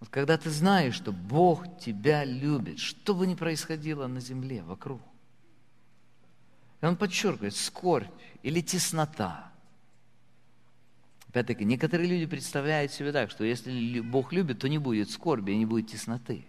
Вот 0.00 0.08
когда 0.08 0.38
ты 0.38 0.48
знаешь, 0.50 0.94
что 0.94 1.12
Бог 1.12 1.78
тебя 1.78 2.24
любит, 2.24 2.78
что 2.78 3.14
бы 3.14 3.26
ни 3.26 3.34
происходило 3.34 4.06
на 4.06 4.20
земле, 4.20 4.62
вокруг. 4.62 5.02
И 6.80 6.86
он 6.86 6.96
подчеркивает, 6.96 7.54
скорбь 7.56 8.08
или 8.42 8.60
теснота. 8.60 9.52
Опять-таки, 11.28 11.64
некоторые 11.64 12.08
люди 12.08 12.24
представляют 12.26 12.92
себе 12.92 13.12
так, 13.12 13.30
что 13.30 13.44
если 13.44 14.00
Бог 14.00 14.32
любит, 14.32 14.60
то 14.60 14.68
не 14.68 14.78
будет 14.78 15.10
скорби, 15.10 15.52
не 15.52 15.66
будет 15.66 15.88
тесноты. 15.88 16.46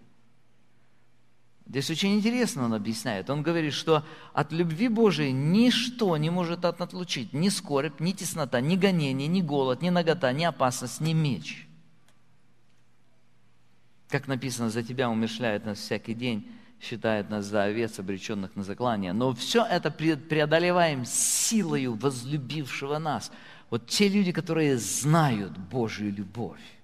Здесь 1.69 1.91
очень 1.91 2.15
интересно 2.15 2.65
он 2.65 2.73
объясняет. 2.73 3.29
Он 3.29 3.43
говорит, 3.43 3.73
что 3.73 4.03
от 4.33 4.51
любви 4.51 4.87
Божией 4.87 5.31
ничто 5.31 6.17
не 6.17 6.31
может 6.31 6.65
отлучить 6.65 7.31
ни 7.31 7.49
скорбь, 7.49 7.99
ни 7.99 8.11
теснота, 8.11 8.59
ни 8.59 8.75
гонение, 8.75 9.27
ни 9.27 9.41
голод, 9.41 9.83
ни 9.83 9.91
нагота, 9.91 10.33
ни 10.33 10.43
опасность, 10.43 10.99
ни 10.99 11.13
меч. 11.13 11.67
Как 14.09 14.27
написано, 14.27 14.71
за 14.71 14.81
тебя 14.81 15.11
умершляют 15.11 15.63
нас 15.63 15.77
всякий 15.77 16.15
день, 16.15 16.51
считает 16.81 17.29
нас 17.29 17.45
за 17.45 17.65
овец, 17.65 17.99
обреченных 17.99 18.55
на 18.55 18.63
заклание. 18.63 19.13
Но 19.13 19.35
все 19.35 19.63
это 19.63 19.91
преодолеваем 19.91 21.05
силою 21.05 21.93
возлюбившего 21.93 22.97
нас. 22.97 23.31
Вот 23.69 23.85
те 23.85 24.07
люди, 24.07 24.31
которые 24.31 24.79
знают 24.79 25.55
Божью 25.55 26.11
любовь, 26.11 26.78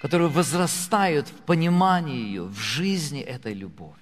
которые 0.00 0.28
возрастают 0.28 1.28
в 1.28 1.34
понимании 1.42 2.24
ее, 2.24 2.44
в 2.44 2.58
жизни 2.58 3.20
этой 3.20 3.52
любови. 3.52 3.94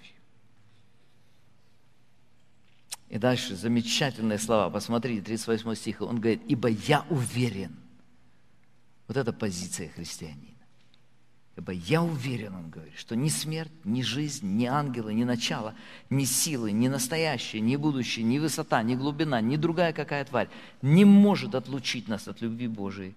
И 3.08 3.18
дальше 3.18 3.56
замечательные 3.56 4.38
слова. 4.38 4.70
Посмотрите, 4.70 5.22
38 5.22 5.74
стих. 5.74 6.00
Он 6.02 6.20
говорит, 6.20 6.42
ибо 6.46 6.68
я 6.68 7.04
уверен. 7.10 7.74
Вот 9.08 9.16
это 9.16 9.32
позиция 9.32 9.88
христианина. 9.88 10.54
Ибо 11.56 11.72
я 11.72 12.00
уверен, 12.00 12.54
он 12.54 12.70
говорит, 12.70 12.96
что 12.96 13.16
ни 13.16 13.28
смерть, 13.28 13.72
ни 13.82 14.02
жизнь, 14.02 14.46
ни 14.46 14.66
ангелы, 14.66 15.12
ни 15.12 15.24
начало, 15.24 15.74
ни 16.10 16.24
силы, 16.24 16.70
ни 16.70 16.86
настоящее, 16.86 17.60
ни 17.60 17.74
будущее, 17.74 18.24
ни 18.24 18.38
высота, 18.38 18.80
ни 18.84 18.94
глубина, 18.94 19.40
ни 19.40 19.56
другая 19.56 19.92
какая 19.92 20.24
тварь 20.24 20.48
не 20.82 21.04
может 21.04 21.56
отлучить 21.56 22.06
нас 22.06 22.28
от 22.28 22.40
любви 22.40 22.68
Божией 22.68 23.16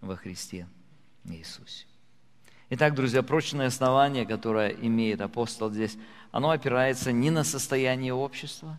во 0.00 0.16
Христе 0.16 0.66
Иисусе. 1.24 1.86
Итак, 2.70 2.94
друзья, 2.94 3.22
прочное 3.22 3.68
основание, 3.68 4.26
которое 4.26 4.70
имеет 4.70 5.20
апостол 5.20 5.70
здесь, 5.70 5.96
оно 6.30 6.50
опирается 6.50 7.12
не 7.12 7.30
на 7.30 7.44
состояние 7.44 8.12
общества, 8.12 8.78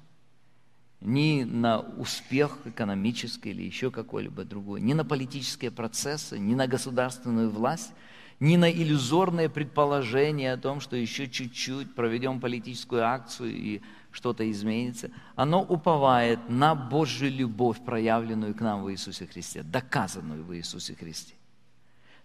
ни 1.01 1.43
на 1.43 1.79
успех 1.79 2.59
экономический 2.65 3.49
или 3.49 3.63
еще 3.63 3.89
какой-либо 3.89 4.43
другой, 4.43 4.81
ни 4.81 4.93
на 4.93 5.05
политические 5.05 5.71
процессы, 5.71 6.37
ни 6.37 6.55
на 6.55 6.67
государственную 6.67 7.49
власть– 7.49 7.91
ни 8.39 8.55
на 8.55 8.71
иллюзорное 8.71 9.49
предположение 9.49 10.53
о 10.53 10.57
том, 10.57 10.79
что 10.79 10.95
еще 10.95 11.27
чуть-чуть 11.27 11.93
проведем 11.93 12.39
политическую 12.39 13.05
акцию 13.05 13.51
и 13.51 13.81
что-то 14.11 14.49
изменится. 14.49 15.11
Оно 15.35 15.61
уповает 15.61 16.39
на 16.49 16.73
Божью 16.73 17.29
любовь, 17.29 17.83
проявленную 17.83 18.55
к 18.55 18.61
нам 18.61 18.83
в 18.83 18.91
Иисусе 18.91 19.27
Христе, 19.27 19.63
доказанную 19.63 20.43
в 20.43 20.55
Иисусе 20.55 20.95
Христе. 20.95 21.33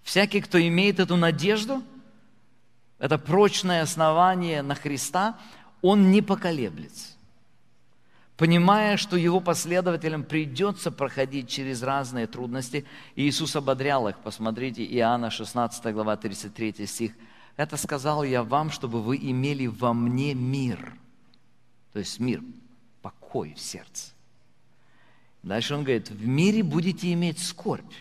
Всякий, 0.05 0.41
кто 0.41 0.65
имеет 0.65 1.01
эту 1.01 1.17
надежду, 1.17 1.83
это 3.01 3.19
прочное 3.19 3.83
основание 3.83 4.63
на 4.63 4.77
Христа, 4.77 5.37
он 5.83 6.13
не 6.13 6.23
поколеблется 6.23 7.15
понимая, 8.37 8.97
что 8.97 9.17
его 9.17 9.41
последователям 9.41 10.25
придется 10.25 10.91
проходить 10.91 11.49
через 11.49 11.83
разные 11.83 12.27
трудности. 12.27 12.85
Иисус 13.17 13.55
ободрял 13.57 14.09
их. 14.09 14.19
Посмотрите, 14.19 14.85
Иоанна 14.85 15.31
16 15.31 15.93
глава 15.93 16.17
33 16.17 16.87
стих. 16.87 17.13
«Это 17.57 17.77
сказал 17.77 18.25
я 18.25 18.43
вам, 18.43 18.71
чтобы 18.71 19.01
вы 19.01 19.17
имели 19.17 19.67
во 19.67 19.93
мне 19.93 20.35
мир». 20.35 20.95
То 21.93 22.01
есть 22.01 22.19
мир, 22.19 22.43
покой 23.03 23.55
в 23.55 23.61
сердце. 23.61 24.13
Дальше 25.45 25.75
он 25.75 25.85
говорит, 25.85 26.11
в 26.11 26.27
мире 26.27 26.65
будете 26.65 27.13
иметь 27.13 27.39
скорбь, 27.39 27.93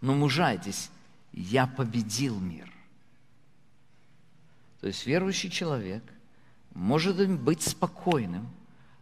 но 0.00 0.14
мужайтесь, 0.14 0.90
я 1.32 1.66
победил 1.66 2.38
мир. 2.38 2.72
То 4.80 4.86
есть 4.86 5.06
верующий 5.06 5.50
человек 5.50 6.02
может 6.74 7.28
быть 7.28 7.62
спокойным, 7.62 8.48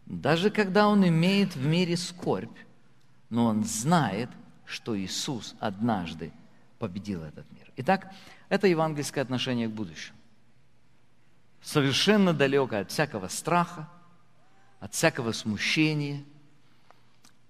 даже 0.07 0.51
когда 0.51 0.89
он 0.89 1.07
имеет 1.07 1.55
в 1.55 1.67
мире 1.67 1.97
скорбь, 1.97 2.57
но 3.29 3.47
он 3.47 3.65
знает, 3.65 4.31
что 4.65 4.99
Иисус 4.99 5.55
однажды 5.61 6.33
победил 6.79 7.23
этот 7.23 7.51
мир. 7.53 7.71
Итак, 7.77 8.13
это 8.49 8.67
евангельское 8.67 9.23
отношение 9.23 9.69
к 9.69 9.73
будущему. 9.73 10.17
Совершенно 11.61 12.33
далеко 12.33 12.77
от 12.77 12.91
всякого 12.91 13.29
страха, 13.29 13.89
от 14.79 14.95
всякого 14.95 15.33
смущения, 15.33 16.23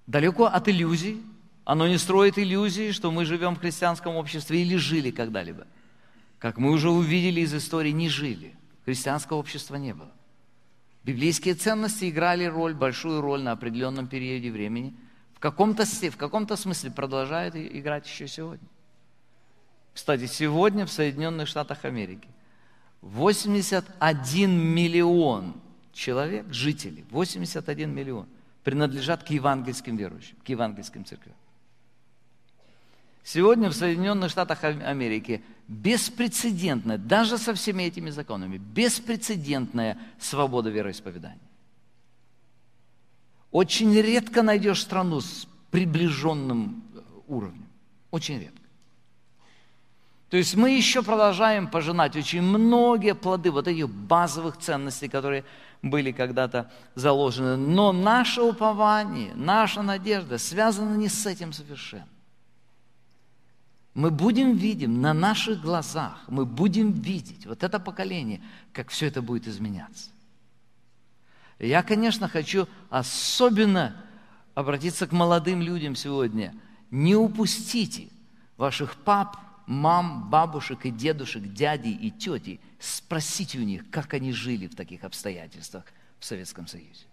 далеко 0.07 0.47
от 0.47 0.69
иллюзий. 0.69 1.23
Оно 1.67 1.89
не 1.89 1.99
строит 1.99 2.39
иллюзии, 2.39 2.93
что 2.93 3.11
мы 3.11 3.25
живем 3.25 3.57
в 3.57 3.59
христианском 3.59 4.15
обществе 4.15 4.63
или 4.63 4.77
жили 4.77 5.11
когда-либо. 5.11 5.67
Как 6.39 6.59
мы 6.59 6.71
уже 6.71 6.89
увидели 6.89 7.41
из 7.41 7.53
истории, 7.53 7.91
не 7.91 8.09
жили. 8.09 8.55
Христианского 8.85 9.39
общества 9.39 9.75
не 9.75 9.93
было. 9.93 10.13
Библейские 11.03 11.55
ценности 11.55 12.09
играли 12.09 12.45
роль, 12.45 12.73
большую 12.73 13.21
роль 13.21 13.43
на 13.43 13.51
определенном 13.51 14.07
периоде 14.07 14.53
времени. 14.53 14.95
В 15.35 15.41
каком-то, 15.41 15.85
в 15.85 16.17
каком-то 16.17 16.55
смысле 16.55 16.93
продолжают 16.93 17.57
играть 17.57 18.07
еще 18.07 18.29
сегодня. 18.29 18.69
Кстати, 19.93 20.27
сегодня 20.27 20.87
в 20.87 20.93
Соединенных 20.93 21.49
Штатах 21.49 21.85
Америки 21.85 22.29
81 23.01 24.57
миллион 24.57 25.55
человек, 25.93 26.47
жителей, 26.53 27.05
81 27.11 27.93
миллион, 27.93 28.29
принадлежат 28.63 29.25
к 29.25 29.31
евангельским 29.31 29.97
верующим, 29.97 30.37
к 30.45 30.49
евангельским 30.49 31.05
церквям. 31.05 31.35
Сегодня 33.27 33.71
в 33.71 33.75
Соединенных 33.75 34.31
Штатах 34.31 34.63
Америки 34.63 35.43
беспрецедентная, 35.67 36.97
даже 36.97 37.39
со 37.39 37.55
всеми 37.55 37.83
этими 37.83 38.11
законами, 38.11 38.57
беспрецедентная 38.57 39.99
свобода 40.21 40.71
вероисповедания. 40.71 41.41
Очень 43.51 43.93
редко 44.01 44.43
найдешь 44.43 44.81
страну 44.81 45.21
с 45.21 45.49
приближенным 45.73 46.85
э, 46.95 47.01
уровнем. 47.27 47.67
Очень 48.13 48.39
редко. 48.39 48.61
То 50.31 50.37
есть 50.37 50.55
мы 50.55 50.71
еще 50.71 51.03
продолжаем 51.03 51.67
пожинать 51.67 52.15
очень 52.15 52.43
многие 52.43 53.17
плоды 53.17 53.51
вот 53.51 53.67
этих 53.67 53.89
базовых 53.89 54.57
ценностей, 54.59 55.09
которые 55.09 55.45
были 55.83 56.13
когда-то 56.13 56.71
заложены. 56.95 57.57
Но 57.57 57.91
наше 57.91 58.43
упование, 58.43 59.33
наша 59.35 59.83
надежда 59.83 60.39
связана 60.39 60.95
не 60.95 61.09
с 61.09 61.27
этим 61.27 61.53
совершенно 61.53 62.07
мы 63.97 64.11
будем 64.11 64.57
видеть 64.57 64.91
на 64.91 65.15
наших 65.15 65.63
глазах, 65.63 66.23
мы 66.29 66.45
будем 66.45 66.93
видеть, 66.93 67.47
вот 67.47 67.65
это 67.65 67.81
поколение, 67.81 68.43
как 68.75 68.91
все 68.91 69.07
это 69.07 69.23
будет 69.23 69.49
изменяться. 69.49 70.11
Я, 71.59 71.83
конечно, 71.83 72.29
хочу 72.29 72.69
особенно 72.91 73.97
обратиться 74.55 75.07
к 75.07 75.13
молодым 75.13 75.63
людям 75.63 75.97
сегодня. 75.97 76.55
Не 76.91 77.17
упустите 77.17 78.09
ваших 78.59 78.97
пап, 78.97 79.39
мам, 79.67 80.29
бабушек 80.29 80.85
и 80.85 80.91
дедушек, 80.91 81.45
дядей 81.55 81.95
и 81.95 82.11
тети. 82.11 82.61
Спросите 82.79 83.59
у 83.59 83.63
них, 83.63 83.89
как 83.89 84.13
они 84.13 84.31
жили 84.31 84.67
в 84.67 84.77
таких 84.77 85.05
обстоятельствах 85.05 85.87
в 86.19 86.27
Советском 86.27 86.67
Союзе. 86.67 87.07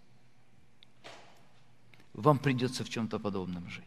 Вам 2.12 2.38
придется 2.38 2.84
в 2.84 2.90
чем-то 2.90 3.18
подобном 3.18 3.70
жить. 3.70 3.84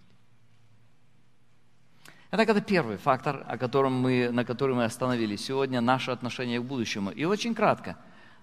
Итак, 2.30 2.50
это 2.50 2.60
первый 2.60 2.98
фактор, 2.98 3.46
о 3.48 3.58
котором 3.58 3.94
мы, 3.94 4.30
на 4.32 4.44
котором 4.44 4.78
мы 4.78 4.84
остановились 4.84 5.46
сегодня, 5.46 5.80
наше 5.80 6.12
отношение 6.12 6.60
к 6.60 6.64
будущему. 6.64 7.10
И 7.12 7.24
очень 7.24 7.56
кратко, 7.56 7.96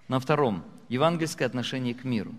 на 0.07 0.19
втором, 0.19 0.63
евангельское 0.89 1.45
отношение 1.45 1.93
к 1.93 2.03
миру. 2.03 2.33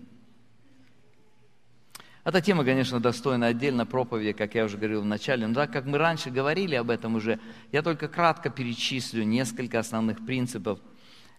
Эта 2.25 2.41
тема, 2.41 2.65
конечно, 2.65 2.99
достойна 2.99 3.47
отдельно 3.47 3.85
проповеди, 3.85 4.33
как 4.33 4.55
я 4.55 4.65
уже 4.65 4.75
говорил 4.75 5.03
в 5.03 5.05
начале, 5.05 5.47
но 5.47 5.53
так 5.53 5.71
как 5.71 5.85
мы 5.85 5.97
раньше 5.97 6.29
говорили 6.29 6.75
об 6.75 6.89
этом 6.89 7.15
уже, 7.15 7.39
я 7.71 7.81
только 7.81 8.09
кратко 8.09 8.49
перечислю 8.49 9.23
несколько 9.23 9.79
основных 9.79 10.25
принципов, 10.25 10.79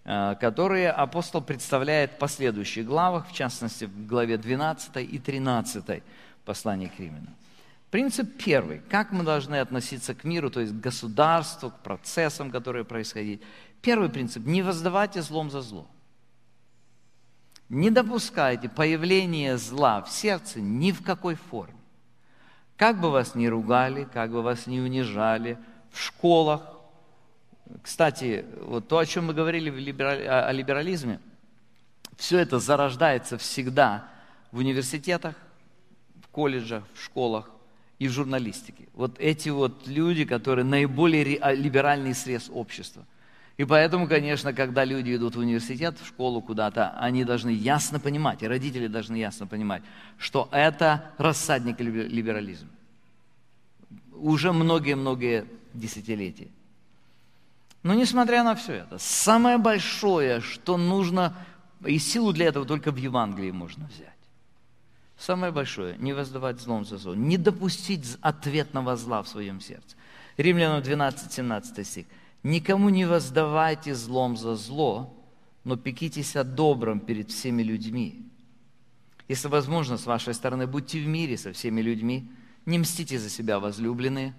э, 0.04 0.36
которые 0.40 0.90
апостол 0.90 1.42
представляет 1.42 2.12
в 2.12 2.16
последующих 2.16 2.86
главах, 2.86 3.28
в 3.28 3.34
частности, 3.34 3.84
в 3.84 4.06
главе 4.06 4.38
12 4.38 4.96
и 4.96 5.18
13 5.18 6.02
послания 6.46 6.88
к 6.88 6.98
Римлянам. 6.98 7.34
Принцип 7.91 8.36
первый. 8.43 8.80
Как 8.91 9.12
мы 9.12 9.24
должны 9.24 9.57
относиться 9.57 10.14
к 10.14 10.24
миру, 10.24 10.51
то 10.51 10.61
есть 10.61 10.72
к 10.74 10.80
государству, 10.80 11.70
к 11.70 11.78
процессам, 11.78 12.51
которые 12.51 12.84
происходят. 12.84 13.41
Первый 13.80 14.11
принцип. 14.11 14.45
Не 14.45 14.62
воздавайте 14.62 15.22
злом 15.22 15.51
за 15.51 15.62
зло. 15.62 15.89
Не 17.70 17.91
допускайте 17.91 18.68
появления 18.68 19.57
зла 19.57 20.03
в 20.03 20.11
сердце 20.11 20.61
ни 20.61 20.93
в 20.93 21.03
какой 21.03 21.34
форме. 21.34 21.76
Как 22.76 23.01
бы 23.01 23.11
вас 23.11 23.34
ни 23.34 23.47
ругали, 23.47 24.05
как 24.05 24.30
бы 24.32 24.43
вас 24.43 24.66
ни 24.66 24.80
унижали, 24.80 25.59
в 25.91 25.99
школах. 25.99 26.62
Кстати, 27.82 28.45
вот 28.61 28.89
то, 28.89 28.99
о 28.99 29.07
чем 29.07 29.26
мы 29.26 29.34
говорили 29.34 29.68
о 29.68 30.53
либерализме, 30.53 31.20
все 32.16 32.39
это 32.39 32.59
зарождается 32.59 33.36
всегда 33.39 34.09
в 34.53 34.59
университетах, 34.59 35.34
в 36.22 36.28
колледжах, 36.28 36.84
в 36.95 37.03
школах 37.03 37.51
и 37.99 38.09
в 38.09 38.12
журналистике. 38.12 38.88
Вот 38.94 39.18
эти 39.18 39.49
вот 39.49 39.86
люди, 39.86 40.24
которые 40.24 40.64
наиболее 40.64 41.38
а, 41.38 41.53
либеральный 41.53 42.14
срез 42.14 42.51
общества. 42.53 43.05
И 43.57 43.64
поэтому, 43.64 44.07
конечно, 44.07 44.53
когда 44.53 44.84
люди 44.84 45.16
идут 45.16 45.34
в 45.34 45.40
университет, 45.40 45.99
в 46.01 46.07
школу 46.07 46.40
куда-то, 46.40 46.90
они 47.01 47.24
должны 47.24 47.51
ясно 47.51 47.99
понимать, 47.99 48.42
и 48.42 48.46
родители 48.46 48.86
должны 48.86 49.16
ясно 49.16 49.49
понимать, 49.49 49.82
что 50.16 50.49
это 50.53 51.11
рассадник 51.18 51.80
либерализма. 51.80 52.68
Уже 54.12 54.53
многие-многие 54.53 55.46
десятилетия. 55.74 56.49
Но 57.82 57.94
несмотря 57.94 58.44
на 58.44 58.55
все 58.55 58.74
это, 58.74 58.99
самое 58.99 59.59
большое, 59.59 60.40
что 60.40 60.76
нужно, 60.76 61.34
и 61.84 61.99
силу 61.99 62.32
для 62.32 62.46
этого 62.46 62.64
только 62.64 62.92
в 62.92 62.96
Евангелии 62.96 63.51
можно 63.51 63.86
взять. 63.86 64.17
Самое 65.18 65.52
большое– 65.52 65.96
не 65.98 66.12
воздавать 66.12 66.60
злом 66.60 66.84
за 66.84 66.96
зло, 66.96 67.14
не 67.14 67.36
допустить 67.36 68.16
ответного 68.20 68.96
зла 68.96 69.22
в 69.22 69.28
своем 69.28 69.60
сердце. 69.60 69.96
Римлянам 70.36 70.80
12, 70.80 71.32
17 71.32 71.86
стих. 71.86 72.06
«Никому 72.44 72.88
не 72.88 73.04
воздавайте 73.04 73.96
злом 73.96 74.36
за 74.36 74.54
зло, 74.54 75.12
но 75.64 75.76
пекитесь 75.76 76.36
о 76.36 76.44
добром 76.44 77.00
перед 77.00 77.32
всеми 77.32 77.64
людьми. 77.64 78.30
Если 79.26 79.48
возможно, 79.48 79.98
с 79.98 80.06
вашей 80.06 80.34
стороны, 80.34 80.68
будьте 80.68 81.00
в 81.00 81.06
мире 81.08 81.36
со 81.36 81.52
всеми 81.52 81.80
людьми, 81.80 82.30
не 82.64 82.78
мстите 82.78 83.18
за 83.18 83.28
себя, 83.28 83.58
возлюбленные, 83.58 84.34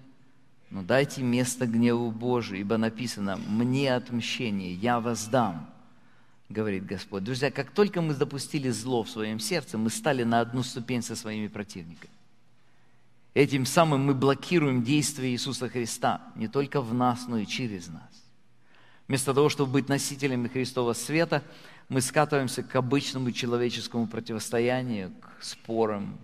но 0.70 0.82
дайте 0.82 1.22
место 1.22 1.66
гневу 1.66 2.10
Божию, 2.10 2.60
ибо 2.60 2.78
написано 2.78 3.36
«Мне 3.36 3.94
отмщение, 3.94 4.72
я 4.72 4.98
воздам», 4.98 5.68
говорит 6.50 6.84
Господь. 6.84 7.24
Друзья, 7.24 7.50
как 7.50 7.70
только 7.70 8.02
мы 8.02 8.12
допустили 8.14 8.68
зло 8.68 9.04
в 9.04 9.10
своем 9.10 9.38
сердце, 9.38 9.78
мы 9.78 9.88
стали 9.88 10.24
на 10.24 10.40
одну 10.40 10.62
ступень 10.62 11.00
со 11.00 11.16
своими 11.16 11.46
противниками. 11.46 12.12
Этим 13.32 13.64
самым 13.64 14.04
мы 14.04 14.14
блокируем 14.14 14.82
действие 14.82 15.32
Иисуса 15.32 15.68
Христа 15.68 16.20
не 16.34 16.48
только 16.48 16.80
в 16.80 16.92
нас, 16.92 17.28
но 17.28 17.38
и 17.38 17.46
через 17.46 17.86
нас. 17.86 18.02
Вместо 19.06 19.32
того, 19.32 19.48
чтобы 19.48 19.72
быть 19.72 19.88
носителями 19.88 20.48
Христового 20.48 20.92
света, 20.92 21.44
мы 21.88 22.00
скатываемся 22.00 22.64
к 22.64 22.74
обычному 22.74 23.30
человеческому 23.30 24.08
противостоянию, 24.08 25.12
к 25.20 25.42
спорам, 25.42 26.18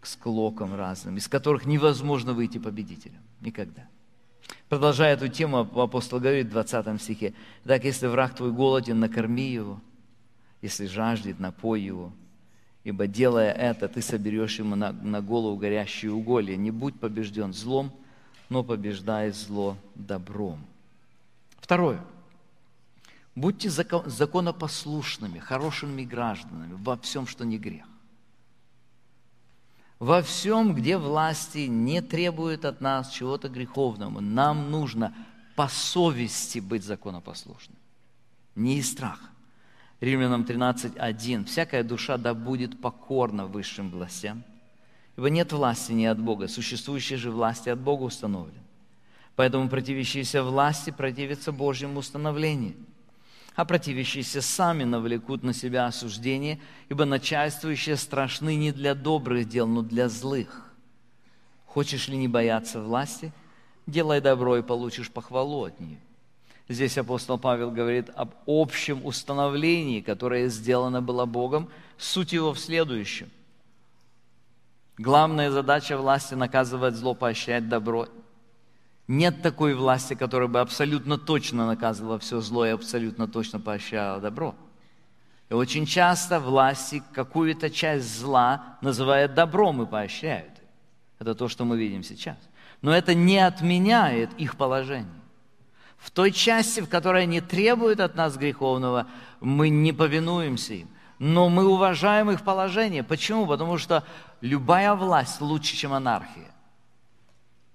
к 0.00 0.06
склокам 0.06 0.74
разным, 0.74 1.16
из 1.16 1.28
которых 1.28 1.64
невозможно 1.64 2.32
выйти 2.32 2.58
победителем. 2.58 3.20
Никогда. 3.40 3.86
Продолжая 4.68 5.14
эту 5.14 5.28
тему, 5.28 5.58
апостол 5.58 6.18
говорит 6.18 6.46
в 6.46 6.50
20 6.50 7.00
стихе, 7.00 7.34
«Так, 7.64 7.84
если 7.84 8.06
враг 8.06 8.34
твой 8.34 8.52
голоден, 8.52 8.98
накорми 9.00 9.50
его, 9.50 9.80
если 10.62 10.86
жаждет, 10.86 11.38
напой 11.38 11.82
его, 11.82 12.12
ибо 12.84 13.06
делая 13.06 13.52
это, 13.52 13.88
ты 13.88 14.00
соберешь 14.00 14.58
ему 14.58 14.74
на, 14.74 14.92
на 14.92 15.20
голову 15.20 15.56
горящие 15.56 16.12
уголья. 16.12 16.56
Не 16.56 16.70
будь 16.70 16.98
побежден 16.98 17.52
злом, 17.52 17.92
но 18.48 18.64
побеждай 18.64 19.30
зло 19.30 19.76
добром». 19.94 20.64
Второе. 21.60 22.00
Будьте 23.34 23.70
законопослушными, 23.70 25.38
хорошими 25.38 26.02
гражданами 26.04 26.74
во 26.74 26.96
всем, 26.96 27.26
что 27.26 27.44
не 27.44 27.58
грех 27.58 27.91
во 30.02 30.20
всем, 30.20 30.74
где 30.74 30.98
власти 30.98 31.68
не 31.68 32.02
требуют 32.02 32.64
от 32.64 32.80
нас 32.80 33.08
чего-то 33.08 33.48
греховного, 33.48 34.18
нам 34.18 34.68
нужно 34.68 35.14
по 35.54 35.68
совести 35.68 36.58
быть 36.58 36.82
законопослушным, 36.82 37.78
не 38.56 38.78
из 38.78 38.90
страха. 38.90 39.26
Римлянам 40.00 40.42
13.1. 40.42 41.44
«Всякая 41.44 41.84
душа 41.84 42.16
да 42.16 42.34
будет 42.34 42.80
покорна 42.80 43.46
высшим 43.46 43.90
властям, 43.90 44.42
ибо 45.16 45.30
нет 45.30 45.52
власти 45.52 45.92
не 45.92 46.06
от 46.06 46.18
Бога, 46.18 46.48
существующие 46.48 47.16
же 47.16 47.30
власти 47.30 47.68
от 47.68 47.78
Бога 47.78 48.02
установлены. 48.02 48.58
Поэтому 49.36 49.68
противящиеся 49.68 50.42
власти 50.42 50.90
противятся 50.90 51.52
Божьему 51.52 52.00
установлению– 52.00 52.74
а 53.54 53.64
противящиеся 53.64 54.40
сами 54.40 54.84
навлекут 54.84 55.42
на 55.42 55.52
себя 55.52 55.86
осуждение, 55.86 56.58
ибо 56.88 57.04
начальствующие 57.04 57.96
страшны 57.96 58.56
не 58.56 58.72
для 58.72 58.94
добрых 58.94 59.48
дел, 59.48 59.66
но 59.66 59.82
для 59.82 60.08
злых. 60.08 60.72
Хочешь 61.66 62.08
ли 62.08 62.16
не 62.16 62.28
бояться 62.28 62.80
власти? 62.80 63.32
Делай 63.86 64.20
добро 64.20 64.58
и 64.58 64.62
получишь 64.62 65.10
похвалу 65.10 65.64
от 65.64 65.80
нее. 65.80 65.98
Здесь 66.68 66.96
апостол 66.96 67.38
Павел 67.38 67.70
говорит 67.70 68.08
об 68.14 68.34
общем 68.46 69.04
установлении, 69.04 70.00
которое 70.00 70.48
сделано 70.48 71.02
было 71.02 71.26
Богом. 71.26 71.68
Суть 71.98 72.32
его 72.32 72.52
в 72.54 72.58
следующем. 72.58 73.30
Главная 74.96 75.50
задача 75.50 75.98
власти– 75.98 76.34
наказывать 76.34 76.94
зло, 76.94 77.14
поощрять 77.14 77.68
добро 77.68 78.06
нет 79.08 79.42
такой 79.42 79.74
власти, 79.74 80.14
которая 80.14 80.48
бы 80.48 80.60
абсолютно 80.60 81.18
точно 81.18 81.66
наказывала 81.66 82.18
все 82.18 82.40
зло 82.40 82.66
и 82.66 82.70
абсолютно 82.70 83.28
точно 83.28 83.60
поощряла 83.60 84.20
добро. 84.20 84.54
И 85.50 85.54
очень 85.54 85.86
часто 85.86 86.40
власти 86.40 87.02
какую-то 87.12 87.68
часть 87.68 88.18
зла 88.18 88.78
называют 88.80 89.34
добром 89.34 89.82
и 89.82 89.86
поощряют. 89.86 90.52
Это 91.18 91.34
то, 91.34 91.48
что 91.48 91.64
мы 91.64 91.76
видим 91.76 92.02
сейчас. 92.02 92.36
Но 92.80 92.94
это 92.94 93.14
не 93.14 93.38
отменяет 93.38 94.32
их 94.38 94.56
положение. 94.56 95.20
В 95.98 96.10
той 96.10 96.32
части, 96.32 96.80
в 96.80 96.88
которой 96.88 97.24
они 97.24 97.40
требуют 97.40 98.00
от 98.00 98.16
нас 98.16 98.36
греховного, 98.36 99.06
мы 99.40 99.68
не 99.68 99.92
повинуемся 99.92 100.74
им. 100.74 100.88
Но 101.18 101.48
мы 101.48 101.66
уважаем 101.66 102.30
их 102.30 102.42
положение. 102.42 103.04
Почему? 103.04 103.46
Потому 103.46 103.78
что 103.78 104.02
любая 104.40 104.94
власть 104.94 105.40
лучше, 105.40 105.76
чем 105.76 105.92
анархия. 105.92 106.50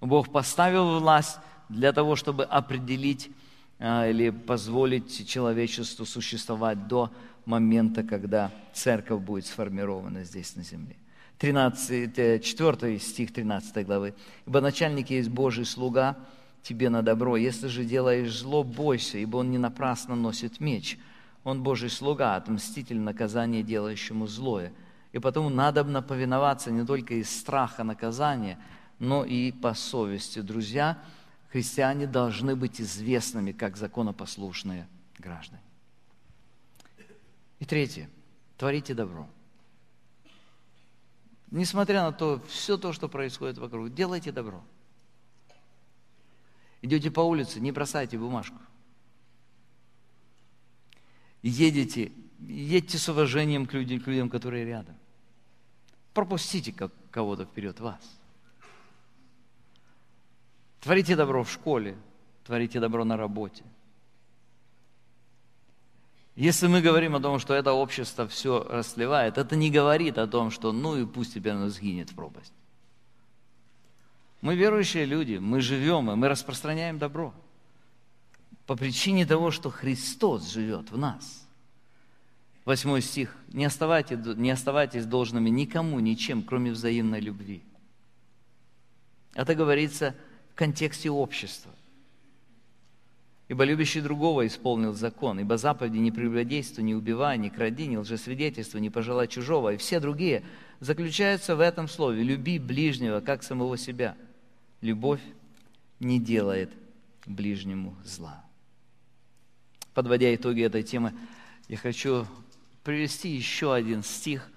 Бог 0.02 0.32
поставил 0.32 1.00
власть 1.00 1.40
для 1.70 1.92
того, 1.92 2.16
чтобы 2.16 2.44
определить 2.44 3.30
а, 3.80 4.08
или 4.08 4.30
позволить 4.30 5.28
человечеству 5.28 6.06
существовать 6.06 6.88
до 6.88 7.12
момента, 7.46 8.04
когда 8.04 8.52
церковь 8.74 9.22
будет 9.22 9.46
сформирована 9.46 10.24
здесь 10.24 10.56
на 10.56 10.64
земле. 10.64 10.96
13, 11.40 12.44
4 12.44 12.96
э, 12.96 13.00
стих 13.00 13.34
13 13.34 13.86
главы. 13.86 14.16
«Ибо 14.46 14.62
начальник 14.62 15.10
есть 15.12 15.30
Божий 15.30 15.66
слуга 15.66 16.18
тебе 16.64 16.90
на 16.90 17.02
добро. 17.02 17.38
Если 17.38 17.68
же 17.68 17.86
делаешь 17.86 18.40
зло, 18.40 18.64
бойся, 18.64 19.18
ибо 19.18 19.38
он 19.38 19.52
не 19.52 19.58
напрасно 19.58 20.16
носит 20.16 20.60
меч. 20.60 20.98
Он 21.44 21.64
Божий 21.64 21.90
слуга, 21.90 22.36
отмститель 22.36 23.00
наказания 23.00 23.64
делающему 23.64 24.28
злое. 24.28 24.74
И 25.14 25.20
потому 25.20 25.50
надобно 25.50 26.02
повиноваться 26.02 26.72
не 26.72 26.86
только 26.86 27.14
из 27.14 27.30
страха 27.30 27.84
наказания, 27.84 28.60
но 29.00 29.24
и 29.24 29.52
по 29.52 29.74
совести. 29.74 30.40
Друзья, 30.40 31.02
христиане 31.50 32.08
должны 32.08 32.56
быть 32.56 32.82
известными 32.82 33.52
как 33.52 33.78
законопослушные 33.78 34.88
граждане. 35.18 35.62
И 37.60 37.66
третье. 37.66 38.10
Творите 38.58 38.94
добро. 38.94 39.28
Несмотря 41.52 42.04
на 42.04 42.12
то, 42.12 42.42
все 42.48 42.78
то, 42.78 42.92
что 42.92 43.08
происходит 43.08 43.58
вокруг, 43.58 43.94
делайте 43.94 44.32
добро. 44.32 44.64
Идете 46.82 47.10
по 47.10 47.22
улице, 47.22 47.60
не 47.60 47.72
бросайте 47.72 48.18
бумажку. 48.18 48.58
Едете, 51.42 52.12
едьте 52.40 52.98
с 52.98 53.08
уважением 53.08 53.66
к 53.66 53.74
людям, 53.74 54.02
к 54.02 54.08
людям 54.08 54.30
которые 54.30 54.66
рядом. 54.66 54.96
Пропустите 56.14 56.74
кого-то 57.12 57.46
вперед 57.46 57.80
вас. 57.80 58.17
Творите 60.82 61.16
добро 61.16 61.44
в 61.44 61.52
школе, 61.52 61.98
творите 62.44 62.80
добро 62.80 63.04
на 63.04 63.18
работе. 63.18 63.64
Если 66.36 66.68
мы 66.68 66.82
говорим 66.82 67.16
о 67.16 67.20
том, 67.20 67.40
что 67.40 67.56
это 67.56 67.74
общество 67.74 68.28
все 68.28 68.64
расливает, 68.64 69.40
это 69.40 69.56
не 69.56 69.72
говорит 69.72 70.20
о 70.20 70.28
том, 70.28 70.52
что 70.52 70.72
ну 70.72 70.96
и 70.96 71.06
пусть 71.06 71.34
теперь 71.34 71.54
оно 71.54 71.70
сгинет 71.70 72.12
в 72.12 72.16
пропасть. 72.16 72.54
Мы 74.42 74.56
верующие 74.56 75.06
люди, 75.06 75.38
мы 75.38 75.62
живем, 75.62 76.12
и 76.12 76.16
мы 76.16 76.30
распространяем 76.30 77.00
добро. 77.00 77.34
По 78.68 78.76
причине 78.76 79.26
того, 79.26 79.50
что 79.50 79.72
Христос 79.72 80.52
живет 80.52 80.92
в 80.92 80.98
нас. 80.98 81.48
Восьмой 82.66 83.02
стих. 83.02 83.36
Не 83.48 83.66
оставайтесь, 83.66 84.20
не 84.36 84.52
оставайтесь 84.52 85.06
должными 85.06 85.50
никому, 85.50 86.00
ничем, 86.00 86.44
кроме 86.44 86.72
взаимной 86.72 87.20
любви. 87.20 87.64
Это 89.34 89.56
говорится 89.56 90.16
контексте 90.58 91.10
общества. 91.10 91.72
Ибо 93.48 93.64
любящий 93.64 94.02
другого 94.02 94.46
исполнил 94.46 94.94
закон, 94.94 95.40
ибо 95.40 95.58
заповеди 95.58 96.00
не 96.00 96.12
прелюбодействуй, 96.12 96.84
не 96.84 96.96
убивай, 96.96 97.38
не 97.38 97.50
кради, 97.50 97.88
не 97.88 97.98
лжесвидетельствуй, 97.98 98.82
не 98.82 98.90
пожелай 98.90 99.30
чужого, 99.30 99.74
и 99.74 99.78
все 99.78 100.02
другие 100.02 100.44
заключаются 100.82 101.56
в 101.56 101.62
этом 101.62 101.88
слове. 101.88 102.24
Люби 102.24 102.60
ближнего, 102.60 103.22
как 103.22 103.44
самого 103.44 103.78
себя. 103.78 104.18
Любовь 104.82 105.22
не 106.02 106.20
делает 106.20 106.72
ближнему 107.26 107.96
зла. 108.04 108.44
Подводя 109.94 110.36
итоги 110.36 110.62
этой 110.62 110.84
темы, 110.84 111.14
я 111.70 111.78
хочу 111.78 112.28
привести 112.84 113.30
еще 113.30 113.74
один 113.74 114.04
стих, 114.04 114.50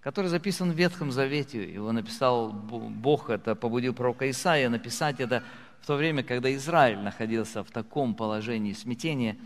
который 0.00 0.26
записан 0.26 0.72
в 0.72 0.74
Ветхом 0.74 1.12
Завете. 1.12 1.70
Его 1.72 1.92
написал 1.92 2.52
Бог, 2.52 3.30
это 3.30 3.54
побудил 3.54 3.94
пророка 3.94 4.30
Исаия 4.30 4.68
написать 4.68 5.20
это 5.20 5.42
в 5.80 5.86
то 5.86 5.96
время, 5.96 6.22
когда 6.22 6.54
Израиль 6.54 6.98
находился 6.98 7.62
в 7.62 7.70
таком 7.70 8.14
положении 8.14 8.72
смятения. 8.72 9.36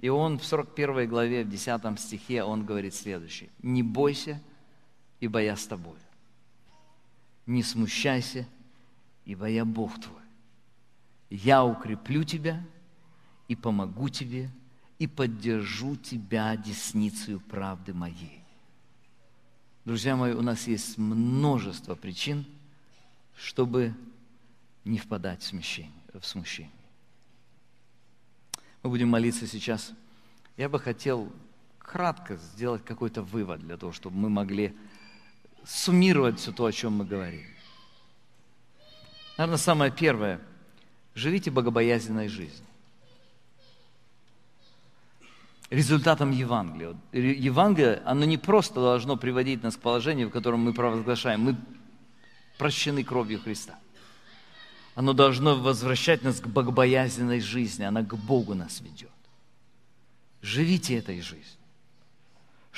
И 0.00 0.08
он 0.08 0.38
в 0.38 0.44
41 0.44 1.08
главе, 1.08 1.44
в 1.44 1.48
10 1.48 1.98
стихе, 1.98 2.42
он 2.42 2.64
говорит 2.64 2.94
следующее. 2.94 3.50
«Не 3.62 3.82
бойся, 3.82 4.40
ибо 5.20 5.42
я 5.42 5.56
с 5.56 5.66
тобой. 5.66 5.96
Не 7.46 7.62
смущайся, 7.62 8.46
ибо 9.24 9.46
я 9.46 9.64
Бог 9.64 10.00
твой. 10.00 10.22
Я 11.30 11.64
укреплю 11.64 12.22
тебя 12.24 12.64
и 13.48 13.56
помогу 13.56 14.08
тебе, 14.08 14.50
и 14.98 15.06
поддержу 15.06 15.96
тебя 15.96 16.56
десницею 16.56 17.40
правды 17.40 17.92
моей. 17.94 18.42
Друзья 19.88 20.16
мои, 20.16 20.34
у 20.34 20.42
нас 20.42 20.66
есть 20.66 20.98
множество 20.98 21.94
причин, 21.94 22.44
чтобы 23.38 23.94
не 24.84 24.98
впадать 24.98 25.40
в 25.40 25.46
смущение. 25.46 25.90
В 26.12 26.26
смущение. 26.26 26.70
Мы 28.82 28.90
будем 28.90 29.08
молиться 29.08 29.46
сейчас. 29.46 29.94
Я 30.58 30.68
бы 30.68 30.78
хотел 30.78 31.32
кратко 31.78 32.36
сделать 32.36 32.84
какой-то 32.84 33.22
вывод 33.22 33.60
для 33.60 33.78
того, 33.78 33.92
чтобы 33.92 34.14
мы 34.18 34.28
могли 34.28 34.76
суммировать 35.64 36.38
все 36.38 36.52
то, 36.52 36.66
о 36.66 36.72
чем 36.72 36.92
мы 36.92 37.06
говорим. 37.06 37.46
Наверное, 39.38 39.56
самое 39.56 39.90
первое– 39.90 40.38
живите 41.14 41.50
богобоязненной 41.50 42.28
жизнью. 42.28 42.67
Результатом 45.70 46.30
Евангелия. 46.30 46.96
Евангелие, 47.12 48.02
оно 48.06 48.24
не 48.24 48.38
просто 48.38 48.80
должно 48.80 49.16
приводить 49.16 49.62
нас 49.62 49.76
к 49.76 49.80
положению, 49.80 50.28
в 50.28 50.32
котором 50.32 50.60
мы 50.60 50.72
провозглашаем, 50.72 51.40
мы 51.40 51.56
прощены 52.56 53.04
кровью 53.04 53.40
Христа. 53.40 53.78
Оно 54.94 55.12
должно 55.12 55.54
возвращать 55.54 56.22
нас 56.22 56.40
к 56.40 56.46
богобоязненной 56.46 57.40
жизни, 57.40 57.84
она 57.84 58.02
к 58.02 58.16
Богу 58.16 58.54
нас 58.54 58.80
ведет. 58.80 59.10
Живите 60.40 60.96
этой 60.96 61.20
жизнью 61.20 61.58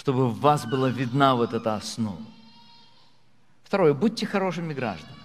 чтобы 0.01 0.31
в 0.31 0.41
вас 0.41 0.65
была 0.65 0.89
видна 0.89 1.35
вот 1.35 1.53
эта 1.53 1.75
основа. 1.75 2.25
Второе, 3.65 3.93
будьте 3.93 4.25
хорошими 4.25 4.73
гражданами. 4.73 5.19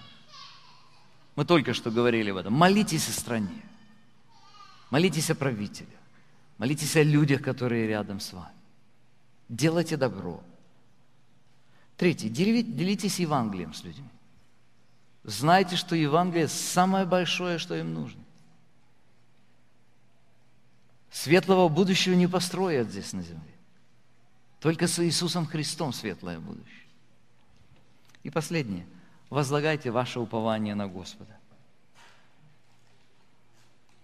Мы 1.38 1.46
только 1.46 1.74
что 1.74 1.92
говорили 1.92 2.30
об 2.32 2.36
этом. 2.36 2.52
Молитесь 2.52 3.08
о 3.08 3.14
стране. 3.14 3.64
Молитесь 4.90 5.30
о 5.30 5.36
правителе. 5.36 5.95
Молитесь 6.58 6.96
о 6.96 7.04
людях, 7.04 7.42
которые 7.42 7.88
рядом 7.88 8.20
с 8.20 8.32
вами. 8.34 8.54
Делайте 9.50 9.98
добро. 9.98 10.42
Третье, 11.98 12.30
делитесь 12.30 13.20
Евангелием 13.20 13.74
с 13.74 13.84
людьми. 13.84 14.10
Знайте, 15.24 15.76
что 15.76 15.96
Евангелие 15.96 16.48
самое 16.48 17.06
большое, 17.06 17.58
что 17.58 17.76
им 17.76 17.94
нужно. 17.94 18.22
Светлого 21.10 21.70
будущего 21.70 22.14
не 22.14 22.28
построят 22.28 22.90
здесь 22.90 23.14
на 23.14 23.22
земле. 23.22 23.56
Только 24.60 24.88
с 24.88 25.04
Иисусом 25.04 25.46
Христом 25.46 25.94
светлое 25.94 26.40
будущее. 26.40 26.88
И 28.24 28.30
последнее. 28.30 28.86
Возлагайте 29.30 29.92
ваше 29.92 30.20
упование 30.20 30.76
на 30.76 30.88
Господа. 30.88 31.35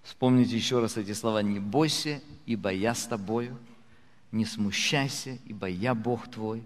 Вспомните 0.04 0.56
еще 0.56 0.80
раз 0.80 0.98
эти 0.98 1.14
слова. 1.14 1.42
«Не 1.42 1.60
бойся, 1.60 2.22
ибо 2.46 2.72
я 2.72 2.96
с 2.96 3.06
тобою, 3.06 3.58
не 4.32 4.46
смущайся, 4.46 5.38
ибо 5.46 5.68
я 5.68 5.94
Бог 5.94 6.30
твой, 6.30 6.64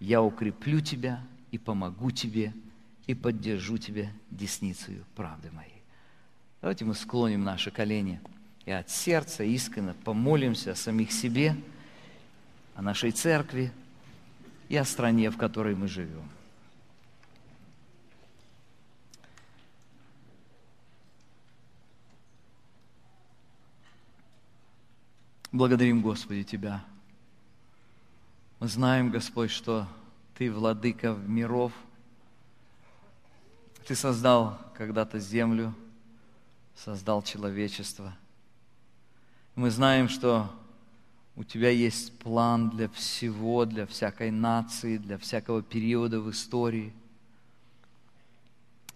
я 0.00 0.22
укреплю 0.22 0.80
тебя 0.80 1.20
и 1.50 1.58
помогу 1.58 2.10
тебе, 2.10 2.52
и 3.06 3.14
поддержу 3.14 3.78
тебя 3.78 4.10
десницею 4.30 5.04
правды 5.14 5.50
моей». 5.52 5.82
Давайте 6.60 6.84
мы 6.84 6.94
склоним 6.94 7.42
наши 7.44 7.70
колени 7.70 8.20
и 8.64 8.70
от 8.70 8.90
сердца 8.90 9.42
искренне 9.42 9.94
помолимся 10.04 10.72
о 10.72 10.76
самих 10.76 11.12
себе– 11.12 11.56
о 12.74 12.82
нашей 12.82 13.10
церкви 13.10 13.72
и 14.68 14.76
о 14.76 14.84
стране, 14.84 15.30
в 15.30 15.36
которой 15.36 15.74
мы 15.74 15.88
живем. 15.88 16.28
Благодарим, 25.52 26.00
Господи, 26.00 26.44
Тебя. 26.44 26.82
Мы 28.58 28.68
знаем, 28.68 29.10
Господь, 29.10 29.50
что 29.50 29.86
Ты 30.34 30.50
владыка 30.50 31.12
миров. 31.26 31.72
Ты 33.86 33.94
создал 33.94 34.58
когда-то 34.74 35.18
землю, 35.18 35.74
создал 36.74 37.22
человечество. 37.22 38.16
Мы 39.54 39.70
знаем, 39.70 40.08
что 40.08 40.50
у 41.36 41.44
Тебя 41.44 41.68
есть 41.68 42.18
план 42.18 42.70
для 42.70 42.88
всего, 42.88 43.66
для 43.66 43.86
всякой 43.86 44.30
нации, 44.30 44.96
для 44.96 45.18
всякого 45.18 45.62
периода 45.62 46.18
в 46.22 46.30
истории. 46.30 46.94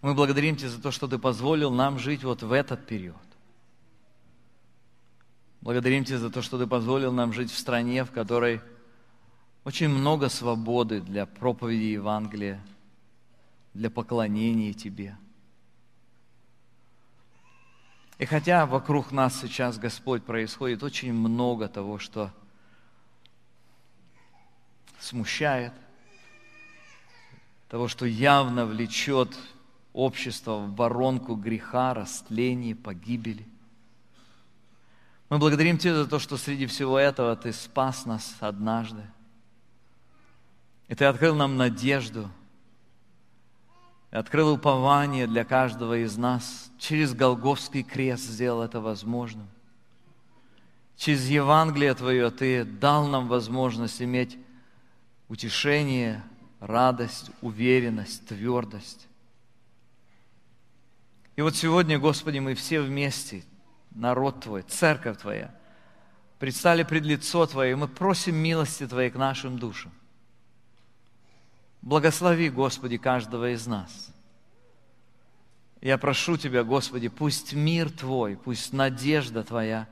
Мы 0.01 0.15
благодарим 0.15 0.57
Тебя 0.57 0.71
за 0.71 0.81
то, 0.81 0.91
что 0.91 1.07
Ты 1.07 1.19
позволил 1.19 1.71
нам 1.71 1.99
жить 1.99 2.25
вот 2.25 2.43
в 2.43 2.51
этот 2.51 2.87
период. 2.87 3.26
Благодарим 5.67 6.05
Тебя 6.05 6.19
за 6.19 6.31
то, 6.31 6.43
что 6.43 6.59
Ты 6.59 6.69
позволил 6.69 7.11
нам 7.11 7.33
жить 7.33 7.51
в 7.51 7.59
стране, 7.59 8.05
в 8.05 8.13
которой 8.13 8.61
очень 9.65 9.89
много 9.89 10.29
свободы 10.29 11.01
для 11.01 11.27
проповеди 11.27 11.87
Евангелия, 11.87 12.65
для 13.75 13.91
поклонения 13.91 14.73
Тебе– 14.73 15.17
и 18.19 18.25
хотя 18.25 18.65
вокруг 18.65 19.13
нас 19.13 19.41
сейчас, 19.41 19.77
Господь, 19.77 20.25
происходит 20.25 20.83
очень 20.83 21.13
много 21.13 21.69
того, 21.69 21.99
что 21.99 22.33
смущает, 24.99 25.75
того, 27.69 27.89
что 27.89 28.07
явно 28.07 28.65
влечет 28.65 29.37
общество 29.93 30.57
в 30.57 30.77
воронку 30.77 31.35
греха, 31.35 31.93
растления, 31.93 32.75
погибели. 32.75 33.47
Мы 35.29 35.39
благодарим 35.39 35.79
Тебя 35.79 35.95
за 35.95 36.07
то, 36.07 36.19
что 36.19 36.37
среди 36.37 36.67
всего 36.67 36.99
этого 36.99 37.37
Ты 37.37 37.53
спас 37.53 38.07
нас 38.07 38.37
однажды. 38.41 39.03
И 40.89 40.95
Ты 40.95 41.05
открыл 41.05 41.35
нам 41.35 41.57
надежду– 41.57 42.31
открыл 44.19 44.55
упование 44.55 45.27
для 45.27 45.45
каждого 45.45 46.03
из 46.03 46.17
нас. 46.17 46.71
Через 46.79 47.15
Голговский 47.15 47.83
крест 47.83 48.25
сделал 48.25 48.63
это 48.63 48.81
возможным. 48.81 49.49
Через 50.97 51.29
Евангелие 51.29 51.95
Твое 51.95 52.31
Ты 52.31 52.65
дал 52.65 53.07
нам 53.07 53.29
возможность 53.29 54.01
иметь 54.01 54.39
утешение, 55.29 56.23
радость, 56.61 57.31
уверенность, 57.43 58.27
твердость. 58.27 59.07
И 61.35 61.43
вот 61.43 61.55
сегодня, 61.55 61.99
Господи, 61.99 62.39
мы 62.39 62.55
все 62.55 62.81
вместе, 62.81 63.45
народ 63.97 64.41
Твой, 64.41 64.63
церковь 64.63 65.19
Твоя, 65.19 65.55
предстали 66.39 66.83
пред 66.83 67.05
лицо 67.05 67.47
Твое, 67.47 67.73
и 67.73 67.75
мы 67.75 67.89
просим 67.89 68.37
милости 68.37 68.87
Твоей 68.87 69.11
к 69.11 69.17
нашим 69.17 69.59
душам. 69.59 69.93
Благослови, 71.83 72.51
Господи, 72.51 72.99
каждого 72.99 73.53
из 73.53 73.67
нас. 73.67 74.11
Я 75.81 75.99
прошу 75.99 76.37
Тебя, 76.37 76.65
Господи, 76.65 77.09
пусть 77.09 77.53
мир 77.53 77.91
Твой, 77.91 78.37
пусть 78.37 78.73
надежда 78.73 79.45
Твоя 79.45 79.89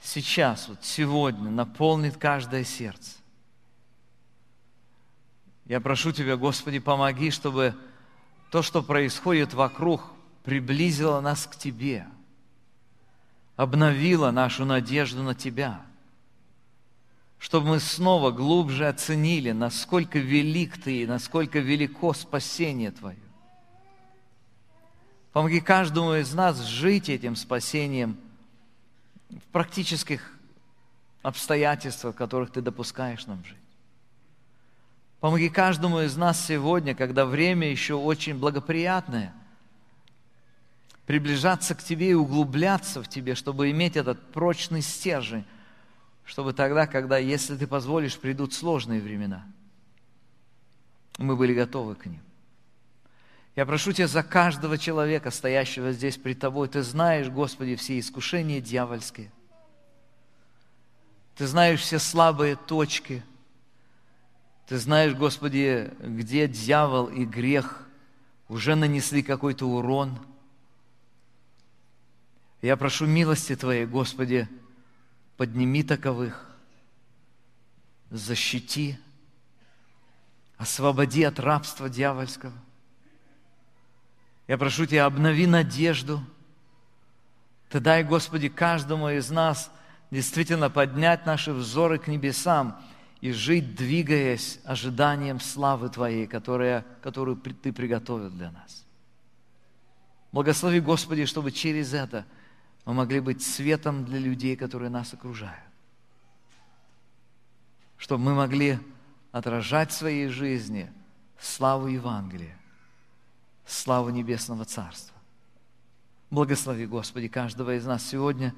сейчас, 0.00 0.68
вот 0.68 0.84
сегодня 0.84 1.50
наполнит 1.50 2.16
каждое 2.16 2.64
сердце. 2.64 3.18
Я 5.66 5.80
прошу 5.80 6.12
Тебя, 6.12 6.36
Господи, 6.36 6.78
помоги, 6.78 7.30
чтобы 7.30 7.74
то, 8.50 8.62
что 8.62 8.82
происходит 8.82 9.54
вокруг, 9.54 10.02
приблизило 10.42 11.20
нас 11.20 11.46
к 11.46 11.56
Тебе, 11.56 12.06
обновило 13.56 14.30
нашу 14.30 14.64
надежду 14.64 15.22
на 15.22 15.34
Тебя– 15.34 15.82
чтобы 17.44 17.68
мы 17.68 17.80
снова 17.80 18.30
глубже 18.30 18.88
оценили, 18.88 19.52
насколько 19.52 20.18
велик 20.18 20.80
Ты 20.82 21.02
и 21.02 21.06
насколько 21.06 21.58
велико 21.58 22.14
спасение 22.14 22.90
Твое. 22.90 23.18
Помоги 25.34 25.60
каждому 25.60 26.14
из 26.14 26.32
нас 26.32 26.64
жить 26.64 27.10
этим 27.10 27.36
спасением 27.36 28.16
в 29.28 29.42
практических 29.52 30.38
обстоятельствах, 31.20 32.14
в 32.14 32.16
которых 32.16 32.50
Ты 32.50 32.62
допускаешь 32.62 33.26
нам 33.26 33.44
жить. 33.44 33.58
Помоги 35.20 35.50
каждому 35.50 36.00
из 36.00 36.16
нас 36.16 36.42
сегодня, 36.46 36.94
когда 36.94 37.26
время 37.26 37.70
еще 37.70 37.92
очень 37.92 38.38
благоприятное, 38.38 39.34
приближаться 41.06 41.74
к 41.74 41.82
Тебе 41.82 42.10
и 42.10 42.14
углубляться 42.14 43.02
в 43.02 43.08
Тебе, 43.08 43.34
чтобы 43.34 43.70
иметь 43.70 43.96
этот 43.96 44.32
прочный 44.32 44.82
стержень, 44.82 45.44
чтобы 46.24 46.52
тогда, 46.52 46.86
когда, 46.86 47.18
если 47.18 47.56
ты 47.56 47.66
позволишь, 47.66 48.18
придут 48.18 48.54
сложные 48.54 49.00
времена, 49.00 49.46
мы 51.18 51.36
были 51.36 51.54
готовы 51.54 51.94
к 51.94 52.06
ним. 52.06 52.20
Я 53.56 53.66
прошу 53.66 53.92
Тебя 53.92 54.08
за 54.08 54.22
каждого 54.22 54.78
человека, 54.78 55.30
стоящего 55.30 55.92
здесь 55.92 56.16
пред 56.16 56.40
Тобой. 56.40 56.68
Ты 56.68 56.82
знаешь, 56.82 57.28
Господи, 57.28 57.76
все 57.76 57.98
искушения 57.98 58.60
дьявольские. 58.60 59.30
Ты 61.36 61.46
знаешь 61.46 61.80
все 61.80 61.98
слабые 61.98 62.56
точки. 62.56 63.22
Ты 64.66 64.78
знаешь, 64.78 65.14
Господи, 65.14 65.92
где 66.00 66.48
дьявол 66.48 67.06
и 67.06 67.24
грех 67.24 67.86
уже 68.48 68.74
нанесли 68.74 69.22
какой-то 69.22 69.66
урон. 69.68 70.18
Я 72.64 72.78
прошу 72.78 73.04
милости 73.04 73.54
Твоей, 73.54 73.84
Господи, 73.84 74.48
подними 75.36 75.82
таковых, 75.82 76.50
защити, 78.10 78.96
освободи 80.56 81.24
от 81.24 81.38
рабства 81.38 81.90
дьявольского. 81.90 82.54
Я 84.48 84.56
прошу 84.56 84.86
Тебя, 84.86 85.04
обнови 85.04 85.46
надежду. 85.46 86.24
Ты 87.68 87.80
дай, 87.80 88.02
Господи, 88.02 88.48
каждому 88.48 89.10
из 89.10 89.28
нас 89.28 89.70
действительно 90.10 90.70
поднять 90.70 91.26
наши 91.26 91.52
взоры 91.52 91.98
к 91.98 92.08
небесам 92.08 92.82
и 93.20 93.30
жить, 93.32 93.74
двигаясь 93.74 94.58
ожиданием 94.64 95.38
славы 95.38 95.90
Твоей, 95.90 96.26
которая, 96.26 96.82
которую 97.02 97.36
Ты 97.36 97.74
приготовил 97.74 98.30
для 98.30 98.50
нас. 98.52 98.86
Благослови, 100.32 100.80
Господи, 100.80 101.26
чтобы 101.26 101.52
через 101.52 101.92
это 101.92 102.24
мы 102.84 102.94
могли 102.94 103.20
быть 103.20 103.42
светом 103.42 104.04
для 104.04 104.18
людей, 104.18 104.56
которые 104.56 104.90
нас 104.90 105.14
окружают. 105.14 105.64
Чтобы 107.96 108.24
мы 108.24 108.34
могли 108.34 108.78
отражать 109.32 109.90
в 109.90 109.94
своей 109.94 110.28
жизни 110.28 110.92
славу 111.38 111.86
Евангелия, 111.86 112.56
славу 113.66 114.10
Небесного 114.10 114.64
Царства. 114.64 115.16
Благослови, 116.30 116.86
Господи, 116.86 117.28
каждого 117.28 117.76
из 117.76 117.86
нас 117.86 118.04
сегодня. 118.06 118.54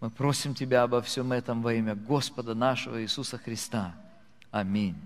Мы 0.00 0.10
просим 0.10 0.54
Тебя 0.54 0.82
обо 0.82 1.00
всем 1.00 1.32
этом 1.32 1.62
во 1.62 1.72
имя 1.72 1.94
Господа 1.94 2.54
нашего 2.54 3.00
Иисуса 3.02 3.38
Христа. 3.38 3.94
Аминь. 4.50 4.96